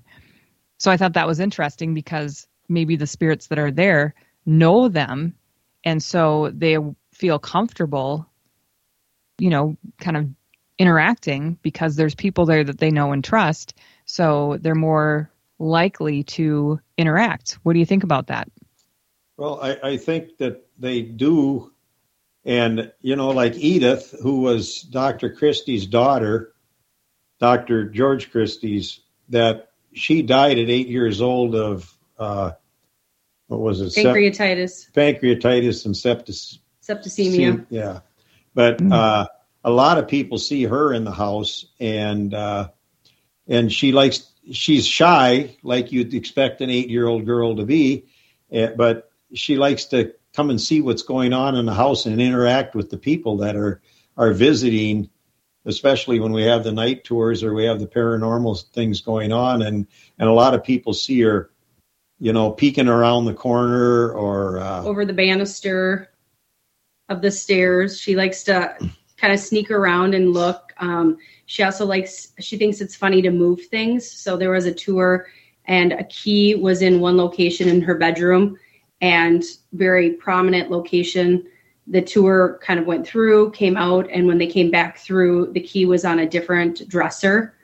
So 0.78 0.90
I 0.90 0.96
thought 0.96 1.14
that 1.14 1.26
was 1.26 1.40
interesting 1.40 1.94
because 1.94 2.46
maybe 2.68 2.96
the 2.96 3.06
spirits 3.06 3.48
that 3.48 3.58
are 3.58 3.70
there 3.70 4.14
know 4.46 4.88
them. 4.88 5.34
And 5.84 6.02
so 6.02 6.50
they 6.52 6.78
feel 7.12 7.38
comfortable 7.38 8.30
you 9.40 9.50
know 9.50 9.76
kind 9.98 10.16
of 10.16 10.28
interacting 10.78 11.58
because 11.62 11.96
there's 11.96 12.14
people 12.14 12.46
there 12.46 12.62
that 12.62 12.78
they 12.78 12.90
know 12.90 13.12
and 13.12 13.24
trust. 13.24 13.74
So 14.04 14.58
they're 14.60 14.74
more 14.74 15.30
likely 15.58 16.22
to 16.22 16.80
interact. 16.96 17.58
What 17.62 17.74
do 17.74 17.78
you 17.80 17.86
think 17.86 18.04
about 18.04 18.28
that? 18.28 18.48
Well 19.36 19.58
i, 19.60 19.76
I 19.82 19.96
think 19.96 20.36
that 20.38 20.66
they 20.78 21.02
do. 21.02 21.72
And 22.44 22.92
you 23.00 23.16
know 23.16 23.30
like 23.30 23.54
edith 23.56 24.14
who 24.22 24.40
was 24.40 24.80
dr 24.82 25.34
christie's 25.34 25.86
daughter 25.86 26.52
dr 27.40 27.86
george 27.86 28.30
christie's 28.30 29.00
that 29.28 29.70
she 29.92 30.22
died 30.22 30.58
at 30.58 30.70
eight 30.70 30.88
years 30.88 31.20
old 31.20 31.54
of 31.54 31.92
uh, 32.18 32.52
what 33.50 33.60
was 33.60 33.80
it? 33.80 33.92
Pancreatitis. 34.00 34.92
Pancreatitis 34.92 35.84
and 35.84 35.94
septis 35.94 36.58
septicemia. 36.86 37.66
Yeah. 37.68 38.00
But 38.54 38.78
mm-hmm. 38.78 38.92
uh, 38.92 39.26
a 39.64 39.70
lot 39.70 39.98
of 39.98 40.06
people 40.06 40.38
see 40.38 40.64
her 40.64 40.92
in 40.92 41.02
the 41.02 41.10
house 41.10 41.66
and 41.80 42.32
uh, 42.32 42.68
and 43.48 43.72
she 43.72 43.90
likes 43.90 44.30
she's 44.52 44.86
shy 44.86 45.56
like 45.64 45.90
you'd 45.90 46.14
expect 46.14 46.60
an 46.60 46.70
eight 46.70 46.90
year 46.90 47.06
old 47.06 47.26
girl 47.26 47.56
to 47.56 47.64
be 47.64 48.06
eh, 48.50 48.68
but 48.76 49.10
she 49.34 49.56
likes 49.56 49.86
to 49.86 50.14
come 50.34 50.50
and 50.50 50.60
see 50.60 50.80
what's 50.80 51.02
going 51.02 51.32
on 51.32 51.56
in 51.56 51.66
the 51.66 51.74
house 51.74 52.06
and 52.06 52.20
interact 52.20 52.74
with 52.74 52.88
the 52.90 52.98
people 52.98 53.38
that 53.38 53.56
are 53.56 53.82
are 54.16 54.32
visiting 54.32 55.10
especially 55.66 56.20
when 56.20 56.32
we 56.32 56.42
have 56.42 56.64
the 56.64 56.72
night 56.72 57.04
tours 57.04 57.42
or 57.42 57.54
we 57.54 57.64
have 57.64 57.80
the 57.80 57.86
paranormal 57.86 58.64
things 58.72 59.00
going 59.00 59.32
on 59.32 59.62
and 59.62 59.86
and 60.18 60.28
a 60.28 60.32
lot 60.32 60.54
of 60.54 60.64
people 60.64 60.92
see 60.92 61.20
her 61.20 61.50
you 62.18 62.32
know 62.32 62.50
peeking 62.50 62.88
around 62.88 63.24
the 63.24 63.34
corner 63.34 64.10
or 64.12 64.58
uh, 64.58 64.82
over 64.84 65.04
the 65.04 65.12
banister 65.12 66.10
of 67.08 67.22
the 67.22 67.30
stairs 67.30 68.00
she 68.00 68.16
likes 68.16 68.42
to 68.44 68.74
kind 69.20 69.32
of 69.32 69.38
sneak 69.38 69.70
around 69.70 70.14
and 70.14 70.32
look. 70.32 70.72
Um, 70.78 71.18
she 71.46 71.62
also 71.62 71.84
likes, 71.84 72.32
she 72.38 72.56
thinks 72.56 72.80
it's 72.80 72.96
funny 72.96 73.20
to 73.22 73.30
move 73.30 73.66
things. 73.66 74.10
So 74.10 74.36
there 74.36 74.50
was 74.50 74.64
a 74.64 74.72
tour, 74.72 75.26
and 75.66 75.92
a 75.92 76.04
key 76.04 76.54
was 76.54 76.80
in 76.80 77.00
one 77.00 77.16
location 77.16 77.68
in 77.68 77.82
her 77.82 77.94
bedroom 77.94 78.58
and 79.02 79.44
very 79.72 80.12
prominent 80.12 80.70
location. 80.70 81.46
The 81.86 82.02
tour 82.02 82.58
kind 82.62 82.78
of 82.78 82.86
went 82.86 83.06
through, 83.06 83.50
came 83.50 83.76
out, 83.76 84.08
and 84.10 84.26
when 84.26 84.38
they 84.38 84.46
came 84.46 84.70
back 84.70 84.98
through, 84.98 85.52
the 85.52 85.60
key 85.60 85.86
was 85.86 86.04
on 86.04 86.20
a 86.20 86.28
different 86.28 86.88
dresser. 86.88 87.54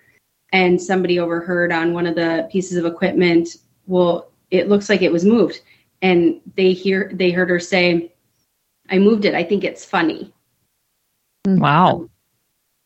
And 0.53 0.81
somebody 0.81 1.19
overheard 1.19 1.73
on 1.73 1.93
one 1.93 2.07
of 2.07 2.15
the 2.15 2.49
pieces 2.51 2.77
of 2.77 2.87
equipment, 2.87 3.49
well, 3.87 4.31
it 4.51 4.69
looks 4.69 4.89
like 4.89 5.03
it 5.03 5.13
was 5.13 5.25
moved. 5.25 5.61
And 6.03 6.41
they 6.57 6.73
hear 6.73 7.11
they 7.15 7.31
heard 7.31 7.51
her 7.51 7.61
say, 7.61 8.13
I 8.91 8.99
moved 8.99 9.25
it. 9.25 9.35
I 9.35 9.43
think 9.43 9.65
it's 9.65 9.85
funny. 9.85 10.33
Mm-hmm. 11.47 11.61
Wow. 11.61 12.09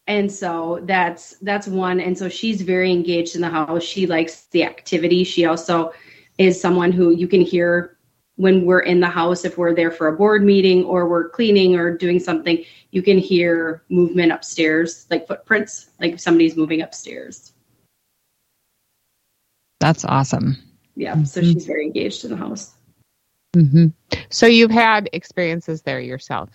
And 0.07 0.31
so 0.31 0.81
that's 0.85 1.37
that's 1.39 1.69
one. 1.69 2.01
And 2.01 2.17
so 2.17 2.29
she's 2.29 2.63
very 2.63 2.91
engaged 2.91 3.35
in 3.37 3.43
the 3.43 3.49
house. 3.49 3.83
She 3.83 4.07
likes 4.07 4.47
the 4.47 4.65
activity. 4.65 5.25
She 5.25 5.45
also 5.45 5.93
is 6.39 6.61
someone 6.61 6.93
who 6.93 7.11
you 7.11 7.29
can 7.29 7.43
hear 7.43 7.97
when 8.41 8.65
we're 8.65 8.81
in 8.81 9.01
the 9.01 9.09
house 9.09 9.45
if 9.45 9.59
we're 9.59 9.75
there 9.75 9.91
for 9.91 10.09
a 10.09 10.17
board 10.17 10.43
meeting 10.43 10.85
or 10.85 11.09
we're 11.09 11.29
cleaning 11.29 11.77
or 11.77 11.97
doing 11.97 12.19
something 12.19 12.65
you 12.91 13.03
can 13.03 13.19
hear 13.19 13.83
movement 13.91 14.33
upstairs 14.33 15.07
like 15.11 15.27
footprints 15.27 15.91
like 16.01 16.19
somebody's 16.19 16.57
moving 16.57 16.81
upstairs 16.81 17.53
that's 19.79 20.05
awesome 20.05 20.57
yeah 20.97 21.13
mm-hmm. 21.13 21.25
so 21.25 21.43
she's 21.43 21.67
very 21.67 21.85
engaged 21.85 22.25
in 22.25 22.31
the 22.31 22.37
house 22.37 22.75
mm-hmm. 23.55 23.87
so 24.31 24.47
you've 24.47 24.71
had 24.71 25.09
experiences 25.13 25.83
there 25.83 26.01
yourself 26.01 26.51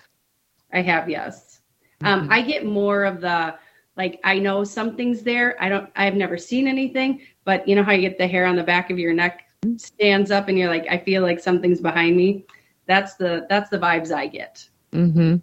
i 0.74 0.82
have 0.82 1.10
yes 1.10 1.56
um, 2.04 2.24
mm-hmm. 2.24 2.34
I 2.34 2.42
get 2.42 2.66
more 2.66 3.06
of 3.06 3.22
the 3.22 3.56
like 3.98 4.20
I 4.24 4.40
know 4.40 4.64
something's 4.64 5.22
there. 5.22 5.62
I 5.62 5.70
don't. 5.70 5.90
I've 5.96 6.16
never 6.16 6.38
seen 6.38 6.68
anything, 6.68 7.22
but 7.46 7.68
you 7.68 7.76
know 7.76 7.84
how 7.84 7.94
you 7.94 8.02
get 8.02 8.18
the 8.18 8.28
hair 8.28 8.46
on 8.46 8.56
the 8.56 8.64
back 8.64 8.92
of 8.92 9.00
your 9.00 9.14
neck 9.14 9.45
stands 9.78 10.32
up, 10.32 10.48
and 10.48 10.58
you're 10.58 10.70
like, 10.70 10.88
I 10.90 10.98
feel 10.98 11.22
like 11.22 11.40
something's 11.40 11.82
behind 11.82 12.16
me. 12.16 12.46
That's 12.88 13.16
the 13.16 13.46
that's 13.50 13.70
the 13.70 13.80
vibes 13.80 14.12
I 14.12 14.28
get. 14.28 14.68
Mm-hmm. 14.92 15.38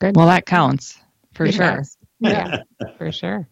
Good. 0.00 0.16
Well, 0.16 0.26
that 0.26 0.46
counts 0.46 1.00
for 1.32 1.46
it 1.46 1.54
sure. 1.54 1.76
Does. 1.76 1.96
Yeah, 2.20 2.62
for 2.98 3.12
sure. 3.12 3.48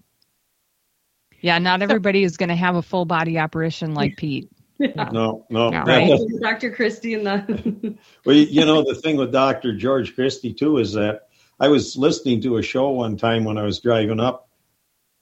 Yeah, 1.40 1.58
not 1.58 1.82
everybody 1.82 2.22
is 2.22 2.36
going 2.36 2.48
to 2.50 2.56
have 2.56 2.76
a 2.76 2.82
full 2.82 3.04
body 3.04 3.36
apparition 3.36 3.94
like 3.94 4.16
Pete. 4.16 4.48
No, 4.96 5.46
no. 5.48 5.70
no 5.70 5.82
right. 5.84 6.18
Dr. 6.40 6.72
Christie 6.72 7.14
and 7.14 7.24
the. 7.24 7.96
well, 8.24 8.34
you 8.34 8.64
know 8.64 8.82
the 8.82 8.96
thing 8.96 9.16
with 9.16 9.30
Dr. 9.30 9.76
George 9.76 10.12
Christie 10.16 10.52
too 10.52 10.78
is 10.78 10.92
that 10.94 11.28
I 11.60 11.68
was 11.68 11.96
listening 11.96 12.40
to 12.40 12.56
a 12.56 12.62
show 12.62 12.90
one 12.90 13.16
time 13.16 13.44
when 13.44 13.58
I 13.58 13.62
was 13.62 13.78
driving 13.78 14.18
up, 14.18 14.48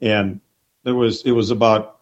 and 0.00 0.40
there 0.82 0.94
was 0.94 1.22
it 1.26 1.32
was 1.32 1.50
about 1.50 1.99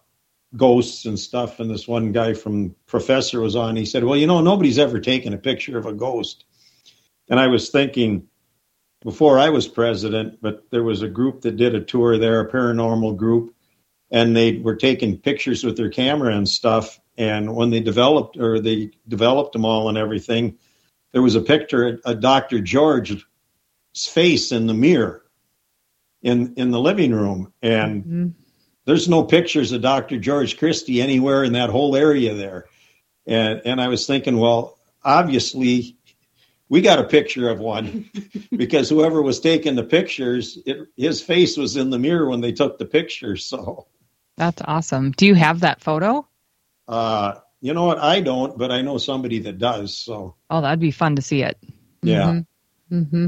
ghosts 0.57 1.05
and 1.05 1.18
stuff. 1.18 1.61
And 1.61 1.70
this 1.70 1.86
one 1.86 2.12
guy 2.12 2.34
from 2.34 2.74
Professor 2.86 3.40
was 3.40 3.57
on. 3.57 3.76
He 3.76 3.84
said, 3.84 4.05
"Well, 4.05 4.16
you 4.16 4.26
know, 4.26 4.40
nobody's 4.40 4.78
ever 4.78 5.01
taken 5.01 5.32
a 5.32 5.38
picture 5.38 5.78
of 5.78 5.86
a 5.86 5.92
ghost." 5.92 6.44
And 7.28 7.38
I 7.38 7.49
was 7.49 7.70
thinking, 7.70 8.28
before 9.03 9.38
I 9.38 9.51
was 9.51 9.68
president, 9.68 10.40
but 10.40 10.70
there 10.70 10.82
was 10.82 11.03
a 11.03 11.09
group 11.09 11.42
that 11.42 11.57
did 11.57 11.74
a 11.74 11.80
tour 11.80 12.18
there, 12.18 12.40
a 12.40 12.51
paranormal 12.51 13.16
group, 13.16 13.55
and 14.11 14.36
they 14.36 14.59
were 14.59 14.76
taking 14.76 15.18
pictures 15.18 15.62
with 15.62 15.76
their 15.76 15.90
camera 15.90 16.34
and 16.34 16.49
stuff. 16.49 16.99
And 17.16 17.55
when 17.55 17.70
they 17.70 17.80
developed 17.80 18.36
or 18.36 18.61
they 18.61 18.90
developed 19.07 19.53
them 19.53 19.64
all 19.64 19.88
and 19.88 19.99
everything, 19.99 20.57
there 21.12 21.22
was 21.22 21.34
a 21.34 21.40
picture 21.40 22.01
of 22.05 22.20
Dr. 22.20 22.61
George's 22.61 23.24
face 23.96 24.53
in 24.53 24.66
the 24.66 24.74
mirror 24.74 25.24
in 26.22 26.55
in 26.57 26.70
the 26.70 26.80
living 26.80 27.12
room 27.12 27.53
and 27.62 28.05
mm-hmm. 28.05 28.28
There's 28.89 29.09
no 29.09 29.22
pictures 29.22 29.72
of 29.72 29.82
Dr. 29.82 30.18
George 30.18 30.57
Christie 30.57 31.03
anywhere 31.03 31.45
in 31.45 31.53
that 31.53 31.68
whole 31.68 31.95
area 31.95 32.34
there 32.34 32.64
and 33.26 33.61
and 33.64 33.80
I 33.80 33.89
was 33.89 34.07
thinking 34.07 34.39
well 34.39 34.78
obviously 35.05 35.97
we 36.70 36.80
got 36.80 36.99
a 36.99 37.05
picture 37.05 37.51
of 37.51 37.61
one 37.61 38.11
because 38.57 38.89
whoever 38.89 39.20
was 39.20 39.41
taking 39.41 39.74
the 39.74 39.84
pictures 39.84 40.59
it, 40.64 40.89
his 40.97 41.20
face 41.20 41.57
was 41.57 41.76
in 41.76 41.91
the 41.91 41.99
mirror 41.99 42.28
when 42.28 42.41
they 42.41 42.53
took 42.53 42.78
the 42.78 42.86
picture. 42.86 43.36
so 43.36 43.86
that's 44.36 44.62
awesome 44.64 45.12
do 45.12 45.26
you 45.26 45.34
have 45.34 45.61
that 45.61 45.82
photo 45.82 46.26
uh 46.89 47.34
you 47.61 47.74
know 47.74 47.84
what 47.84 47.99
I 47.99 48.20
don't 48.20 48.57
but 48.57 48.72
I 48.72 48.80
know 48.80 48.97
somebody 48.97 49.41
that 49.41 49.59
does 49.59 49.95
so 49.95 50.34
oh 50.49 50.61
that'd 50.62 50.80
be 50.80 50.93
fun 50.93 51.16
to 51.16 51.22
see 51.22 51.43
it 51.43 51.59
yeah 52.03 52.22
mm-hmm. 52.91 52.99
mm-hmm. 52.99 53.26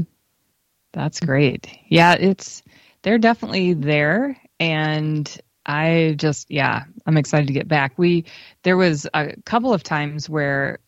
That's 0.93 1.19
great. 1.19 1.67
Yeah, 1.87 2.13
it's 2.13 2.63
they're 3.03 3.17
definitely 3.17 3.73
there 3.73 4.37
and 4.59 5.39
I 5.65 6.15
just 6.17 6.49
yeah, 6.49 6.83
I'm 7.05 7.17
excited 7.17 7.47
to 7.47 7.53
get 7.53 7.67
back. 7.67 7.97
We 7.97 8.25
there 8.63 8.77
was 8.77 9.07
a 9.13 9.35
couple 9.43 9.73
of 9.73 9.83
times 9.83 10.29
where 10.29 10.79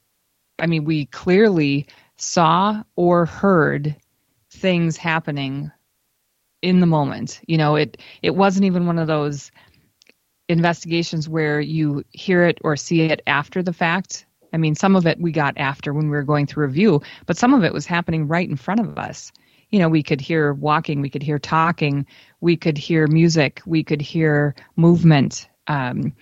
I 0.60 0.68
mean, 0.68 0.86
we 0.86 1.06
clearly 1.08 1.88
saw 2.18 2.84
or 2.96 3.26
heard 3.26 3.96
things 4.50 4.98
happening 4.98 5.72
in 6.62 6.80
the 6.80 6.86
moment. 6.86 7.42
You 7.48 7.58
know, 7.58 7.76
it 7.76 7.98
it 8.22 8.36
wasn't 8.36 8.66
even 8.66 8.88
one 8.88 9.00
of 9.00 9.08
those 9.08 9.52
investigations 10.50 11.28
where 11.28 11.60
you 11.60 12.04
hear 12.12 12.46
it 12.46 12.60
or 12.64 12.76
see 12.76 13.02
it 13.02 13.22
after 13.28 13.64
the 13.64 13.74
fact. 13.74 14.26
I 14.54 14.58
mean, 14.58 14.76
some 14.76 14.96
of 14.96 15.08
it 15.08 15.20
we 15.20 15.32
got 15.32 15.58
after 15.58 15.94
when 15.94 16.06
we 16.06 16.16
were 16.16 16.24
going 16.24 16.46
through 16.46 16.68
review, 16.68 17.02
but 17.26 17.38
some 17.38 17.54
of 17.54 17.64
it 17.64 17.74
was 17.74 17.86
happening 17.86 18.28
right 18.28 18.48
in 18.48 18.56
front 18.56 18.80
of 18.80 18.98
us 18.98 19.32
you 19.74 19.80
know, 19.80 19.90
we 19.90 20.04
could 20.04 20.22
hear 20.22 20.54
walking, 20.54 21.02
we 21.02 21.10
could 21.10 21.24
hear 21.24 21.40
talking, 21.40 22.06
we 22.42 22.56
could 22.56 22.78
hear 22.78 23.08
music, 23.08 23.60
we 23.66 23.84
could 23.84 24.02
hear 24.02 24.54
movement. 24.76 25.50
Um, 25.66 26.14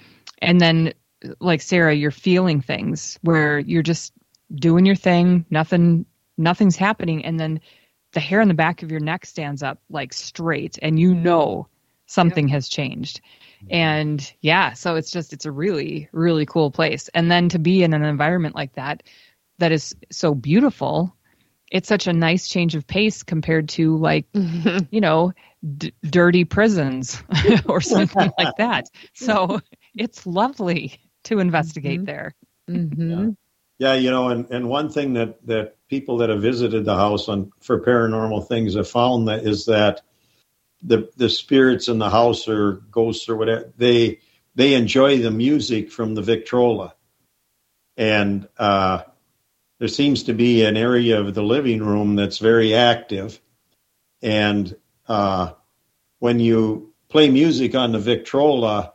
and 0.41 0.61
then, 0.61 0.93
like 1.41 1.61
Sara, 1.61 1.93
you're 1.93 2.11
feeling 2.11 2.61
things 2.61 3.19
where 3.23 3.59
you're 3.59 3.83
just 3.83 4.13
doing 4.55 4.85
your 4.85 4.95
thing, 4.95 5.45
nothing, 5.49 6.05
nothing's 6.37 6.77
happening, 6.77 7.25
and 7.25 7.37
then 7.41 7.59
the 8.13 8.21
hair 8.21 8.39
on 8.39 8.47
the 8.47 8.53
back 8.53 8.83
of 8.83 8.89
your 8.89 9.01
neck 9.01 9.25
stands 9.25 9.61
up 9.61 9.81
like 9.89 10.13
straight, 10.13 10.79
and 10.81 10.97
you 10.97 11.13
know 11.13 11.67
something 12.05 12.47
has 12.47 12.69
changed. 12.69 13.19
And 13.69 14.33
yeah, 14.39 14.71
so 14.71 14.95
it's 14.95 15.11
just 15.11 15.33
it's 15.33 15.45
a 15.45 15.51
really 15.51 16.07
really 16.13 16.45
cool 16.45 16.71
place. 16.71 17.09
And 17.13 17.29
then 17.29 17.49
to 17.49 17.59
be 17.59 17.83
in 17.83 17.93
an 17.93 18.05
environment 18.05 18.55
like 18.55 18.75
that 18.75 19.03
that 19.57 19.73
is 19.73 19.93
so 20.09 20.33
beautiful, 20.33 21.13
it's 21.71 21.87
such 21.87 22.07
a 22.07 22.13
nice 22.13 22.49
change 22.49 22.75
of 22.75 22.85
pace 22.85 23.23
compared 23.23 23.69
to 23.69 23.97
like 23.97 24.25
you 24.91 25.01
know 25.01 25.33
d- 25.77 25.93
dirty 26.03 26.45
prisons 26.45 27.23
or 27.67 27.81
something 27.81 28.31
like 28.37 28.57
that. 28.57 28.87
So 29.13 29.61
it's 29.95 30.25
lovely 30.27 30.99
to 31.25 31.39
investigate 31.39 32.01
Mhm. 32.01 32.05
there. 32.05 32.35
Mm-hmm. 32.69 33.29
Yeah, 33.79 33.93
you 33.95 34.11
know, 34.11 34.29
and, 34.29 34.49
and 34.51 34.69
one 34.69 34.89
thing 34.89 35.13
that, 35.13 35.45
that 35.47 35.75
people 35.89 36.17
that 36.17 36.29
have 36.29 36.41
visited 36.41 36.85
the 36.85 36.95
house 36.95 37.27
on 37.29 37.51
for 37.61 37.81
paranormal 37.81 38.47
things 38.47 38.75
have 38.75 38.89
found 38.89 39.27
that 39.27 39.43
is 39.45 39.65
that 39.65 40.01
the 40.83 41.09
the 41.17 41.29
spirits 41.29 41.87
in 41.87 41.97
the 41.99 42.09
house 42.09 42.47
or 42.47 42.81
ghosts 42.91 43.29
or 43.29 43.35
whatever 43.37 43.71
they 43.77 44.19
they 44.55 44.73
enjoy 44.73 45.17
the 45.19 45.31
music 45.31 45.91
from 45.91 46.15
the 46.15 46.21
Victrola, 46.21 46.95
and 47.97 48.47
uh, 48.57 49.03
there 49.81 49.87
seems 49.87 50.21
to 50.21 50.33
be 50.33 50.63
an 50.63 50.77
area 50.77 51.19
of 51.19 51.33
the 51.33 51.41
living 51.41 51.83
room 51.83 52.15
that's 52.15 52.37
very 52.37 52.75
active, 52.75 53.41
and 54.21 54.75
uh, 55.07 55.53
when 56.19 56.39
you 56.39 56.93
play 57.09 57.31
music 57.31 57.73
on 57.73 57.91
the 57.91 57.97
Victrola, 57.97 58.93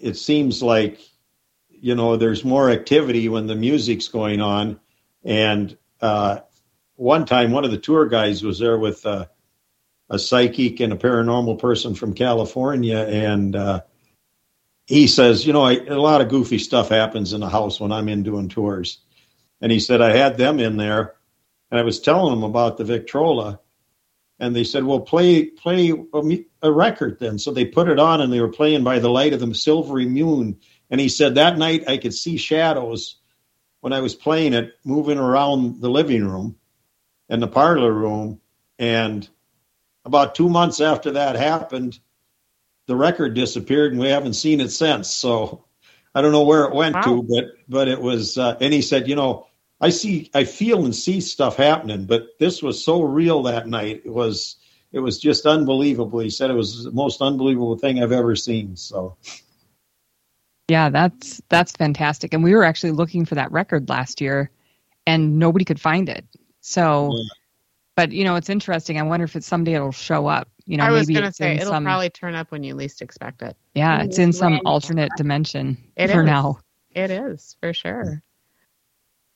it 0.00 0.16
seems 0.16 0.60
like 0.60 0.98
you 1.68 1.94
know 1.94 2.16
there's 2.16 2.44
more 2.44 2.68
activity 2.68 3.28
when 3.28 3.46
the 3.46 3.54
music's 3.54 4.08
going 4.08 4.40
on. 4.40 4.80
And 5.22 5.78
uh, 6.00 6.40
one 6.96 7.24
time 7.24 7.52
one 7.52 7.64
of 7.64 7.70
the 7.70 7.78
tour 7.78 8.06
guys 8.06 8.42
was 8.42 8.58
there 8.58 8.78
with 8.78 9.06
a 9.06 9.28
psychic 10.18 10.80
and 10.80 10.94
a 10.94 10.96
paranormal 10.96 11.60
person 11.60 11.94
from 11.94 12.12
california. 12.12 13.06
And 13.06 13.54
uh, 13.54 13.82
he 14.86 15.06
says 15.06 15.46
you 15.46 15.52
know 15.52 15.62
I, 15.62 15.74
a 15.74 16.00
lot 16.00 16.22
of 16.22 16.28
goofy 16.28 16.58
stuff 16.58 16.88
happens 16.88 17.32
in 17.32 17.40
the 17.40 17.48
house 17.48 17.80
when 17.80 17.90
i'm 17.90 18.08
in 18.08 18.22
doing 18.22 18.48
tours 18.48 19.00
and 19.60 19.72
he 19.72 19.80
said 19.80 20.00
i 20.00 20.16
had 20.16 20.36
them 20.36 20.58
in 20.60 20.76
there 20.76 21.14
and 21.70 21.80
i 21.80 21.82
was 21.82 22.00
telling 22.00 22.34
them 22.34 22.44
about 22.44 22.76
the 22.76 22.84
victrola 22.84 23.60
and 24.38 24.54
they 24.54 24.64
said 24.64 24.84
well 24.84 25.00
play 25.00 25.46
play 25.46 25.90
a, 25.90 26.44
a 26.62 26.72
record 26.72 27.18
then 27.18 27.38
so 27.38 27.50
they 27.50 27.64
put 27.64 27.88
it 27.88 27.98
on 27.98 28.20
and 28.20 28.32
they 28.32 28.40
were 28.40 28.48
playing 28.48 28.84
by 28.84 28.98
the 28.98 29.10
light 29.10 29.32
of 29.32 29.40
the 29.40 29.54
silvery 29.54 30.06
moon 30.06 30.58
and 30.90 31.00
he 31.00 31.08
said 31.08 31.34
that 31.34 31.58
night 31.58 31.88
I 31.88 31.96
could 31.96 32.14
see 32.14 32.36
shadows 32.36 33.16
when 33.80 33.92
I 33.92 34.00
was 34.00 34.14
playing 34.14 34.54
it 34.54 34.74
moving 34.84 35.18
around 35.18 35.80
the 35.80 35.90
living 35.90 36.26
room 36.26 36.56
and 37.28 37.42
the 37.42 37.48
parlor 37.48 37.92
room. 37.92 38.40
And 38.78 39.28
about 40.04 40.34
two 40.34 40.48
months 40.48 40.80
after 40.80 41.12
that 41.12 41.36
happened, 41.36 41.98
the 42.86 42.96
record 42.96 43.34
disappeared 43.34 43.92
and 43.92 44.00
we 44.00 44.08
haven't 44.08 44.34
seen 44.34 44.60
it 44.60 44.70
since. 44.70 45.12
So 45.12 45.65
I 46.16 46.22
don't 46.22 46.32
know 46.32 46.44
where 46.44 46.64
it 46.64 46.74
went 46.74 46.96
Wow. 46.96 47.02
to, 47.04 47.22
but 47.22 47.44
but 47.68 47.88
it 47.88 48.00
was. 48.00 48.38
Uh, 48.38 48.56
and 48.60 48.74
he 48.74 48.82
said, 48.82 49.08
you 49.08 49.16
know, 49.16 49.46
I 49.80 49.90
see, 49.90 50.30
I 50.34 50.44
feel 50.44 50.84
and 50.86 50.94
see 50.96 51.20
stuff 51.20 51.56
happening, 51.58 52.06
but 52.06 52.28
this 52.40 52.62
was 52.62 52.84
so 52.84 53.02
real 53.02 53.44
that 53.44 53.68
night. 53.68 54.02
It 54.04 54.10
was. 54.12 54.56
It 54.92 55.00
was 55.00 55.18
just 55.18 55.46
unbelievable. 55.46 56.20
He 56.20 56.30
said 56.30 56.50
it 56.50 56.54
was 56.54 56.84
the 56.84 56.92
most 56.92 57.20
unbelievable 57.22 57.78
thing 57.78 58.02
I've 58.02 58.12
ever 58.12 58.34
seen. 58.36 58.76
So 58.76 59.16
Yeah, 60.68 60.88
that's 60.90 61.42
that's 61.50 61.72
fantastic. 61.72 62.34
And 62.34 62.42
we 62.42 62.54
were 62.54 62.64
actually 62.64 62.92
looking 62.92 63.26
for 63.26 63.36
that 63.36 63.52
record 63.52 63.88
last 63.90 64.20
year 64.22 64.50
and 65.06 65.38
nobody 65.38 65.64
could 65.66 65.80
find 65.80 66.08
it. 66.08 66.26
So 66.62 67.12
Yeah. 67.12 67.24
but 67.96 68.12
you 68.12 68.24
know, 68.24 68.36
it's 68.36 68.50
interesting. 68.50 68.98
I 68.98 69.02
wonder 69.02 69.24
if 69.24 69.36
it's 69.36 69.46
someday 69.46 69.74
it'll 69.74 69.92
show 69.92 70.28
up. 70.28 70.48
You 70.66 70.76
know, 70.78 70.84
I 70.84 70.90
was 70.90 71.08
gonna 71.08 71.32
say 71.32 71.54
it'll 71.56 71.68
some 71.68 71.84
probably 71.84 72.10
turn 72.10 72.34
up 72.34 72.50
when 72.50 72.64
you 72.64 72.74
least 72.74 73.00
expect 73.02 73.42
it. 73.42 73.56
Yeah, 73.74 74.02
it's 74.02 74.18
in 74.18 74.32
some 74.32 74.60
alternate 74.64 75.12
dimension 75.16 75.76
It 75.96 76.10
for 76.10 76.22
is. 76.22 76.26
now. 76.26 76.58
It 76.94 77.10
is 77.10 77.56
for 77.60 77.72
sure. 77.72 78.22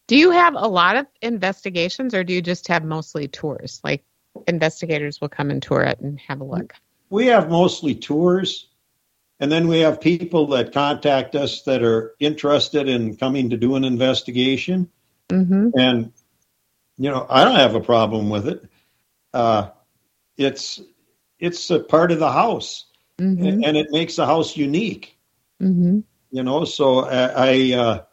Do 0.09 0.17
you 0.17 0.31
have 0.33 0.55
a 0.57 0.67
lot 0.67 0.97
of 0.97 1.07
investigations, 1.23 2.15
or 2.15 2.25
do 2.25 2.33
you 2.33 2.43
just 2.43 2.67
have 2.69 2.85
mostly 2.85 3.29
tours? 3.29 3.81
Like 3.85 4.05
investigators 4.49 5.21
will 5.21 5.29
come 5.29 5.51
and 5.51 5.63
tour 5.63 5.83
it 5.83 6.01
and 6.01 6.19
have 6.21 6.41
a 6.41 6.45
look. 6.45 6.75
we 7.11 7.27
have 7.27 7.51
mostly 7.51 7.95
tours 7.95 8.69
and 9.41 9.51
then 9.51 9.67
we 9.69 9.81
have 9.81 10.01
people 10.01 10.47
that 10.49 10.73
contact 10.73 11.35
us 11.35 11.63
that 11.63 11.83
are 11.83 12.15
interested 12.21 12.89
in 12.89 13.17
coming 13.17 13.51
to 13.51 13.57
do 13.57 13.75
an 13.77 13.85
investigation 13.85 14.89
Mm-hmm. 15.29 15.71
and 15.79 16.13
you 16.99 17.11
know 17.11 17.25
i 17.31 17.45
don't 17.45 17.55
have 17.57 17.75
a 17.77 17.81
problem 17.81 18.31
with 18.31 18.49
it 18.49 18.65
uh, 19.35 19.69
it's 20.37 20.81
it's 21.41 21.71
a 21.71 21.81
part 21.81 22.13
of 22.13 22.19
the 22.19 22.31
house 22.33 22.87
Mm-hmm. 23.19 23.65
and, 23.65 23.77
it 23.77 23.89
makes 23.91 24.17
the 24.17 24.25
house 24.25 24.57
unique 24.57 25.19
Mm-hmm. 25.61 26.01
you 26.31 26.43
know 26.43 26.65
so 26.65 27.01
i, 27.01 27.27
I 27.51 27.73
uh, 27.75 28.05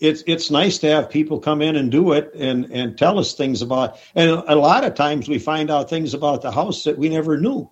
it's 0.00 0.22
it's 0.26 0.50
nice 0.50 0.78
to 0.78 0.88
have 0.88 1.10
people 1.10 1.38
come 1.40 1.60
in 1.60 1.76
and 1.76 1.90
do 1.90 2.12
it 2.12 2.32
and 2.34 2.66
and 2.72 2.96
tell 2.96 3.18
us 3.18 3.34
things 3.34 3.60
about 3.60 3.98
and 4.14 4.30
a 4.30 4.54
lot 4.54 4.84
of 4.84 4.94
times 4.94 5.28
we 5.28 5.38
find 5.38 5.70
out 5.70 5.90
things 5.90 6.14
about 6.14 6.40
the 6.40 6.50
house 6.50 6.84
that 6.84 6.96
we 6.98 7.08
never 7.10 7.36
knew 7.38 7.70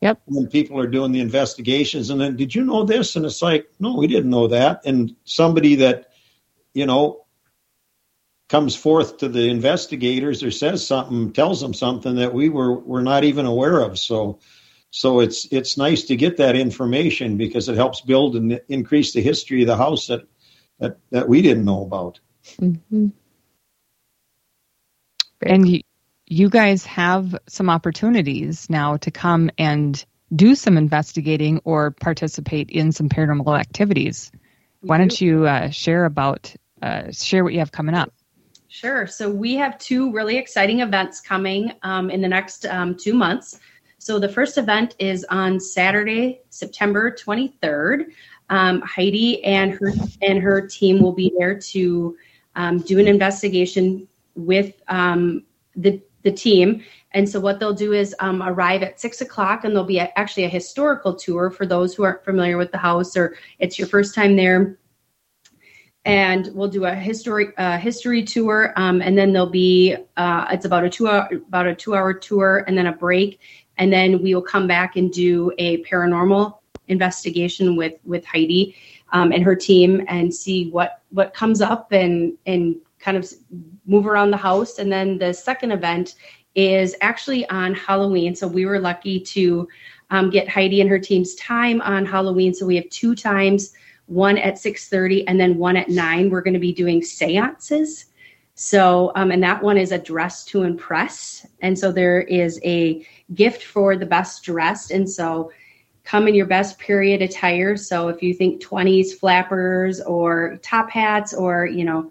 Yep. 0.00 0.20
when 0.26 0.46
people 0.48 0.80
are 0.80 0.86
doing 0.86 1.12
the 1.12 1.20
investigations 1.20 2.10
and 2.10 2.20
then 2.20 2.36
did 2.36 2.54
you 2.54 2.64
know 2.64 2.84
this 2.84 3.14
and 3.16 3.24
it's 3.24 3.42
like 3.42 3.68
no 3.78 3.96
we 3.96 4.06
didn't 4.08 4.30
know 4.30 4.48
that 4.48 4.82
and 4.84 5.14
somebody 5.24 5.76
that 5.76 6.10
you 6.74 6.86
know 6.86 7.24
comes 8.48 8.74
forth 8.74 9.18
to 9.18 9.28
the 9.28 9.48
investigators 9.48 10.42
or 10.42 10.50
says 10.50 10.86
something 10.86 11.32
tells 11.32 11.60
them 11.60 11.74
something 11.74 12.16
that 12.16 12.32
we 12.32 12.48
were 12.48 12.74
were 12.74 13.02
not 13.02 13.24
even 13.24 13.46
aware 13.46 13.80
of 13.80 13.98
so 13.98 14.38
so 14.90 15.20
it's 15.20 15.46
it's 15.50 15.76
nice 15.76 16.04
to 16.04 16.16
get 16.16 16.38
that 16.38 16.56
information 16.56 17.36
because 17.36 17.68
it 17.68 17.76
helps 17.76 18.00
build 18.00 18.36
and 18.36 18.60
increase 18.68 19.12
the 19.12 19.20
history 19.20 19.62
of 19.62 19.66
the 19.66 19.76
house 19.76 20.06
that 20.06 20.26
that, 20.78 20.98
that 21.10 21.28
we 21.28 21.42
didn't 21.42 21.64
know 21.64 21.82
about 21.82 22.20
Mm-hmm. 22.60 23.08
And 25.42 25.68
you, 25.68 25.80
you 26.26 26.48
guys 26.48 26.84
have 26.86 27.36
some 27.48 27.70
opportunities 27.70 28.68
now 28.68 28.96
to 28.98 29.10
come 29.10 29.50
and 29.58 30.04
do 30.34 30.54
some 30.54 30.76
investigating 30.76 31.60
or 31.64 31.90
participate 31.90 32.70
in 32.70 32.92
some 32.92 33.08
paranormal 33.08 33.58
activities. 33.58 34.30
Why 34.80 34.98
don't 34.98 35.20
you 35.20 35.46
uh, 35.46 35.70
share 35.70 36.04
about 36.04 36.54
uh, 36.82 37.10
share 37.12 37.42
what 37.42 37.52
you 37.52 37.58
have 37.60 37.72
coming 37.72 37.94
up? 37.94 38.12
Sure. 38.68 39.06
So 39.06 39.30
we 39.30 39.54
have 39.54 39.78
two 39.78 40.12
really 40.12 40.36
exciting 40.36 40.80
events 40.80 41.20
coming 41.22 41.72
um, 41.82 42.10
in 42.10 42.20
the 42.20 42.28
next 42.28 42.66
um, 42.66 42.94
two 42.94 43.14
months. 43.14 43.58
So 43.96 44.18
the 44.18 44.28
first 44.28 44.58
event 44.58 44.94
is 44.98 45.24
on 45.30 45.58
Saturday, 45.58 46.42
September 46.50 47.10
23rd. 47.10 48.12
Um, 48.50 48.82
Heidi 48.82 49.42
and 49.44 49.72
her 49.72 49.92
and 50.22 50.40
her 50.42 50.66
team 50.66 51.00
will 51.00 51.12
be 51.12 51.32
there 51.38 51.58
to 51.58 52.16
um, 52.56 52.78
do 52.78 52.98
an 52.98 53.08
investigation 53.08 54.06
with 54.34 54.74
um, 54.88 55.44
the 55.74 56.00
the 56.22 56.32
team. 56.32 56.82
And 57.12 57.28
so 57.28 57.40
what 57.40 57.58
they'll 57.60 57.72
do 57.74 57.92
is 57.92 58.14
um, 58.18 58.42
arrive 58.42 58.82
at 58.82 59.00
six 59.00 59.20
o'clock, 59.20 59.64
and 59.64 59.72
there'll 59.72 59.86
be 59.86 59.98
a, 59.98 60.12
actually 60.16 60.44
a 60.44 60.48
historical 60.48 61.14
tour 61.14 61.50
for 61.50 61.64
those 61.64 61.94
who 61.94 62.02
aren't 62.02 62.24
familiar 62.24 62.58
with 62.58 62.70
the 62.72 62.78
house 62.78 63.16
or 63.16 63.36
it's 63.58 63.78
your 63.78 63.88
first 63.88 64.14
time 64.14 64.36
there 64.36 64.78
and 66.08 66.50
we'll 66.54 66.68
do 66.68 66.86
a 66.86 66.94
history 66.94 67.48
uh, 67.58 67.76
history 67.76 68.22
tour 68.22 68.72
um, 68.76 69.02
and 69.02 69.16
then 69.16 69.32
there'll 69.32 69.46
be 69.46 69.94
uh, 70.16 70.46
it's 70.50 70.64
about 70.64 70.82
a 70.82 70.88
two 70.88 71.06
hour 71.06 71.28
about 71.48 71.66
a 71.66 71.74
two 71.74 71.94
hour 71.94 72.14
tour 72.14 72.64
and 72.66 72.76
then 72.76 72.86
a 72.86 72.92
break. 72.92 73.40
And 73.76 73.92
then 73.92 74.22
we 74.22 74.34
will 74.34 74.42
come 74.42 74.66
back 74.66 74.96
and 74.96 75.12
do 75.12 75.52
a 75.58 75.84
paranormal 75.84 76.58
investigation 76.88 77.76
with 77.76 77.94
with 78.04 78.24
heidi 78.24 78.74
um, 79.12 79.32
and 79.32 79.44
her 79.44 79.54
team 79.54 80.02
and 80.08 80.34
see 80.34 80.70
what 80.70 81.02
what 81.10 81.34
comes 81.34 81.60
up 81.60 81.92
and 81.92 82.38
and 82.46 82.76
kind 82.98 83.18
of 83.18 83.30
move 83.86 84.06
around 84.06 84.30
the 84.30 84.36
house. 84.38 84.78
And 84.78 84.90
then 84.90 85.18
the 85.18 85.34
second 85.34 85.72
event 85.72 86.14
is 86.54 86.96
actually 87.02 87.48
on 87.50 87.74
halloween. 87.74 88.34
So 88.34 88.48
we 88.48 88.64
were 88.64 88.80
lucky 88.80 89.20
to 89.20 89.68
um, 90.10 90.30
get 90.30 90.48
heidi 90.48 90.80
and 90.80 90.88
her 90.88 90.98
team's 90.98 91.34
time 91.34 91.82
on 91.82 92.06
halloween. 92.06 92.54
So 92.54 92.64
we 92.64 92.76
have 92.76 92.88
two 92.88 93.14
times 93.14 93.74
one 94.08 94.38
at 94.38 94.54
6.30 94.54 95.24
and 95.26 95.38
then 95.38 95.58
one 95.58 95.76
at 95.76 95.88
9 95.88 96.30
we're 96.30 96.40
going 96.40 96.54
to 96.54 96.60
be 96.60 96.72
doing 96.72 97.02
seances. 97.02 98.06
So 98.54 99.12
um, 99.14 99.30
and 99.30 99.42
that 99.42 99.62
one 99.62 99.78
is 99.78 99.92
a 99.92 99.98
dress 99.98 100.44
to 100.46 100.62
impress. 100.62 101.46
And 101.60 101.78
so 101.78 101.92
there 101.92 102.22
is 102.22 102.58
a 102.64 103.06
gift 103.34 103.62
for 103.62 103.96
the 103.96 104.06
best 104.06 104.42
dressed 104.42 104.90
and 104.90 105.08
so 105.08 105.52
come 106.04 106.26
in 106.26 106.34
your 106.34 106.46
best 106.46 106.78
period 106.78 107.22
attire. 107.22 107.76
So 107.76 108.08
if 108.08 108.22
you 108.22 108.34
think 108.34 108.62
20s 108.62 109.12
flappers 109.12 110.00
or 110.00 110.58
top 110.62 110.90
hats 110.90 111.34
or 111.34 111.66
you 111.66 111.84
know 111.84 112.10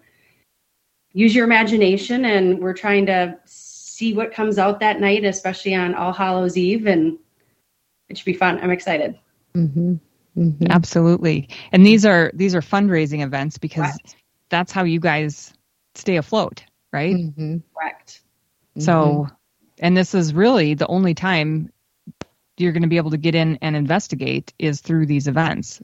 use 1.12 1.34
your 1.34 1.44
imagination. 1.44 2.24
And 2.24 2.60
we're 2.60 2.74
trying 2.74 3.06
to 3.06 3.36
see 3.44 4.14
what 4.14 4.32
comes 4.32 4.58
out 4.58 4.80
that 4.80 5.00
night 5.00 5.24
especially 5.24 5.74
on 5.74 5.94
all 5.94 6.12
hallows 6.12 6.56
eve. 6.56 6.86
And 6.86 7.18
it 8.08 8.16
should 8.16 8.24
be 8.24 8.34
fun. 8.34 8.60
I'm 8.60 8.70
excited. 8.70 9.18
Mm-hmm. 9.54 9.96
Mm-hmm. 10.38 10.66
Absolutely. 10.70 11.48
And 11.72 11.84
these 11.84 12.06
are 12.06 12.30
these 12.34 12.54
are 12.54 12.60
fundraising 12.60 13.22
events 13.22 13.58
because 13.58 13.86
Correct. 13.86 14.16
that's 14.48 14.72
how 14.72 14.84
you 14.84 15.00
guys 15.00 15.52
stay 15.94 16.16
afloat, 16.16 16.62
right? 16.92 17.16
Mm-hmm. 17.16 17.56
correct 17.74 18.20
So, 18.78 19.28
and 19.78 19.96
this 19.96 20.14
is 20.14 20.32
really 20.32 20.74
the 20.74 20.86
only 20.86 21.14
time 21.14 21.72
you're 22.56 22.72
going 22.72 22.82
to 22.82 22.88
be 22.88 22.96
able 22.96 23.10
to 23.10 23.16
get 23.16 23.34
in 23.34 23.58
and 23.62 23.76
investigate 23.76 24.52
is 24.58 24.80
through 24.80 25.06
these 25.06 25.26
events. 25.28 25.82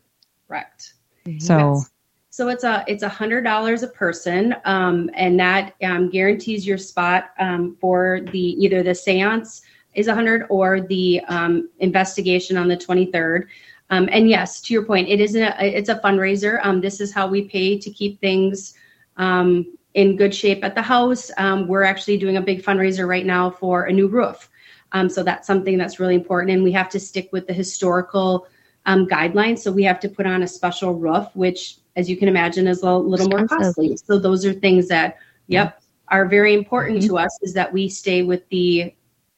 Correct. 0.49 0.95
So 1.39 1.75
Yes. 1.75 1.91
So 2.31 2.49
it's 2.49 2.65
a 2.65 2.85
it's 2.89 3.05
a 3.05 3.09
hundred 3.09 3.43
dollars 3.43 3.85
a 3.85 3.87
person, 3.87 4.57
um, 4.65 5.09
and 5.15 5.39
that 5.39 5.75
um, 5.85 6.11
guarantees 6.11 6.67
your 6.67 6.79
spot 6.79 7.31
um, 7.39 7.77
for 7.81 8.23
the 8.33 8.39
either 8.39 8.83
the 8.83 8.91
séance 8.91 9.61
is 9.95 10.09
a 10.09 10.15
hundred 10.17 10.45
or 10.51 10.81
the 10.81 11.21
um, 11.29 11.71
investigation 11.79 12.57
on 12.57 12.67
the 12.67 12.77
twenty 12.77 13.07
third. 13.07 13.49
Um, 13.91 14.09
and 14.11 14.29
yes, 14.29 14.61
to 14.63 14.73
your 14.73 14.85
point, 14.85 15.09
it 15.09 15.21
is 15.21 15.37
a 15.37 15.55
it's 15.63 15.89
a 15.89 15.97
fundraiser. 15.97 16.59
Um, 16.65 16.81
this 16.81 17.01
is 17.01 17.13
how 17.13 17.27
we 17.27 17.43
pay 17.43 17.79
to 17.79 17.91
keep 17.91 18.21
things 18.21 18.75
um, 19.17 19.77
in 19.93 20.17
good 20.17 20.35
shape 20.35 20.65
at 20.65 20.75
the 20.75 20.83
house. 20.83 21.31
Um, 21.37 21.69
we're 21.69 21.83
actually 21.83 22.17
doing 22.17 22.37
a 22.37 22.41
big 22.41 22.63
fundraiser 22.63 23.07
right 23.07 23.27
now 23.27 23.51
for 23.51 23.85
a 23.85 23.93
new 23.93 24.09
roof. 24.09 24.49
Um, 24.93 25.09
so 25.09 25.23
that's 25.23 25.47
something 25.47 25.77
that's 25.77 26.01
really 26.01 26.15
important, 26.15 26.53
and 26.53 26.65
we 26.65 26.73
have 26.73 26.89
to 26.91 27.01
stick 27.01 27.29
with 27.33 27.47
the 27.47 27.53
historical 27.53 28.47
um, 28.87 29.07
guidelines. 29.07 29.59
So 29.59 29.71
we 29.73 29.83
have 29.85 30.01
to 30.01 30.09
put 30.09 30.27
on 30.27 30.43
a 30.43 30.47
special 30.47 30.95
roof, 30.95 31.27
which, 31.35 31.79
as 31.97 32.09
you 32.09 32.17
can 32.17 32.29
imagine, 32.29 32.67
is 32.67 32.83
a 32.83 32.93
little 32.93 33.29
more 33.29 33.47
costly. 33.47 33.97
So 33.97 34.19
those 34.19 34.47
are 34.47 34.53
things 34.53 34.89
that, 34.89 35.19
yep, 35.49 35.83
are 36.09 36.27
very 36.27 36.55
important 36.55 37.03
to 37.03 37.19
us. 37.19 37.39
Is 37.43 37.53
that 37.55 37.73
we 37.73 37.89
stay 37.89 38.23
with 38.23 38.49
the 38.49 38.95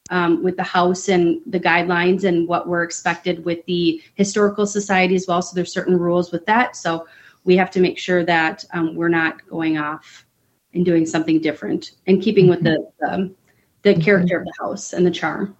um, 0.09 0.43
with 0.43 0.57
the 0.57 0.63
house 0.63 1.09
and 1.09 1.41
the 1.45 1.59
guidelines 1.59 2.23
and 2.23 2.47
what 2.47 2.67
we're 2.67 2.83
expected 2.83 3.43
with 3.45 3.65
the 3.65 4.01
historical 4.15 4.65
society 4.65 5.15
as 5.15 5.25
well. 5.27 5.41
So 5.41 5.55
there's 5.55 5.71
certain 5.71 5.97
rules 5.97 6.31
with 6.31 6.45
that. 6.45 6.75
So 6.75 7.07
we 7.43 7.57
have 7.57 7.71
to 7.71 7.79
make 7.79 7.97
sure 7.97 8.25
that 8.25 8.63
um, 8.73 8.95
we're 8.95 9.09
not 9.09 9.47
going 9.47 9.77
off 9.77 10.25
and 10.73 10.85
doing 10.85 11.05
something 11.05 11.39
different 11.41 11.91
and 12.05 12.21
keeping 12.21 12.47
with 12.47 12.63
the 12.63 12.89
um, 13.09 13.35
the 13.83 13.95
character 13.95 14.37
of 14.37 14.45
the 14.45 14.53
house 14.59 14.93
and 14.93 15.05
the 15.05 15.11
charm. 15.11 15.55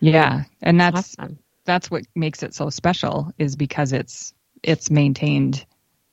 yeah, 0.00 0.44
and 0.62 0.80
that's 0.80 1.16
Awesome. 1.18 1.38
that's 1.64 1.90
what 1.90 2.04
makes 2.14 2.42
it 2.42 2.54
so 2.54 2.70
special 2.70 3.30
is 3.38 3.56
because 3.56 3.92
it's 3.92 4.32
it's 4.62 4.90
maintained 4.90 5.64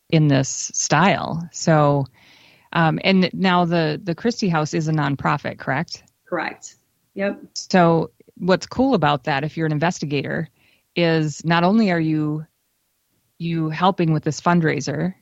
in 0.10 0.28
this 0.28 0.72
style. 0.74 1.48
So, 1.52 2.06
um, 2.74 3.00
and 3.04 3.30
now 3.34 3.66
the 3.66 4.00
the 4.04 4.16
Christie 4.16 4.50
House 4.50 4.74
is 4.74 4.88
a 4.88 4.92
nonprofit, 4.92 5.58
correct? 5.58 6.04
Correct. 6.28 6.76
Yep. 7.16 7.42
So, 7.54 8.12
what's 8.38 8.66
cool 8.66 8.94
about 8.94 9.24
that, 9.24 9.44
if 9.44 9.58
you're 9.58 9.66
an 9.66 9.72
investigator, 9.72 10.50
is 10.96 11.44
not 11.44 11.64
only 11.64 11.92
are 11.92 12.00
you 12.00 12.46
you 13.38 13.70
helping 13.70 14.14
with 14.14 14.24
this 14.24 14.40
fundraiser, 14.40 15.14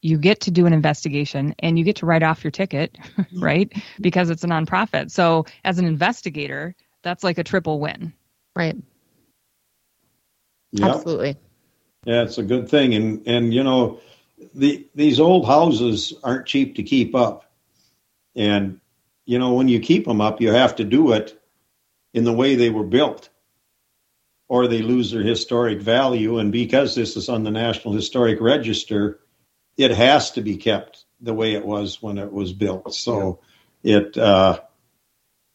you 0.00 0.16
get 0.16 0.40
to 0.42 0.50
do 0.50 0.66
an 0.66 0.72
investigation 0.72 1.54
and 1.58 1.78
you 1.78 1.84
get 1.84 1.96
to 1.96 2.06
write 2.06 2.22
off 2.22 2.44
your 2.44 2.50
ticket, 2.50 2.96
right? 3.34 3.72
Because 4.00 4.30
it's 4.30 4.44
a 4.44 4.46
nonprofit. 4.46 5.10
So, 5.10 5.46
as 5.64 5.78
an 5.78 5.86
investigator, 5.86 6.74
that's 7.02 7.24
like 7.24 7.38
a 7.38 7.44
triple 7.44 7.80
win. 7.80 8.12
Right. 8.54 8.76
Yep. 10.72 10.90
Absolutely. 10.90 11.36
Yeah, 12.04 12.22
it's 12.22 12.38
a 12.38 12.42
good 12.42 12.68
thing, 12.68 12.94
and 12.94 13.26
and 13.26 13.54
you 13.54 13.64
know, 13.64 14.00
the 14.54 14.86
these 14.94 15.18
old 15.18 15.46
houses 15.46 16.12
aren't 16.22 16.46
cheap 16.46 16.76
to 16.76 16.82
keep 16.82 17.14
up, 17.14 17.50
and 18.36 18.80
you 19.24 19.38
know 19.38 19.54
when 19.54 19.68
you 19.68 19.80
keep 19.80 20.04
them 20.04 20.20
up, 20.20 20.42
you 20.42 20.52
have 20.52 20.76
to 20.76 20.84
do 20.84 21.12
it 21.12 21.37
in 22.14 22.24
the 22.24 22.32
way 22.32 22.54
they 22.54 22.70
were 22.70 22.84
built, 22.84 23.28
or 24.48 24.66
they 24.66 24.82
lose 24.82 25.10
their 25.10 25.22
historic 25.22 25.80
value. 25.80 26.38
And 26.38 26.50
because 26.50 26.94
this 26.94 27.16
is 27.16 27.28
on 27.28 27.44
the 27.44 27.50
National 27.50 27.94
Historic 27.94 28.40
Register, 28.40 29.20
it 29.76 29.90
has 29.90 30.32
to 30.32 30.40
be 30.40 30.56
kept 30.56 31.04
the 31.20 31.34
way 31.34 31.54
it 31.54 31.64
was 31.64 32.02
when 32.02 32.18
it 32.18 32.32
was 32.32 32.52
built. 32.52 32.94
So 32.94 33.40
it 33.82 34.16
uh, 34.16 34.60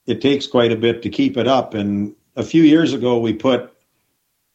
it 0.05 0.21
takes 0.21 0.47
quite 0.47 0.71
a 0.71 0.77
bit 0.77 1.03
to 1.03 1.09
keep 1.09 1.37
it 1.37 1.47
up. 1.47 1.73
And 1.73 2.15
a 2.35 2.43
few 2.43 2.63
years 2.63 2.93
ago, 2.93 3.19
we 3.19 3.33
put 3.33 3.73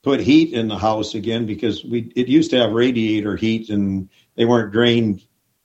put 0.02 0.20
heat 0.20 0.52
in 0.52 0.68
the 0.68 0.78
house 0.78 1.14
again 1.14 1.46
because 1.46 1.84
we 1.84 2.12
it 2.14 2.28
used 2.28 2.50
to 2.50 2.58
have 2.58 2.72
radiator 2.72 3.36
heat 3.36 3.68
and 3.68 4.08
they 4.36 4.44
weren't 4.44 4.72
drained 4.72 5.22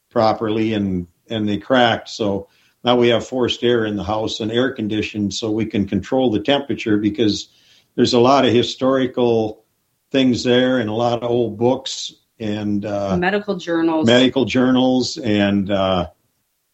properly 0.10 0.74
and 0.74 1.08
and 1.30 1.48
they 1.48 1.58
cracked 1.58 2.10
so 2.10 2.48
now 2.84 2.98
we 2.98 3.10
have 3.10 3.26
forced 3.26 3.64
air 3.64 3.86
in 3.86 3.96
the 3.96 4.04
house 4.04 4.40
and 4.40 4.52
air 4.52 4.72
conditioned 4.72 5.34
so 5.34 5.52
we 5.52 5.66
can 5.66 5.88
control 5.88 6.32
the 6.32 6.42
temperature 6.42 6.98
because 6.98 7.50
there's 7.96 8.14
a 8.14 8.20
lot 8.20 8.46
of 8.46 8.54
historical 8.54 9.64
things 10.12 10.44
there 10.44 10.80
and 10.80 10.90
a 10.90 10.94
lot 10.94 11.24
of 11.24 11.30
old 11.30 11.58
books 11.58 12.14
and 12.40 12.86
uh, 12.86 13.16
medical 13.18 13.56
journals. 13.56 14.06
medical 14.06 14.46
journals 14.46 15.18
and 15.18 15.72
uh, 15.72 16.10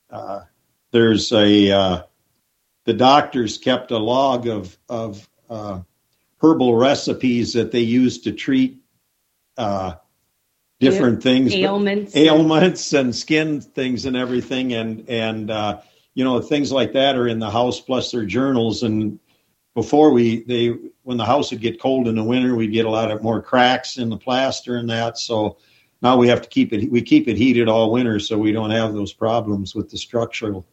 uh, 0.10 0.42
there's 0.92 1.32
a 1.32 1.72
uh, 1.72 2.04
the 2.86 2.94
doctors 2.94 3.58
kept 3.58 3.92
a 3.92 3.98
log 3.98 4.48
of 4.48 4.78
of 4.88 5.30
uh, 5.50 5.82
herbal 6.42 6.76
recipes 6.76 7.54
that 7.54 7.72
they 7.72 7.82
used 7.82 8.24
to 8.24 8.32
treat 8.32 8.82
uh, 9.58 9.94
different 10.80 11.22
things 11.22 11.54
ailments. 11.54 12.16
ailments 12.16 12.94
and 12.94 13.16
skin 13.16 13.62
things 13.62 14.06
and 14.06 14.16
everything 14.16 14.74
and 14.74 15.10
and 15.10 15.52
uh, 15.52 15.82
you 16.20 16.26
know 16.26 16.42
things 16.42 16.70
like 16.70 16.92
that 16.92 17.16
are 17.16 17.30
in 17.30 17.40
the 17.40 17.50
house 17.50 17.80
plus 17.80 18.12
their 18.12 18.26
journals 18.26 18.84
and 18.84 19.20
before 19.74 20.12
we 20.12 20.44
they 20.44 20.76
when 21.04 21.16
the 21.16 21.24
house 21.24 21.50
would 21.50 21.62
get 21.62 21.80
cold 21.80 22.10
in 22.10 22.16
the 22.16 22.24
winter 22.24 22.56
we'd 22.56 22.74
get 22.74 22.86
a 22.86 22.90
lot 22.90 23.10
of 23.10 23.24
more 23.24 23.42
cracks 23.42 23.98
in 23.98 24.10
the 24.10 24.18
plaster 24.18 24.76
and 24.76 24.90
that 24.90 25.18
so 25.18 25.56
now 26.02 26.18
we 26.18 26.28
have 26.28 26.42
to 26.42 26.50
keep 26.50 26.74
it 26.74 26.92
we 26.92 27.02
keep 27.02 27.30
it 27.30 27.38
heated 27.38 27.70
all 27.70 27.90
winter 27.90 28.20
so 28.20 28.38
we 28.38 28.52
don't 28.52 28.72
have 28.72 28.94
those 28.94 29.14
problems 29.14 29.74
with 29.74 29.90
the 29.90 29.98
structural 29.98 30.68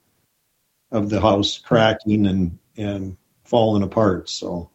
of 0.91 1.11
the 1.11 1.21
house 1.21 1.59
cracking 1.59 2.27
and 2.27 2.59
and 2.77 3.17
falling 3.45 3.85
apart 3.85 4.29
so 4.29 4.69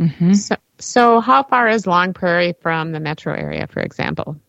Mm-hmm. 0.00 0.32
So, 0.32 0.56
so 0.78 1.20
how 1.20 1.44
far 1.44 1.68
is 1.68 1.86
Long 1.86 2.12
Prairie 2.12 2.54
from 2.60 2.90
the 2.90 2.98
metro 2.98 3.34
area, 3.34 3.68
for 3.68 3.80
example? 3.80 4.40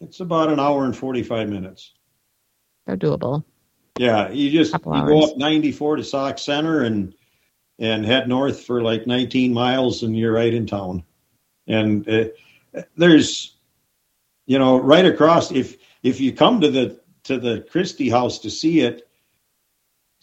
it's 0.00 0.20
about 0.20 0.50
an 0.50 0.60
hour 0.60 0.84
and 0.84 0.96
45 0.96 1.48
minutes 1.48 1.94
They're 2.86 2.96
doable. 2.96 3.44
Yeah, 4.00 4.30
you 4.30 4.50
just 4.50 4.72
you 4.72 4.80
go 4.80 5.24
up 5.24 5.36
94 5.36 5.96
to 5.96 6.04
Sauk 6.04 6.38
Centre 6.38 6.80
and 6.80 7.14
and 7.78 8.06
head 8.06 8.30
north 8.30 8.64
for 8.64 8.80
like 8.80 9.06
19 9.06 9.52
miles, 9.52 10.02
and 10.02 10.16
you're 10.16 10.32
right 10.32 10.54
in 10.54 10.66
town. 10.66 11.04
And 11.66 12.08
uh, 12.08 12.24
there's, 12.96 13.54
you 14.46 14.58
know, 14.58 14.80
right 14.80 15.04
across. 15.04 15.52
If 15.52 15.76
if 16.02 16.18
you 16.18 16.32
come 16.32 16.62
to 16.62 16.70
the 16.70 16.98
to 17.24 17.38
the 17.38 17.60
Christie 17.70 18.08
House 18.08 18.38
to 18.38 18.50
see 18.50 18.80
it, 18.80 19.06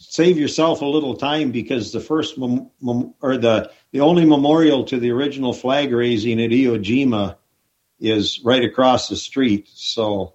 save 0.00 0.38
yourself 0.38 0.80
a 0.80 0.84
little 0.84 1.14
time 1.14 1.52
because 1.52 1.92
the 1.92 2.00
first 2.00 2.36
mem- 2.36 2.72
mem- 2.82 3.14
or 3.22 3.36
the 3.36 3.70
the 3.92 4.00
only 4.00 4.24
memorial 4.24 4.86
to 4.86 4.98
the 4.98 5.12
original 5.12 5.52
flag 5.52 5.92
raising 5.92 6.42
at 6.42 6.50
Iwo 6.50 6.82
Jima 6.82 7.36
is 8.00 8.40
right 8.42 8.64
across 8.64 9.08
the 9.08 9.14
street. 9.14 9.68
So 9.72 10.34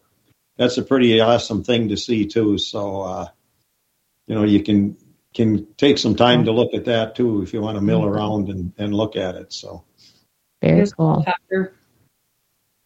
that's 0.58 0.78
a 0.78 0.84
pretty 0.84 1.20
awesome 1.20 1.64
thing 1.64 1.90
to 1.90 1.98
see 1.98 2.26
too. 2.26 2.58
So 2.58 3.02
uh, 3.02 3.28
you 4.28 4.36
know 4.36 4.44
you 4.44 4.64
can 4.64 4.98
can 5.34 5.68
take 5.76 5.98
some 5.98 6.16
time 6.16 6.46
to 6.46 6.52
look 6.52 6.74
at 6.74 6.86
that 6.86 7.16
too 7.16 7.42
if 7.42 7.54
you 7.54 7.62
want 7.62 7.76
to 7.76 7.82
mill 7.82 8.06
around 8.06 8.50
and, 8.50 8.72
and 8.78 8.94
look 8.94 9.16
at 9.16 9.36
it. 9.36 9.52
So 9.52 9.84
Very 10.62 10.78
There's 10.78 10.92
a 10.92 10.96
cool. 10.96 11.14
helicopter. 11.24 11.74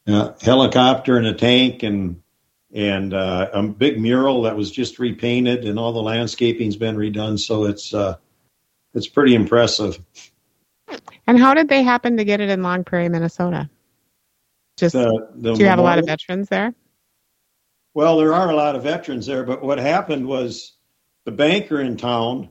yeah, 0.06 0.32
helicopter 0.42 1.18
and 1.18 1.28
a 1.28 1.34
tank 1.34 1.84
and 1.84 2.22
and 2.74 3.14
uh, 3.14 3.50
a 3.54 3.64
big 3.64 4.00
mural 4.00 4.44
that 4.44 4.56
was 4.56 4.72
just 4.72 5.00
repainted 5.00 5.66
and 5.66 5.80
all 5.80 5.94
the 5.94 6.02
landscaping's 6.02 6.76
been 6.76 6.96
redone. 6.96 7.40
So 7.40 7.66
it's 7.66 7.94
uh, 7.94 8.16
it's 8.94 9.08
pretty 9.08 9.36
impressive. 9.36 10.00
And 11.28 11.38
how 11.38 11.54
did 11.54 11.68
they 11.68 11.84
happen 11.84 12.16
to 12.18 12.24
get 12.24 12.40
it 12.40 12.50
in 12.50 12.64
Long 12.64 12.86
Prairie, 12.86 13.10
Minnesota? 13.10 13.70
Just 14.78 14.94
The, 14.94 15.30
the 15.36 15.54
do 15.54 15.60
you 15.62 15.68
have 15.68 15.80
a 15.80 15.82
lot 15.82 16.00
of 16.00 16.06
veterans 16.06 16.48
there? 16.48 16.74
Well, 17.98 18.20
there 18.20 18.36
are 18.36 18.52
a 18.52 18.56
lot 18.56 18.76
of 18.76 18.84
veterans 18.84 19.26
there, 19.26 19.44
but 19.44 19.64
what 19.64 19.80
happened 19.80 20.28
was 20.28 20.74
the 21.26 21.32
banker 21.32 21.82
in 21.82 21.98
town 21.98 22.50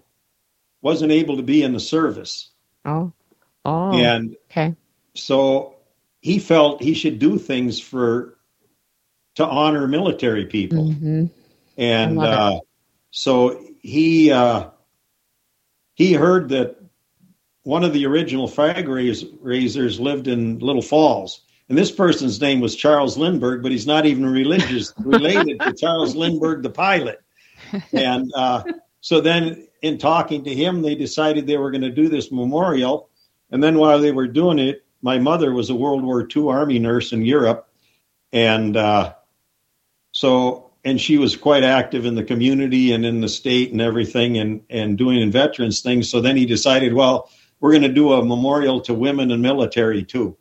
wasn't 0.82 1.12
able 1.12 1.36
to 1.36 1.44
be 1.44 1.62
in 1.62 1.72
the 1.72 1.78
service. 1.78 2.50
Oh, 2.84 3.12
oh, 3.64 3.92
And 3.92 4.34
okay. 4.50 4.74
so 5.14 5.76
he 6.20 6.40
felt 6.40 6.82
he 6.82 6.94
should 6.94 7.20
do 7.20 7.38
things 7.38 7.78
for 7.78 8.38
to 9.36 9.46
honor 9.46 9.86
military 9.86 10.46
people. 10.46 10.90
hmm 10.92 11.26
And 11.76 12.18
uh, 12.18 12.58
so 13.12 13.62
he 13.82 14.32
uh, 14.32 14.70
he 15.94 16.12
heard 16.12 16.48
that 16.48 16.76
one 17.62 17.84
of 17.84 17.92
the 17.92 18.04
original 18.04 18.48
flag 18.48 18.88
raisers 18.88 20.00
lived 20.00 20.26
in 20.26 20.58
Little 20.58 20.82
Falls. 20.82 21.45
And 21.68 21.76
this 21.76 21.90
person's 21.90 22.40
name 22.40 22.60
was 22.60 22.76
Charles 22.76 23.16
Lindberg, 23.16 23.62
but 23.62 23.72
he's 23.72 23.86
not 23.86 24.06
even 24.06 24.24
religious 24.24 24.94
related 24.98 25.60
to 25.60 25.72
Charles 25.72 26.14
Lindbergh, 26.14 26.62
the 26.62 26.70
pilot. 26.70 27.20
And 27.92 28.32
uh, 28.34 28.62
so 29.00 29.20
then, 29.20 29.66
in 29.82 29.98
talking 29.98 30.44
to 30.44 30.54
him, 30.54 30.82
they 30.82 30.94
decided 30.94 31.46
they 31.46 31.56
were 31.56 31.70
going 31.70 31.82
to 31.82 31.90
do 31.90 32.08
this 32.08 32.30
memorial. 32.30 33.08
And 33.50 33.62
then, 33.62 33.78
while 33.78 33.98
they 33.98 34.12
were 34.12 34.28
doing 34.28 34.58
it, 34.58 34.84
my 35.02 35.18
mother 35.18 35.52
was 35.52 35.70
a 35.70 35.74
World 35.74 36.04
War 36.04 36.26
II 36.34 36.48
Army 36.48 36.78
nurse 36.78 37.12
in 37.12 37.22
Europe, 37.22 37.68
and 38.32 38.76
uh, 38.76 39.14
so 40.12 40.70
and 40.84 41.00
she 41.00 41.18
was 41.18 41.36
quite 41.36 41.64
active 41.64 42.06
in 42.06 42.14
the 42.14 42.24
community 42.24 42.92
and 42.92 43.04
in 43.04 43.20
the 43.20 43.28
state 43.28 43.72
and 43.72 43.80
everything, 43.80 44.38
and 44.38 44.62
and 44.70 44.96
doing 44.96 45.30
veterans 45.30 45.80
things. 45.80 46.08
So 46.10 46.20
then 46.20 46.36
he 46.36 46.46
decided, 46.46 46.92
well, 46.92 47.30
we're 47.60 47.72
going 47.72 47.82
to 47.82 47.88
do 47.88 48.12
a 48.12 48.24
memorial 48.24 48.80
to 48.82 48.94
women 48.94 49.30
and 49.30 49.42
military 49.42 50.02
too. 50.02 50.36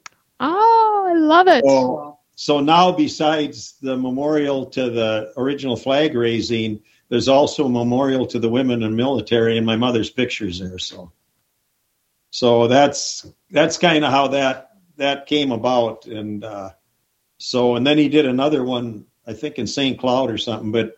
Love 1.25 1.47
it. 1.47 1.63
So, 1.65 2.19
so 2.35 2.59
now, 2.59 2.91
besides 2.91 3.75
the 3.81 3.97
memorial 3.97 4.67
to 4.67 4.89
the 4.89 5.33
original 5.37 5.75
flag 5.75 6.15
raising, 6.15 6.81
there's 7.09 7.27
also 7.27 7.65
a 7.65 7.69
memorial 7.69 8.25
to 8.27 8.39
the 8.39 8.49
women 8.49 8.83
in 8.83 8.95
military, 8.95 9.57
and 9.57 9.65
my 9.65 9.75
mother's 9.75 10.09
pictures 10.09 10.59
there. 10.59 10.77
So, 10.77 11.11
so 12.29 12.67
that's 12.67 13.25
that's 13.49 13.77
kind 13.77 14.05
of 14.05 14.11
how 14.11 14.29
that 14.29 14.71
that 14.97 15.25
came 15.25 15.51
about, 15.51 16.05
and 16.05 16.43
uh, 16.43 16.71
so 17.37 17.75
and 17.75 17.85
then 17.87 17.97
he 17.97 18.09
did 18.09 18.25
another 18.25 18.63
one, 18.63 19.05
I 19.25 19.33
think 19.33 19.57
in 19.57 19.67
St. 19.67 19.99
Cloud 19.99 20.29
or 20.29 20.37
something, 20.37 20.71
but 20.71 20.97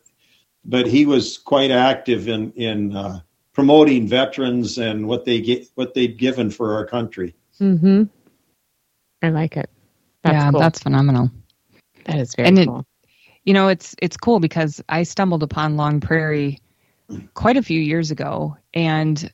but 0.66 0.88
he 0.88 1.06
was 1.06 1.38
quite 1.38 1.72
active 1.72 2.28
in 2.28 2.52
in 2.54 2.96
uh, 2.96 3.20
promoting 3.54 4.08
veterans 4.08 4.78
and 4.78 5.08
what 5.08 5.24
they 5.26 5.40
get 5.42 5.68
what 5.76 5.94
they'd 5.94 6.18
given 6.18 6.50
for 6.50 6.74
our 6.74 6.86
country. 6.86 7.36
Mm-hmm. 7.62 8.04
I 9.22 9.30
like 9.30 9.58
it. 9.58 9.70
That's 10.24 10.34
yeah, 10.34 10.52
cool. 10.52 10.60
that's 10.60 10.80
phenomenal. 10.80 11.32
That 12.06 12.20
is 12.20 12.36
very 12.36 12.48
and 12.50 12.66
cool. 12.66 12.80
It, 12.80 12.86
you 13.46 13.54
know, 13.54 13.68
it's 13.68 13.96
it's 14.02 14.18
cool 14.18 14.40
because 14.40 14.82
I 14.90 15.04
stumbled 15.04 15.44
upon 15.44 15.78
Long 15.78 16.00
Prairie 16.00 16.60
quite 17.34 17.58
a 17.58 17.64
few 17.64 17.80
years 17.80 18.12
ago, 18.12 18.58
and 18.74 19.32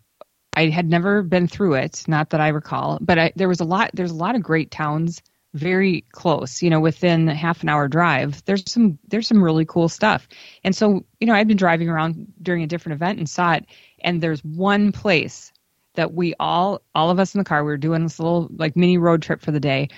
I 0.55 0.67
had 0.67 0.89
never 0.89 1.23
been 1.23 1.47
through 1.47 1.75
it. 1.75 2.03
Not 2.07 2.29
that 2.29 2.41
I 2.41 2.49
recall, 2.49 2.99
but 3.01 3.17
I, 3.17 3.33
there 3.35 3.47
was 3.47 3.59
a 3.59 3.65
lot. 3.65 3.91
There's 3.93 4.11
a 4.11 4.15
lot 4.15 4.35
of 4.35 4.43
great 4.43 4.71
towns 4.71 5.21
very 5.53 6.03
close. 6.11 6.61
You 6.61 6.69
know, 6.69 6.79
within 6.79 7.27
half 7.27 7.63
an 7.63 7.69
hour 7.69 7.87
drive. 7.87 8.43
There's 8.45 8.63
some 8.71 8.99
there's 9.07 9.27
some 9.27 9.43
really 9.43 9.65
cool 9.65 9.89
stuff. 9.89 10.27
And 10.63 10.75
so, 10.75 11.05
you 11.19 11.27
know, 11.27 11.33
I've 11.33 11.47
been 11.47 11.57
driving 11.57 11.89
around 11.89 12.27
during 12.41 12.63
a 12.63 12.67
different 12.67 12.95
event 12.95 13.19
and 13.19 13.29
saw 13.29 13.53
it. 13.53 13.65
And 13.99 14.21
there's 14.21 14.43
one 14.43 14.91
place 14.91 15.51
that 15.95 16.13
we 16.13 16.33
all 16.39 16.81
all 16.95 17.09
of 17.09 17.19
us 17.19 17.33
in 17.33 17.39
the 17.39 17.45
car 17.45 17.63
we 17.63 17.71
were 17.71 17.77
doing 17.77 18.03
this 18.03 18.19
little 18.19 18.49
like 18.55 18.75
mini 18.75 18.97
road 18.97 19.21
trip 19.21 19.41
for 19.41 19.51
the 19.51 19.59
day, 19.59 19.89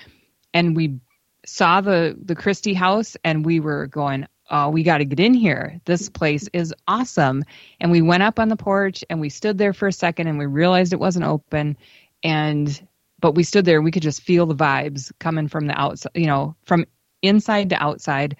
and 0.56 0.74
we 0.74 0.98
saw 1.44 1.82
the 1.82 2.16
the 2.24 2.34
Christie 2.34 2.72
house 2.72 3.14
and 3.22 3.44
we 3.44 3.60
were 3.60 3.86
going, 3.88 4.26
oh, 4.50 4.70
we 4.70 4.82
got 4.82 4.98
to 4.98 5.04
get 5.04 5.20
in 5.20 5.34
here. 5.34 5.78
This 5.84 6.08
place 6.08 6.48
is 6.54 6.74
awesome. 6.88 7.44
And 7.78 7.90
we 7.90 8.00
went 8.00 8.22
up 8.22 8.38
on 8.38 8.48
the 8.48 8.56
porch 8.56 9.04
and 9.10 9.20
we 9.20 9.28
stood 9.28 9.58
there 9.58 9.74
for 9.74 9.86
a 9.86 9.92
second 9.92 10.28
and 10.28 10.38
we 10.38 10.46
realized 10.46 10.94
it 10.94 10.98
wasn't 10.98 11.26
open. 11.26 11.76
And, 12.22 12.88
but 13.20 13.34
we 13.34 13.42
stood 13.42 13.66
there 13.66 13.82
we 13.82 13.90
could 13.90 14.02
just 14.02 14.22
feel 14.22 14.46
the 14.46 14.54
vibes 14.54 15.12
coming 15.18 15.46
from 15.46 15.66
the 15.66 15.78
outside, 15.78 16.12
you 16.14 16.26
know, 16.26 16.56
from 16.64 16.86
inside 17.20 17.68
to 17.70 17.82
outside. 17.82 18.36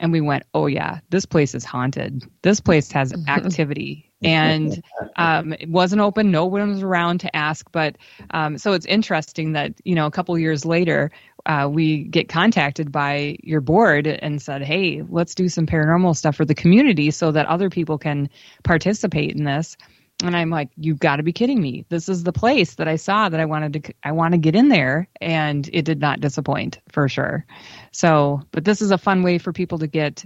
And 0.00 0.12
we 0.12 0.20
went, 0.20 0.44
oh, 0.54 0.66
yeah, 0.66 1.00
this 1.10 1.26
place 1.26 1.54
is 1.54 1.64
haunted. 1.64 2.24
This 2.42 2.60
place 2.60 2.92
has 2.92 3.12
activity 3.26 4.08
and 4.22 4.82
um, 5.16 5.52
it 5.52 5.68
wasn't 5.68 6.00
open. 6.00 6.30
No 6.30 6.46
one 6.46 6.68
was 6.68 6.82
around 6.82 7.20
to 7.20 7.36
ask. 7.36 7.70
But 7.70 7.96
um, 8.30 8.58
so 8.58 8.72
it's 8.72 8.86
interesting 8.86 9.52
that 9.52 9.74
you 9.84 9.94
know 9.94 10.06
a 10.06 10.10
couple 10.10 10.36
years 10.38 10.64
later 10.64 11.10
uh, 11.46 11.68
we 11.70 12.04
get 12.04 12.28
contacted 12.28 12.90
by 12.90 13.36
your 13.42 13.60
board 13.60 14.06
and 14.06 14.40
said, 14.42 14.62
"Hey, 14.62 15.02
let's 15.08 15.34
do 15.34 15.48
some 15.48 15.66
paranormal 15.66 16.16
stuff 16.16 16.36
for 16.36 16.44
the 16.44 16.54
community 16.54 17.10
so 17.10 17.30
that 17.32 17.46
other 17.46 17.70
people 17.70 17.98
can 17.98 18.28
participate 18.64 19.36
in 19.36 19.44
this." 19.44 19.76
And 20.22 20.36
I'm 20.36 20.50
like, 20.50 20.70
"You've 20.76 20.98
got 20.98 21.16
to 21.16 21.22
be 21.22 21.32
kidding 21.32 21.60
me! 21.60 21.84
This 21.88 22.08
is 22.08 22.24
the 22.24 22.32
place 22.32 22.74
that 22.76 22.88
I 22.88 22.96
saw 22.96 23.28
that 23.28 23.40
I 23.40 23.44
wanted 23.44 23.84
to. 23.84 23.94
I 24.02 24.12
want 24.12 24.32
to 24.32 24.38
get 24.38 24.56
in 24.56 24.68
there, 24.68 25.08
and 25.20 25.68
it 25.72 25.84
did 25.84 26.00
not 26.00 26.20
disappoint 26.20 26.80
for 26.88 27.08
sure. 27.08 27.46
So, 27.92 28.42
but 28.50 28.64
this 28.64 28.82
is 28.82 28.90
a 28.90 28.98
fun 28.98 29.22
way 29.22 29.38
for 29.38 29.52
people 29.52 29.78
to 29.78 29.86
get 29.86 30.24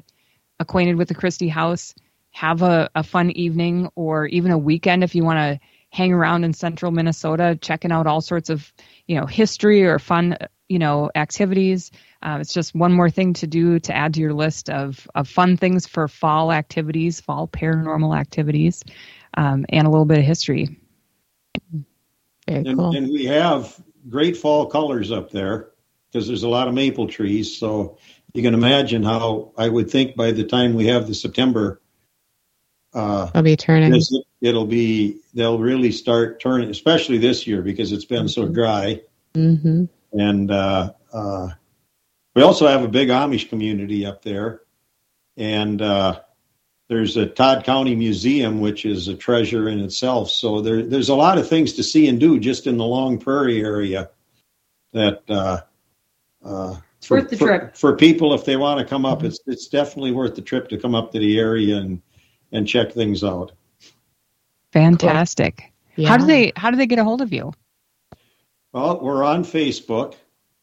acquainted 0.58 0.96
with 0.96 1.08
the 1.08 1.14
Christie 1.14 1.48
House." 1.48 1.94
have 2.32 2.62
a, 2.62 2.90
a 2.94 3.02
fun 3.02 3.30
evening 3.30 3.88
or 3.94 4.26
even 4.26 4.50
a 4.50 4.58
weekend 4.58 5.04
if 5.04 5.14
you 5.14 5.22
want 5.22 5.38
to 5.38 5.66
hang 5.90 6.12
around 6.12 6.44
in 6.44 6.54
central 6.54 6.90
Minnesota, 6.90 7.56
checking 7.60 7.92
out 7.92 8.06
all 8.06 8.22
sorts 8.22 8.48
of, 8.48 8.72
you 9.06 9.14
know, 9.14 9.26
history 9.26 9.84
or 9.84 9.98
fun, 9.98 10.38
you 10.68 10.78
know, 10.78 11.10
activities. 11.14 11.90
Uh, 12.22 12.38
it's 12.40 12.54
just 12.54 12.74
one 12.74 12.92
more 12.92 13.10
thing 13.10 13.34
to 13.34 13.46
do 13.46 13.78
to 13.78 13.94
add 13.94 14.14
to 14.14 14.20
your 14.20 14.32
list 14.32 14.70
of, 14.70 15.06
of 15.14 15.28
fun 15.28 15.58
things 15.58 15.86
for 15.86 16.08
fall 16.08 16.50
activities, 16.50 17.20
fall 17.20 17.46
paranormal 17.46 18.18
activities, 18.18 18.82
um, 19.36 19.66
and 19.68 19.86
a 19.86 19.90
little 19.90 20.04
bit 20.04 20.18
of 20.18 20.24
history. 20.24 20.78
Very 21.72 22.66
and, 22.66 22.78
cool. 22.78 22.96
and 22.96 23.08
we 23.08 23.26
have 23.26 23.78
great 24.08 24.36
fall 24.36 24.66
colors 24.66 25.10
up 25.12 25.30
there 25.30 25.70
because 26.10 26.26
there's 26.26 26.42
a 26.42 26.48
lot 26.48 26.68
of 26.68 26.74
maple 26.74 27.06
trees. 27.06 27.56
So 27.56 27.98
you 28.34 28.42
can 28.42 28.54
imagine 28.54 29.02
how 29.02 29.52
I 29.56 29.68
would 29.68 29.90
think 29.90 30.16
by 30.16 30.32
the 30.32 30.44
time 30.44 30.74
we 30.74 30.86
have 30.88 31.06
the 31.06 31.14
September 31.14 31.82
uh, 32.94 33.30
I'll 33.34 33.42
be 33.42 33.56
turning. 33.56 33.90
This, 33.90 34.12
it'll 34.40 34.66
be 34.66 35.20
they'll 35.34 35.58
really 35.58 35.92
start 35.92 36.40
turning, 36.40 36.70
especially 36.70 37.18
this 37.18 37.46
year 37.46 37.62
because 37.62 37.92
it's 37.92 38.04
been 38.04 38.28
so 38.28 38.48
dry. 38.48 39.00
Mm-hmm. 39.34 39.84
And 40.12 40.50
uh, 40.50 40.92
uh, 41.12 41.48
we 42.34 42.42
also 42.42 42.66
have 42.66 42.82
a 42.84 42.88
big 42.88 43.08
Amish 43.08 43.48
community 43.48 44.04
up 44.04 44.22
there, 44.22 44.60
and 45.36 45.80
uh, 45.80 46.20
there's 46.92 47.16
a 47.16 47.24
Todd 47.24 47.64
County 47.64 47.94
Museum, 47.94 48.60
which 48.60 48.84
is 48.84 49.08
a 49.08 49.14
treasure 49.14 49.66
in 49.66 49.80
itself. 49.80 50.30
So 50.30 50.60
there, 50.60 50.82
there's 50.82 51.08
a 51.08 51.14
lot 51.14 51.38
of 51.38 51.48
things 51.48 51.72
to 51.74 51.82
see 51.82 52.06
and 52.06 52.20
do 52.20 52.38
just 52.38 52.66
in 52.66 52.76
the 52.76 52.84
Long 52.84 53.16
Prairie 53.16 53.64
area. 53.64 54.10
That 54.92 55.22
uh, 55.26 55.62
uh, 56.44 56.76
it's 56.98 57.06
for, 57.06 57.16
worth 57.16 57.30
the 57.30 57.38
for, 57.38 57.46
trip 57.46 57.76
for 57.78 57.96
people 57.96 58.34
if 58.34 58.44
they 58.44 58.58
want 58.58 58.78
to 58.78 58.84
come 58.84 59.06
up. 59.06 59.20
Mm-hmm. 59.20 59.28
It's 59.28 59.40
it's 59.46 59.68
definitely 59.68 60.12
worth 60.12 60.34
the 60.34 60.42
trip 60.42 60.68
to 60.68 60.76
come 60.76 60.94
up 60.94 61.12
to 61.12 61.18
the 61.18 61.38
area 61.38 61.78
and 61.78 62.02
and 62.52 62.68
check 62.68 62.92
things 62.92 63.24
out. 63.24 63.52
Fantastic. 64.72 65.72
Cool. 65.96 66.04
Yeah. 66.04 66.08
How 66.10 66.18
do 66.18 66.26
they 66.26 66.52
how 66.56 66.70
do 66.70 66.76
they 66.76 66.86
get 66.86 66.98
a 66.98 67.04
hold 67.04 67.22
of 67.22 67.32
you? 67.32 67.54
Well, 68.74 69.00
we're 69.00 69.24
on 69.24 69.44
Facebook. 69.44 70.14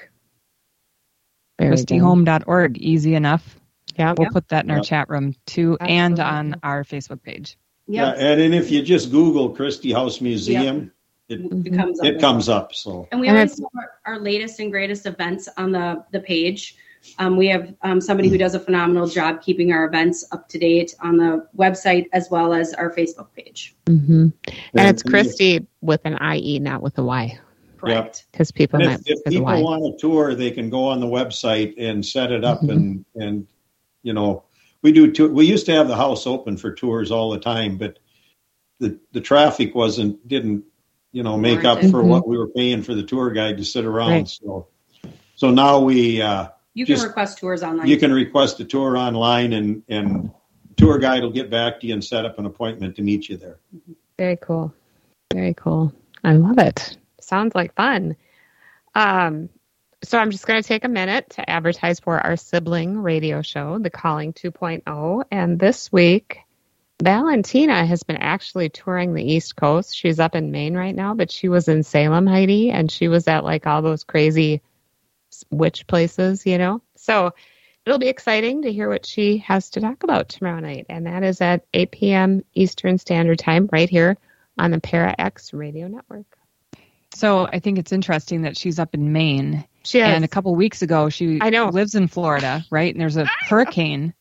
Christiehome.org, 1.61 2.79
easy 2.79 3.15
enough. 3.15 3.61
Yeah, 3.99 4.15
we'll 4.17 4.27
yep. 4.27 4.33
put 4.33 4.49
that 4.49 4.65
in 4.65 4.71
our 4.71 4.79
yep. 4.79 4.85
chat 4.85 5.09
room 5.09 5.35
too, 5.47 5.77
Absolutely. 5.81 5.97
and 5.97 6.21
on 6.21 6.61
our 6.63 6.85
Facebook 6.85 7.23
page. 7.23 7.57
Yep. 7.89 8.17
Yeah, 8.17 8.23
and 8.23 8.41
then 8.41 8.53
if 8.53 8.71
you 8.71 8.83
just 8.83 9.11
Google 9.11 9.51
Christie 9.51 9.93
House 9.93 10.21
Museum, 10.21 10.93
it, 11.29 11.41
it 11.41 11.75
comes 11.75 12.01
up. 12.01 12.07
It 12.07 12.21
comes 12.21 12.49
up. 12.49 12.75
So 12.75 13.09
and 13.11 13.21
we 13.21 13.29
always 13.29 13.59
have 13.59 13.67
our, 13.77 14.15
our, 14.15 14.21
latest 14.21 14.61
and 14.61 14.71
greatest 14.71 15.07
events 15.07 15.49
on 15.57 15.73
the 15.73 16.05
the 16.13 16.21
page. 16.21 16.77
Um, 17.19 17.37
we 17.37 17.49
have 17.49 17.75
um, 17.83 18.01
somebody 18.01 18.29
who 18.29 18.39
does 18.39 18.55
a 18.55 18.61
phenomenal 18.61 19.07
job 19.07 19.43
keeping 19.43 19.73
our 19.73 19.85
events 19.85 20.25
up 20.33 20.49
to 20.51 20.59
date 20.59 20.95
on 21.01 21.17
the 21.17 21.47
website 21.57 22.07
as 22.13 22.29
well 22.31 22.53
as 22.53 22.75
our 22.75 22.95
Facebook 22.95 23.29
page. 23.35 23.75
Mm-hmm. 23.87 24.29
And 24.75 24.89
it's 24.89 25.03
Christie 25.03 25.67
with 25.81 26.01
an 26.05 26.19
IE, 26.35 26.59
not 26.59 26.83
with 26.83 26.99
a 26.99 27.05
Y. 27.05 27.39
Correct. 27.79 28.27
Because 28.33 28.53
people 28.53 28.81
if, 28.81 29.01
if 29.07 29.25
people 29.25 29.63
want 29.63 29.95
a 29.95 29.97
tour, 29.99 30.35
they 30.35 30.51
can 30.51 30.71
go 30.71 30.89
on 30.89 31.01
the 31.01 31.07
website 31.07 31.75
and 31.79 32.05
set 32.05 32.33
it 32.33 32.45
up, 32.45 32.61
mm-hmm. 32.61 32.71
and 32.71 33.05
and 33.15 33.47
you 34.03 34.13
know 34.13 34.45
we 34.83 34.93
do. 34.93 35.13
Tour, 35.13 35.29
we 35.29 35.47
used 35.47 35.67
to 35.67 35.73
have 35.73 35.87
the 35.87 35.97
house 35.97 36.27
open 36.27 36.57
for 36.57 36.73
tours 36.73 37.11
all 37.11 37.31
the 37.31 37.39
time, 37.39 37.77
but 37.77 37.99
the 38.81 38.99
the 39.13 39.21
traffic 39.21 39.75
wasn't 39.75 40.27
didn't 40.27 40.65
you 41.13 41.23
know 41.23 41.37
make 41.37 41.65
up 41.65 41.81
for 41.81 41.87
mm-hmm. 41.87 42.09
what 42.09 42.27
we 42.27 42.39
were 42.39 42.49
paying 42.49 42.83
for 42.83 42.95
the 42.95 43.03
tour 43.03 43.31
guide 43.31 43.59
to 43.59 43.65
sit 43.65 43.85
around. 43.85 44.11
Right. 44.11 44.29
So 44.29 44.69
so 45.37 45.51
now 45.51 45.81
we 45.81 46.23
uh, 46.23 46.49
you 46.77 46.85
can 46.85 46.97
just, 46.97 47.07
request 47.07 47.39
tours 47.39 47.63
online. 47.63 47.87
You 47.87 47.97
can 47.97 48.13
request 48.13 48.61
a 48.61 48.65
tour 48.65 48.99
online, 48.99 49.55
and 49.55 49.83
and 49.89 50.31
tour 50.77 50.99
guide 50.99 51.23
will 51.23 51.31
get 51.31 51.49
back 51.49 51.81
to 51.81 51.87
you 51.87 51.95
and 51.95 52.05
set 52.05 52.27
up 52.27 52.39
an 52.39 52.45
appointment 52.45 52.97
to 52.97 53.03
meet 53.03 53.31
you 53.31 53.39
there. 53.39 53.59
Very 54.19 54.37
cool. 54.37 54.75
Very 55.33 55.55
cool. 55.55 55.91
I 56.23 56.35
love 56.35 56.59
it. 56.59 56.99
Sounds 57.19 57.55
like 57.55 57.75
fun. 57.75 58.15
Um, 58.95 59.49
so 60.05 60.19
I'm 60.19 60.31
just 60.31 60.47
going 60.47 60.63
to 60.63 60.69
take 60.69 60.85
a 60.85 60.89
minute 60.89 61.31
to 61.31 61.49
advertise 61.49 61.99
for 61.99 62.21
our 62.21 62.37
sibling 62.37 62.99
radio 63.03 63.41
show, 63.41 63.79
The 63.79 63.89
Calling 63.89 64.35
2.0. 64.35 65.25
And 65.31 65.59
this 65.59 65.91
week, 65.91 66.41
Valentina 67.03 67.87
has 67.87 68.03
been 68.03 68.19
actually 68.19 68.69
touring 68.69 69.15
the 69.15 69.25
East 69.25 69.57
Coast. 69.57 69.97
She's 69.97 70.21
up 70.21 70.35
in 70.35 70.51
Maine 70.51 70.77
right 70.77 70.95
now, 70.95 71.15
but 71.15 71.31
she 71.31 71.49
was 71.49 71.69
in 71.69 71.83
Salem, 71.83 72.27
Heidi, 72.27 72.71
and 72.71 72.91
she 72.91 73.09
was 73.09 73.27
at 73.29 73.45
like 73.45 73.67
all 73.67 73.81
those 73.81 74.05
crazy 74.05 74.61
witch 75.51 75.87
places, 75.87 76.47
you 76.47 76.59
know? 76.59 76.83
So 76.97 77.33
it'll 77.85 77.99
be 77.99 78.09
exciting 78.09 78.63
to 78.63 78.73
hear 78.73 78.89
what 78.89 79.07
she 79.07 79.39
has 79.39 79.71
to 79.71 79.81
talk 79.81 80.03
about 80.03 80.29
tomorrow 80.29 80.61
night. 80.61 80.87
And 80.89 81.07
that 81.07 81.23
is 81.23 81.41
at 81.41 81.65
8 81.73 81.91
p.m. 81.93 82.45
Eastern 82.55 82.99
Standard 82.99 83.39
Time 83.39 83.69
right 83.73 83.89
here 83.89 84.17
on 84.59 84.71
the 84.71 84.81
Para 84.81 85.15
X 85.19 85.53
Radio 85.53 85.89
Network. 85.89 86.27
So 87.15 87.47
I 87.47 87.61
think 87.61 87.79
it's 87.79 87.93
interesting 87.93 88.43
that 88.43 88.57
she's 88.57 88.79
up 88.79 88.95
in 88.95 89.13
Maine. 89.13 89.65
She 89.85 90.01
is. 90.01 90.05
And 90.05 90.25
a 90.25 90.29
couple 90.29 90.55
weeks 90.55 90.83
ago, 90.83 91.09
she 91.09 91.39
I 91.41 91.51
know. 91.51 91.69
lives 91.69 91.95
in 91.95 92.09
Florida, 92.09 92.65
right? 92.71 92.93
And 92.93 93.01
there's 93.01 93.17
a 93.17 93.27
hurricane 93.49 94.13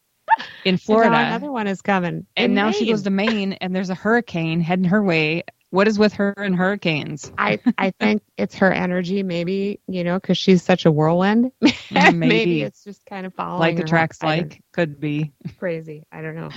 in 0.64 0.78
Florida. 0.78 1.16
another 1.16 1.52
one 1.52 1.68
is 1.68 1.82
coming. 1.82 2.26
And 2.38 2.56
now 2.56 2.66
Maine. 2.66 2.74
she 2.74 2.88
goes 2.90 3.04
to 3.04 3.10
Maine, 3.10 3.54
and 3.54 3.76
there's 3.76 3.90
a 3.90 3.96
hurricane 3.96 4.62
heading 4.62 4.86
her 4.86 5.04
way 5.04 5.44
What 5.76 5.90
is 5.90 6.00
with 6.00 6.14
her 6.14 6.34
and 6.38 6.56
hurricanes? 6.56 7.34
I 7.38 7.60
I 7.78 7.92
think 7.92 8.24
it's 8.38 8.56
her 8.56 8.72
energy, 8.72 9.24
maybe 9.24 9.82
you 9.88 10.06
know, 10.06 10.18
because 10.18 10.38
she's 10.38 10.64
such 10.64 10.86
a 10.86 10.92
whirlwind. 10.92 11.52
maybe. 11.92 12.16
maybe 12.18 12.62
it's 12.62 12.82
just 12.86 13.06
kind 13.06 13.26
of 13.26 13.34
following. 13.34 13.60
like 13.60 13.80
attracts 13.80 14.24
like 14.24 14.64
could 14.72 15.02
be. 15.02 15.34
Crazy. 15.60 16.06
I 16.14 16.22
don't 16.22 16.36
know. 16.36 16.50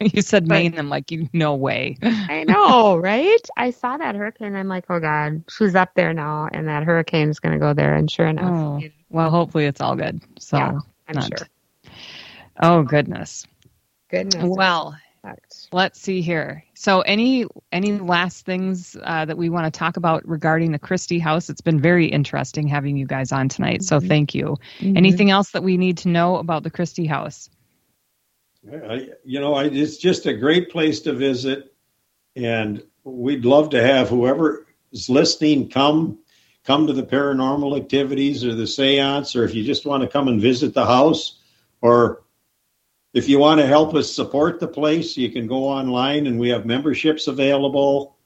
you 0.00 0.20
said 0.20 0.46
But- 0.46 0.54
Maine. 0.54 0.78
I'm 0.78 0.90
like, 0.90 1.10
you 1.10 1.26
no 1.32 1.54
way. 1.54 1.96
I 2.02 2.44
know, 2.44 2.98
right? 2.98 3.40
I 3.56 3.70
saw 3.70 3.96
that 3.96 4.14
hurricane. 4.14 4.54
I'm 4.54 4.68
like, 4.68 4.84
oh 4.90 5.00
god, 5.00 5.44
she's 5.48 5.74
up 5.74 5.94
there 5.94 6.12
now, 6.12 6.50
and 6.52 6.68
that 6.68 6.82
hurricane's 6.82 7.40
going 7.40 7.54
to 7.54 7.58
go 7.58 7.72
there. 7.72 7.94
And 7.94 8.10
sure 8.10 8.26
enough, 8.26 8.44
Oh, 8.44 8.80
well, 9.08 9.30
hopefully 9.30 9.64
it's 9.64 9.80
all 9.80 9.96
good. 9.96 10.22
So, 10.38 10.58
Yeah, 10.58 10.78
I'm 11.08 11.14
not- 11.14 11.38
sure. 11.38 11.48
Oh 12.60 12.82
goodness. 12.82 13.46
Goodness. 14.10 14.44
Well. 14.44 14.98
Let's 15.72 16.00
see 16.00 16.20
here. 16.22 16.64
So, 16.74 17.00
any 17.02 17.46
any 17.72 17.98
last 17.98 18.46
things 18.46 18.96
uh, 19.02 19.24
that 19.24 19.38
we 19.38 19.48
want 19.48 19.72
to 19.72 19.78
talk 19.78 19.96
about 19.96 20.26
regarding 20.26 20.72
the 20.72 20.78
Christie 20.78 21.18
House? 21.18 21.50
It's 21.50 21.60
been 21.60 21.80
very 21.80 22.06
interesting 22.06 22.68
having 22.68 22.96
you 22.96 23.06
guys 23.06 23.32
on 23.32 23.48
tonight. 23.48 23.82
So, 23.82 23.98
Mm-hmm. 23.98 24.08
thank 24.08 24.34
you. 24.34 24.56
Anything 24.96 25.30
else 25.30 25.50
that 25.52 25.62
we 25.62 25.76
need 25.76 25.98
to 25.98 26.08
know 26.08 26.36
about 26.36 26.62
the 26.62 26.70
Christie 26.70 27.06
House? 27.06 27.50
I, 28.70 29.10
you 29.24 29.40
know, 29.40 29.54
I, 29.54 29.64
it's 29.64 29.96
just 29.96 30.26
a 30.26 30.34
great 30.34 30.70
place 30.70 31.00
to 31.00 31.12
visit, 31.12 31.72
and 32.34 32.82
we'd 33.04 33.44
love 33.44 33.70
to 33.70 33.82
have 33.82 34.08
whoever 34.08 34.66
is 34.92 35.08
listening 35.08 35.70
come 35.70 36.18
come 36.64 36.88
to 36.88 36.92
the 36.92 37.04
paranormal 37.04 37.76
activities 37.80 38.44
or 38.44 38.54
the 38.54 38.64
séance, 38.64 39.36
or 39.36 39.44
if 39.44 39.54
you 39.54 39.62
just 39.62 39.86
want 39.86 40.02
to 40.02 40.08
come 40.08 40.26
and 40.26 40.40
visit 40.40 40.74
the 40.74 40.84
house, 40.84 41.38
or 41.80 42.24
if 43.16 43.30
you 43.30 43.38
want 43.38 43.58
to 43.58 43.66
help 43.66 43.94
us 43.94 44.14
support 44.14 44.60
the 44.60 44.68
place, 44.68 45.16
you 45.16 45.30
can 45.30 45.46
go 45.46 45.64
online 45.64 46.26
and 46.26 46.38
we 46.38 46.50
have 46.50 46.66
memberships 46.66 47.28
available, 47.28 48.18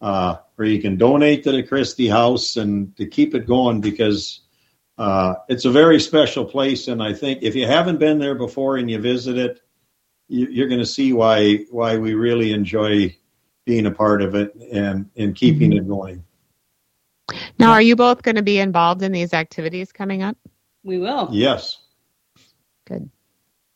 uh, 0.00 0.36
or 0.56 0.64
you 0.64 0.80
can 0.80 0.96
donate 0.96 1.42
to 1.42 1.50
the 1.50 1.64
Christie 1.64 2.06
House 2.06 2.56
and 2.56 2.96
to 2.96 3.08
keep 3.08 3.34
it 3.34 3.44
going 3.44 3.80
because 3.80 4.42
uh, 4.98 5.34
it's 5.48 5.64
a 5.64 5.70
very 5.70 5.98
special 5.98 6.44
place. 6.44 6.86
And 6.86 7.02
I 7.02 7.12
think 7.12 7.42
if 7.42 7.56
you 7.56 7.66
haven't 7.66 7.98
been 7.98 8.20
there 8.20 8.36
before 8.36 8.76
and 8.76 8.88
you 8.88 9.00
visit 9.00 9.36
it, 9.36 9.62
you, 10.28 10.46
you're 10.46 10.68
going 10.68 10.78
to 10.78 10.86
see 10.86 11.12
why 11.12 11.64
why 11.72 11.96
we 11.96 12.14
really 12.14 12.52
enjoy 12.52 13.16
being 13.64 13.86
a 13.86 13.90
part 13.90 14.22
of 14.22 14.36
it 14.36 14.54
and 14.72 15.10
and 15.16 15.34
keeping 15.34 15.72
it 15.72 15.88
going. 15.88 16.22
Now, 17.58 17.72
are 17.72 17.82
you 17.82 17.96
both 17.96 18.22
going 18.22 18.36
to 18.36 18.44
be 18.44 18.60
involved 18.60 19.02
in 19.02 19.10
these 19.10 19.34
activities 19.34 19.90
coming 19.90 20.22
up? 20.22 20.36
We 20.84 20.98
will. 20.98 21.30
Yes. 21.32 21.78
Good. 22.86 23.10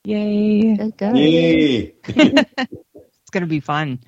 Yay! 0.05 0.77
Good. 0.77 0.97
Good. 0.97 1.17
Yay! 1.17 1.95
It's 3.31 3.39
going 3.39 3.43
to 3.43 3.49
be 3.49 3.61
fun. 3.61 4.01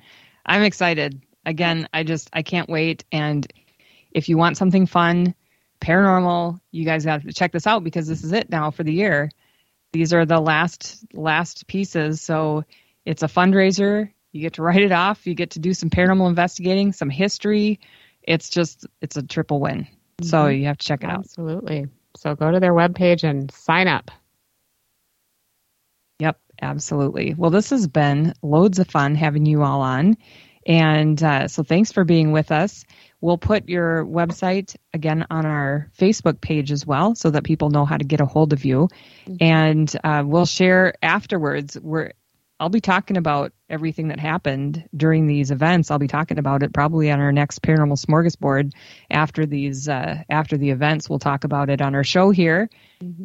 I'm 0.45 0.63
excited. 0.63 1.21
Again, 1.45 1.87
I 1.93 2.03
just 2.03 2.29
I 2.33 2.41
can't 2.41 2.67
wait. 2.67 3.05
And 3.09 3.47
if 4.11 4.27
you 4.27 4.37
want 4.37 4.57
something 4.57 4.85
fun, 4.85 5.33
paranormal, 5.79 6.59
you 6.71 6.83
guys 6.83 7.05
have 7.05 7.23
to 7.23 7.31
check 7.31 7.53
this 7.53 7.65
out 7.65 7.85
because 7.85 8.05
this 8.05 8.25
is 8.25 8.33
it 8.33 8.49
now 8.49 8.71
for 8.71 8.83
the 8.83 8.91
year. 8.91 9.31
These 9.93 10.13
are 10.13 10.25
the 10.25 10.41
last 10.41 11.05
last 11.13 11.67
pieces. 11.67 12.21
So 12.21 12.65
it's 13.05 13.23
a 13.23 13.27
fundraiser. 13.27 14.11
You 14.33 14.41
get 14.41 14.55
to 14.55 14.63
write 14.63 14.81
it 14.81 14.91
off. 14.91 15.25
You 15.25 15.35
get 15.35 15.51
to 15.51 15.59
do 15.59 15.73
some 15.73 15.89
paranormal 15.89 16.27
investigating, 16.27 16.91
some 16.91 17.09
history. 17.09 17.79
It's 18.21 18.49
just 18.49 18.85
it's 18.99 19.15
a 19.15 19.23
triple 19.23 19.61
win. 19.61 19.87
So 20.21 20.39
mm-hmm. 20.39 20.59
you 20.59 20.65
have 20.65 20.79
to 20.79 20.85
check 20.85 21.05
it 21.05 21.09
out. 21.09 21.19
Absolutely. 21.19 21.87
So 22.17 22.35
go 22.35 22.51
to 22.51 22.59
their 22.59 22.73
webpage 22.73 23.23
and 23.23 23.49
sign 23.51 23.87
up. 23.87 24.11
Absolutely. 26.63 27.33
Well, 27.37 27.51
this 27.51 27.71
has 27.71 27.87
been 27.87 28.33
loads 28.41 28.79
of 28.79 28.87
fun 28.87 29.15
having 29.15 29.45
you 29.45 29.63
all 29.63 29.81
on. 29.81 30.15
And 30.65 31.21
uh, 31.21 31.49
so 31.49 31.61
thanks 31.61 31.91
for 31.91 32.05
being 32.05 32.31
with 32.31 32.53
us. 32.53 32.85
We'll 33.19 33.37
put 33.37 33.67
your 33.67 34.05
website 34.05 34.77
again 34.93 35.25
on 35.29 35.45
our 35.45 35.91
Facebook 35.99 36.39
page 36.39 36.71
as 36.71 36.85
well 36.87 37.15
so 37.15 37.31
that 37.31 37.43
people 37.43 37.69
know 37.69 37.83
how 37.83 37.97
to 37.97 38.05
get 38.05 38.21
a 38.21 38.25
hold 38.25 38.53
of 38.53 38.63
you. 38.63 38.87
And 39.41 39.93
uh, 40.05 40.23
we'll 40.25 40.45
share 40.45 40.93
afterwards. 41.01 41.77
We're, 41.77 42.13
I'll 42.61 42.69
be 42.69 42.79
talking 42.79 43.17
about 43.17 43.51
everything 43.69 44.07
that 44.07 44.21
happened 44.21 44.87
during 44.95 45.27
these 45.27 45.51
events. 45.51 45.91
I'll 45.91 45.99
be 45.99 46.07
talking 46.07 46.39
about 46.39 46.63
it 46.63 46.73
probably 46.73 47.11
on 47.11 47.19
our 47.19 47.33
next 47.33 47.61
paranormal 47.61 48.01
smorgasbord 48.01 48.71
after 49.11 49.45
these 49.45 49.89
uh, 49.89 50.23
after 50.29 50.55
the 50.55 50.69
events. 50.69 51.09
We'll 51.09 51.19
talk 51.19 51.43
about 51.43 51.69
it 51.69 51.81
on 51.81 51.93
our 51.93 52.05
show 52.05 52.29
here. 52.29 52.69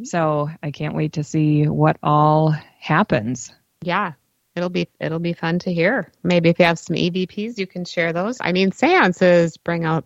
So 0.07 0.51
I 0.61 0.72
can't 0.72 0.97
wait 0.97 1.12
to 1.12 1.22
see 1.22 1.68
what 1.68 1.99
all 2.03 2.53
happens. 2.78 3.52
Yeah. 3.82 4.12
It'll 4.56 4.70
be 4.70 4.88
it'll 5.00 5.20
be 5.20 5.34
fun 5.34 5.58
to 5.60 5.72
hear. 5.72 6.10
Maybe 6.24 6.48
if 6.48 6.58
you 6.58 6.64
have 6.64 6.78
some 6.78 6.96
EVPs, 6.96 7.58
you 7.58 7.66
can 7.66 7.84
share 7.84 8.12
those. 8.12 8.38
I 8.40 8.50
mean, 8.52 8.72
seances 8.72 9.56
bring 9.56 9.84
out 9.84 10.04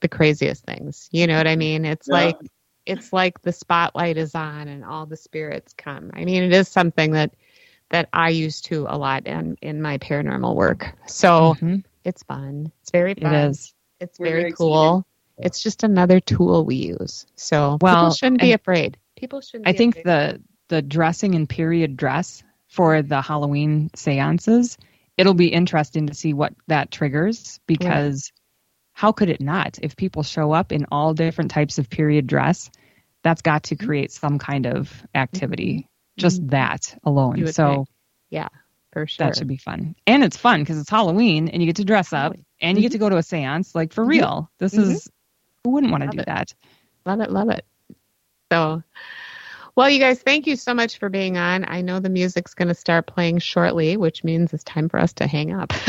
the 0.00 0.08
craziest 0.08 0.64
things. 0.64 1.08
You 1.10 1.26
know 1.26 1.36
what 1.36 1.48
I 1.48 1.56
mean? 1.56 1.84
It's 1.84 2.06
Yeah. 2.08 2.14
like 2.14 2.36
it's 2.86 3.12
like 3.12 3.42
the 3.42 3.52
spotlight 3.52 4.16
is 4.16 4.34
on 4.34 4.68
and 4.68 4.84
all 4.84 5.06
the 5.06 5.16
spirits 5.16 5.72
come. 5.76 6.10
I 6.14 6.24
mean, 6.24 6.42
it 6.44 6.52
is 6.52 6.68
something 6.68 7.12
that 7.12 7.32
that 7.90 8.08
I 8.12 8.28
use 8.30 8.60
to 8.62 8.86
a 8.88 8.96
lot 8.96 9.26
in 9.26 9.56
in 9.60 9.82
my 9.82 9.98
paranormal 9.98 10.54
work. 10.54 10.94
So 11.06 11.54
Mhm. 11.60 11.82
it's 12.04 12.22
fun. 12.22 12.70
It's 12.82 12.90
very 12.92 13.12
It 13.12 13.22
fun. 13.22 13.34
is. 13.34 13.74
It's 13.98 14.18
We're 14.20 14.26
very 14.26 14.40
very 14.42 14.52
cool. 14.52 15.04
It's 15.38 15.62
just 15.62 15.82
another 15.82 16.20
tool 16.20 16.64
we 16.64 16.76
use. 16.76 17.26
So 17.34 17.76
Well, 17.80 17.96
people 17.96 18.14
shouldn't 18.14 18.40
be 18.40 18.52
afraid. 18.52 18.98
People 19.16 19.40
shouldn't. 19.40 19.66
I 19.68 19.72
think 19.72 19.96
afraid. 19.96 20.06
the 20.06 20.40
the 20.70 20.80
dressing 20.82 21.34
and 21.34 21.48
period 21.48 21.96
dress 21.96 22.42
for 22.68 23.02
the 23.02 23.20
Halloween 23.20 23.90
seances, 23.94 24.78
it'll 25.18 25.34
be 25.34 25.48
interesting 25.48 26.06
to 26.06 26.14
see 26.14 26.32
what 26.32 26.54
that 26.68 26.90
triggers 26.90 27.60
because 27.66 28.32
how 28.92 29.12
could 29.12 29.28
it 29.28 29.40
not? 29.40 29.78
If 29.82 29.96
people 29.96 30.22
show 30.22 30.52
up 30.52 30.72
in 30.72 30.86
all 30.92 31.12
different 31.12 31.50
types 31.50 31.78
of 31.78 31.90
period 31.90 32.26
dress, 32.26 32.70
that's 33.22 33.42
got 33.42 33.64
Mm-hmm. 33.64 33.76
to 33.76 33.86
create 33.86 34.12
some 34.12 34.38
kind 34.38 34.66
of 34.66 35.04
activity. 35.14 35.88
Just 36.16 36.46
that 36.48 36.96
alone. 37.04 37.46
So 37.52 37.74
think. 37.74 37.88
yeah, 38.30 38.48
for 38.92 39.06
sure. 39.06 39.26
that 39.26 39.36
should 39.36 39.48
be 39.48 39.56
fun. 39.56 39.94
And 40.06 40.22
it's 40.22 40.36
fun 40.36 40.60
because 40.60 40.78
it's 40.78 40.90
Halloween 40.90 41.48
and 41.48 41.62
you 41.62 41.66
get 41.66 41.76
to 41.76 41.84
dress 41.84 42.12
up 42.12 42.32
Totally. 42.32 42.44
and 42.60 42.76
you 42.78 42.82
get 42.82 42.92
to 42.92 42.98
go 42.98 43.08
to 43.08 43.16
a 43.16 43.22
seance 43.22 43.74
like 43.74 43.92
for 43.94 44.04
real. 44.04 44.50
This 44.58 44.74
Mhm. 44.74 44.90
is 44.90 45.08
who 45.64 45.70
wouldn't 45.70 45.90
want 45.92 46.04
to 46.04 46.10
do 46.10 46.20
it. 46.20 46.26
that? 46.26 46.54
Love 47.06 47.20
it, 47.20 47.30
love 47.30 47.48
it. 47.50 47.64
So, 48.52 48.82
well, 49.76 49.88
you 49.88 49.98
guys, 49.98 50.20
thank 50.22 50.46
you 50.46 50.56
so 50.56 50.74
much 50.74 50.98
for 50.98 51.08
being 51.08 51.36
on. 51.36 51.64
I 51.68 51.80
know 51.80 52.00
the 52.00 52.10
music's 52.10 52.54
going 52.54 52.68
to 52.68 52.74
start 52.74 53.06
playing 53.06 53.38
shortly, 53.38 53.96
which 53.96 54.24
means 54.24 54.52
it's 54.52 54.64
time 54.64 54.88
for 54.88 54.98
us 55.00 55.12
to 55.14 55.26
hang 55.26 55.52
up. 55.52 55.72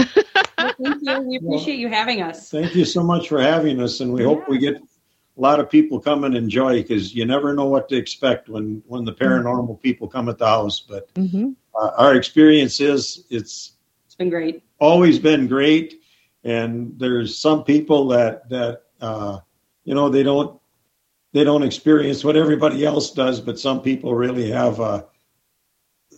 Well, 0.58 0.74
thank 0.84 1.02
you. 1.02 1.22
We 1.22 1.38
appreciate 1.38 1.80
you 1.80 1.90
having 1.90 2.22
us. 2.22 2.52
Thank 2.52 2.76
you 2.76 2.86
so 2.86 3.02
much 3.02 3.30
for 3.30 3.42
having 3.42 3.82
us, 3.82 4.00
and 4.00 4.14
we 4.14 4.24
hope 4.24 4.48
we 4.48 4.60
get 4.60 4.76
a 4.76 5.42
lot 5.42 5.60
of 5.60 5.72
people 5.72 6.00
come 6.00 6.24
and 6.24 6.36
enjoy 6.36 6.82
because 6.84 7.16
you 7.16 7.26
never 7.26 7.56
know 7.56 7.66
what 7.66 7.90
to 7.90 7.96
expect 7.96 8.48
when 8.48 8.84
when 8.86 9.04
the 9.04 9.14
paranormal 9.14 9.82
people 9.82 10.08
come 10.08 10.30
at 10.30 10.38
the 10.38 10.46
house. 10.46 10.80
But 10.80 11.12
mm-hmm. 11.16 11.54
uh, 11.76 11.92
our 11.98 12.16
experience 12.16 12.80
is 12.80 13.26
it's 13.32 13.74
It's 14.06 14.16
been 14.16 14.30
great. 14.30 14.62
always 14.80 15.18
been 15.18 15.48
great, 15.48 16.02
and 16.44 16.94
there's 17.00 17.40
some 17.40 17.64
people 17.64 18.10
that 18.10 18.48
that 18.50 18.84
uh, 19.00 19.40
you 19.84 19.96
know 19.96 20.10
they 20.10 20.22
don't 20.22 20.61
they 21.34 21.44
don't 21.44 21.64
experience 21.64 22.24
what 22.24 22.36
everybody 22.36 22.86
else 22.86 23.12
does, 23.12 23.40
but 23.42 23.60
some 23.60 23.82
people 23.82 24.14
really 24.16 24.52
have 24.52 24.80
uh, 24.80 25.04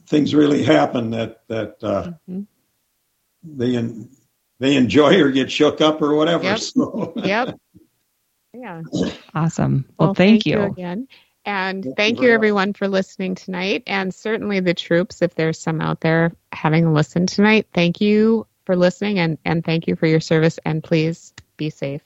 things 0.08 0.34
really 0.36 0.64
happen 0.64 1.12
that 1.12 1.48
that 1.48 1.84
uh, 1.84 2.12
Mhm. 2.30 2.48
they 3.44 3.76
en- 3.76 4.10
they 4.60 4.76
enjoy 4.76 5.20
or 5.22 5.32
get 5.32 5.52
shook 5.52 5.82
up 5.82 6.02
or 6.02 6.16
whatever. 6.16 6.44
Yep. 6.44 6.60
So 6.60 7.14
Yep. 7.24 7.60
Yeah. 8.54 8.82
Awesome. 9.34 9.86
Well, 9.98 10.14
thank, 10.14 10.46
you. 10.46 10.62
again. 10.62 11.08
And 11.46 11.84
Thank 11.84 11.98
thank 11.98 12.18
you 12.20 12.26
you, 12.26 12.30
much. 12.30 12.36
everyone, 12.36 12.74
for 12.74 12.88
listening 12.88 13.36
tonight. 13.36 13.84
And 13.88 14.14
certainly 14.14 14.60
the 14.62 14.74
troops, 14.76 15.22
if 15.22 15.36
there's 15.36 15.60
some 15.60 15.82
out 15.82 16.00
there 16.02 16.32
having 16.54 16.94
listened 16.94 17.30
tonight, 17.30 17.68
thank 17.74 18.00
you 18.00 18.46
for 18.66 18.76
listening 18.76 19.20
and, 19.20 19.38
and 19.44 19.66
thank 19.66 19.88
you 19.88 19.96
for 19.96 20.06
your 20.08 20.20
service. 20.22 20.60
And 20.66 20.84
please 20.84 21.34
be 21.58 21.70
safe. 21.70 22.02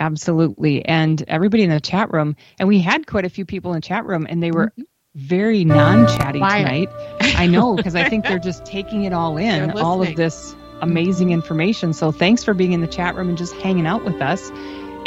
Absolutely. 0.00 0.84
And 0.84 1.22
everybody 1.28 1.62
in 1.62 1.70
the 1.70 1.80
chat 1.80 2.12
room, 2.12 2.34
and 2.58 2.66
we 2.66 2.80
had 2.80 3.06
quite 3.06 3.26
a 3.26 3.28
few 3.28 3.44
people 3.44 3.72
in 3.72 3.76
the 3.76 3.86
chat 3.86 4.06
room, 4.06 4.26
and 4.28 4.42
they 4.42 4.50
were 4.50 4.72
very 5.14 5.64
non 5.64 6.06
chatty 6.06 6.40
tonight. 6.40 6.88
I 7.36 7.46
know, 7.46 7.76
because 7.76 7.94
I 7.94 8.08
think 8.08 8.26
they're 8.26 8.38
just 8.38 8.64
taking 8.64 9.04
it 9.04 9.12
all 9.12 9.36
in, 9.36 9.70
all 9.72 10.02
of 10.02 10.16
this 10.16 10.56
amazing 10.80 11.30
information. 11.30 11.92
So 11.92 12.10
thanks 12.12 12.42
for 12.42 12.54
being 12.54 12.72
in 12.72 12.80
the 12.80 12.86
chat 12.86 13.14
room 13.14 13.28
and 13.28 13.36
just 13.36 13.54
hanging 13.56 13.86
out 13.86 14.04
with 14.04 14.20
us. 14.22 14.50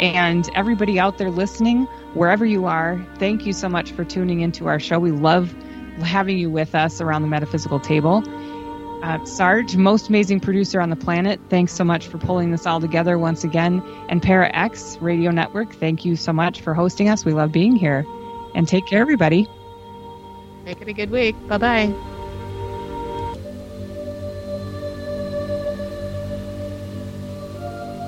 And 0.00 0.48
everybody 0.54 0.98
out 0.98 1.18
there 1.18 1.30
listening, 1.30 1.84
wherever 2.14 2.44
you 2.44 2.66
are, 2.66 3.04
thank 3.18 3.46
you 3.46 3.52
so 3.52 3.68
much 3.68 3.92
for 3.92 4.04
tuning 4.04 4.40
into 4.40 4.66
our 4.68 4.78
show. 4.78 4.98
We 4.98 5.10
love 5.10 5.52
having 6.02 6.38
you 6.38 6.50
with 6.50 6.74
us 6.74 7.00
around 7.00 7.22
the 7.22 7.28
metaphysical 7.28 7.80
table. 7.80 8.22
Uh, 9.04 9.22
Sarge, 9.26 9.76
most 9.76 10.08
amazing 10.08 10.40
producer 10.40 10.80
on 10.80 10.88
the 10.88 10.96
planet, 10.96 11.38
thanks 11.50 11.74
so 11.74 11.84
much 11.84 12.06
for 12.06 12.16
pulling 12.16 12.50
this 12.50 12.64
all 12.64 12.80
together 12.80 13.18
once 13.18 13.44
again. 13.44 13.82
And 14.08 14.22
Para 14.22 14.50
X 14.56 14.96
Radio 15.02 15.30
Network, 15.30 15.74
thank 15.74 16.06
you 16.06 16.16
so 16.16 16.32
much 16.32 16.62
for 16.62 16.72
hosting 16.72 17.10
us. 17.10 17.22
We 17.22 17.34
love 17.34 17.52
being 17.52 17.76
here. 17.76 18.06
And 18.54 18.66
take 18.66 18.86
care, 18.86 19.02
everybody. 19.02 19.46
Make 20.64 20.80
it 20.80 20.88
a 20.88 20.94
good 20.94 21.10
week. 21.10 21.36
Bye 21.46 21.58
bye. 21.58 22.13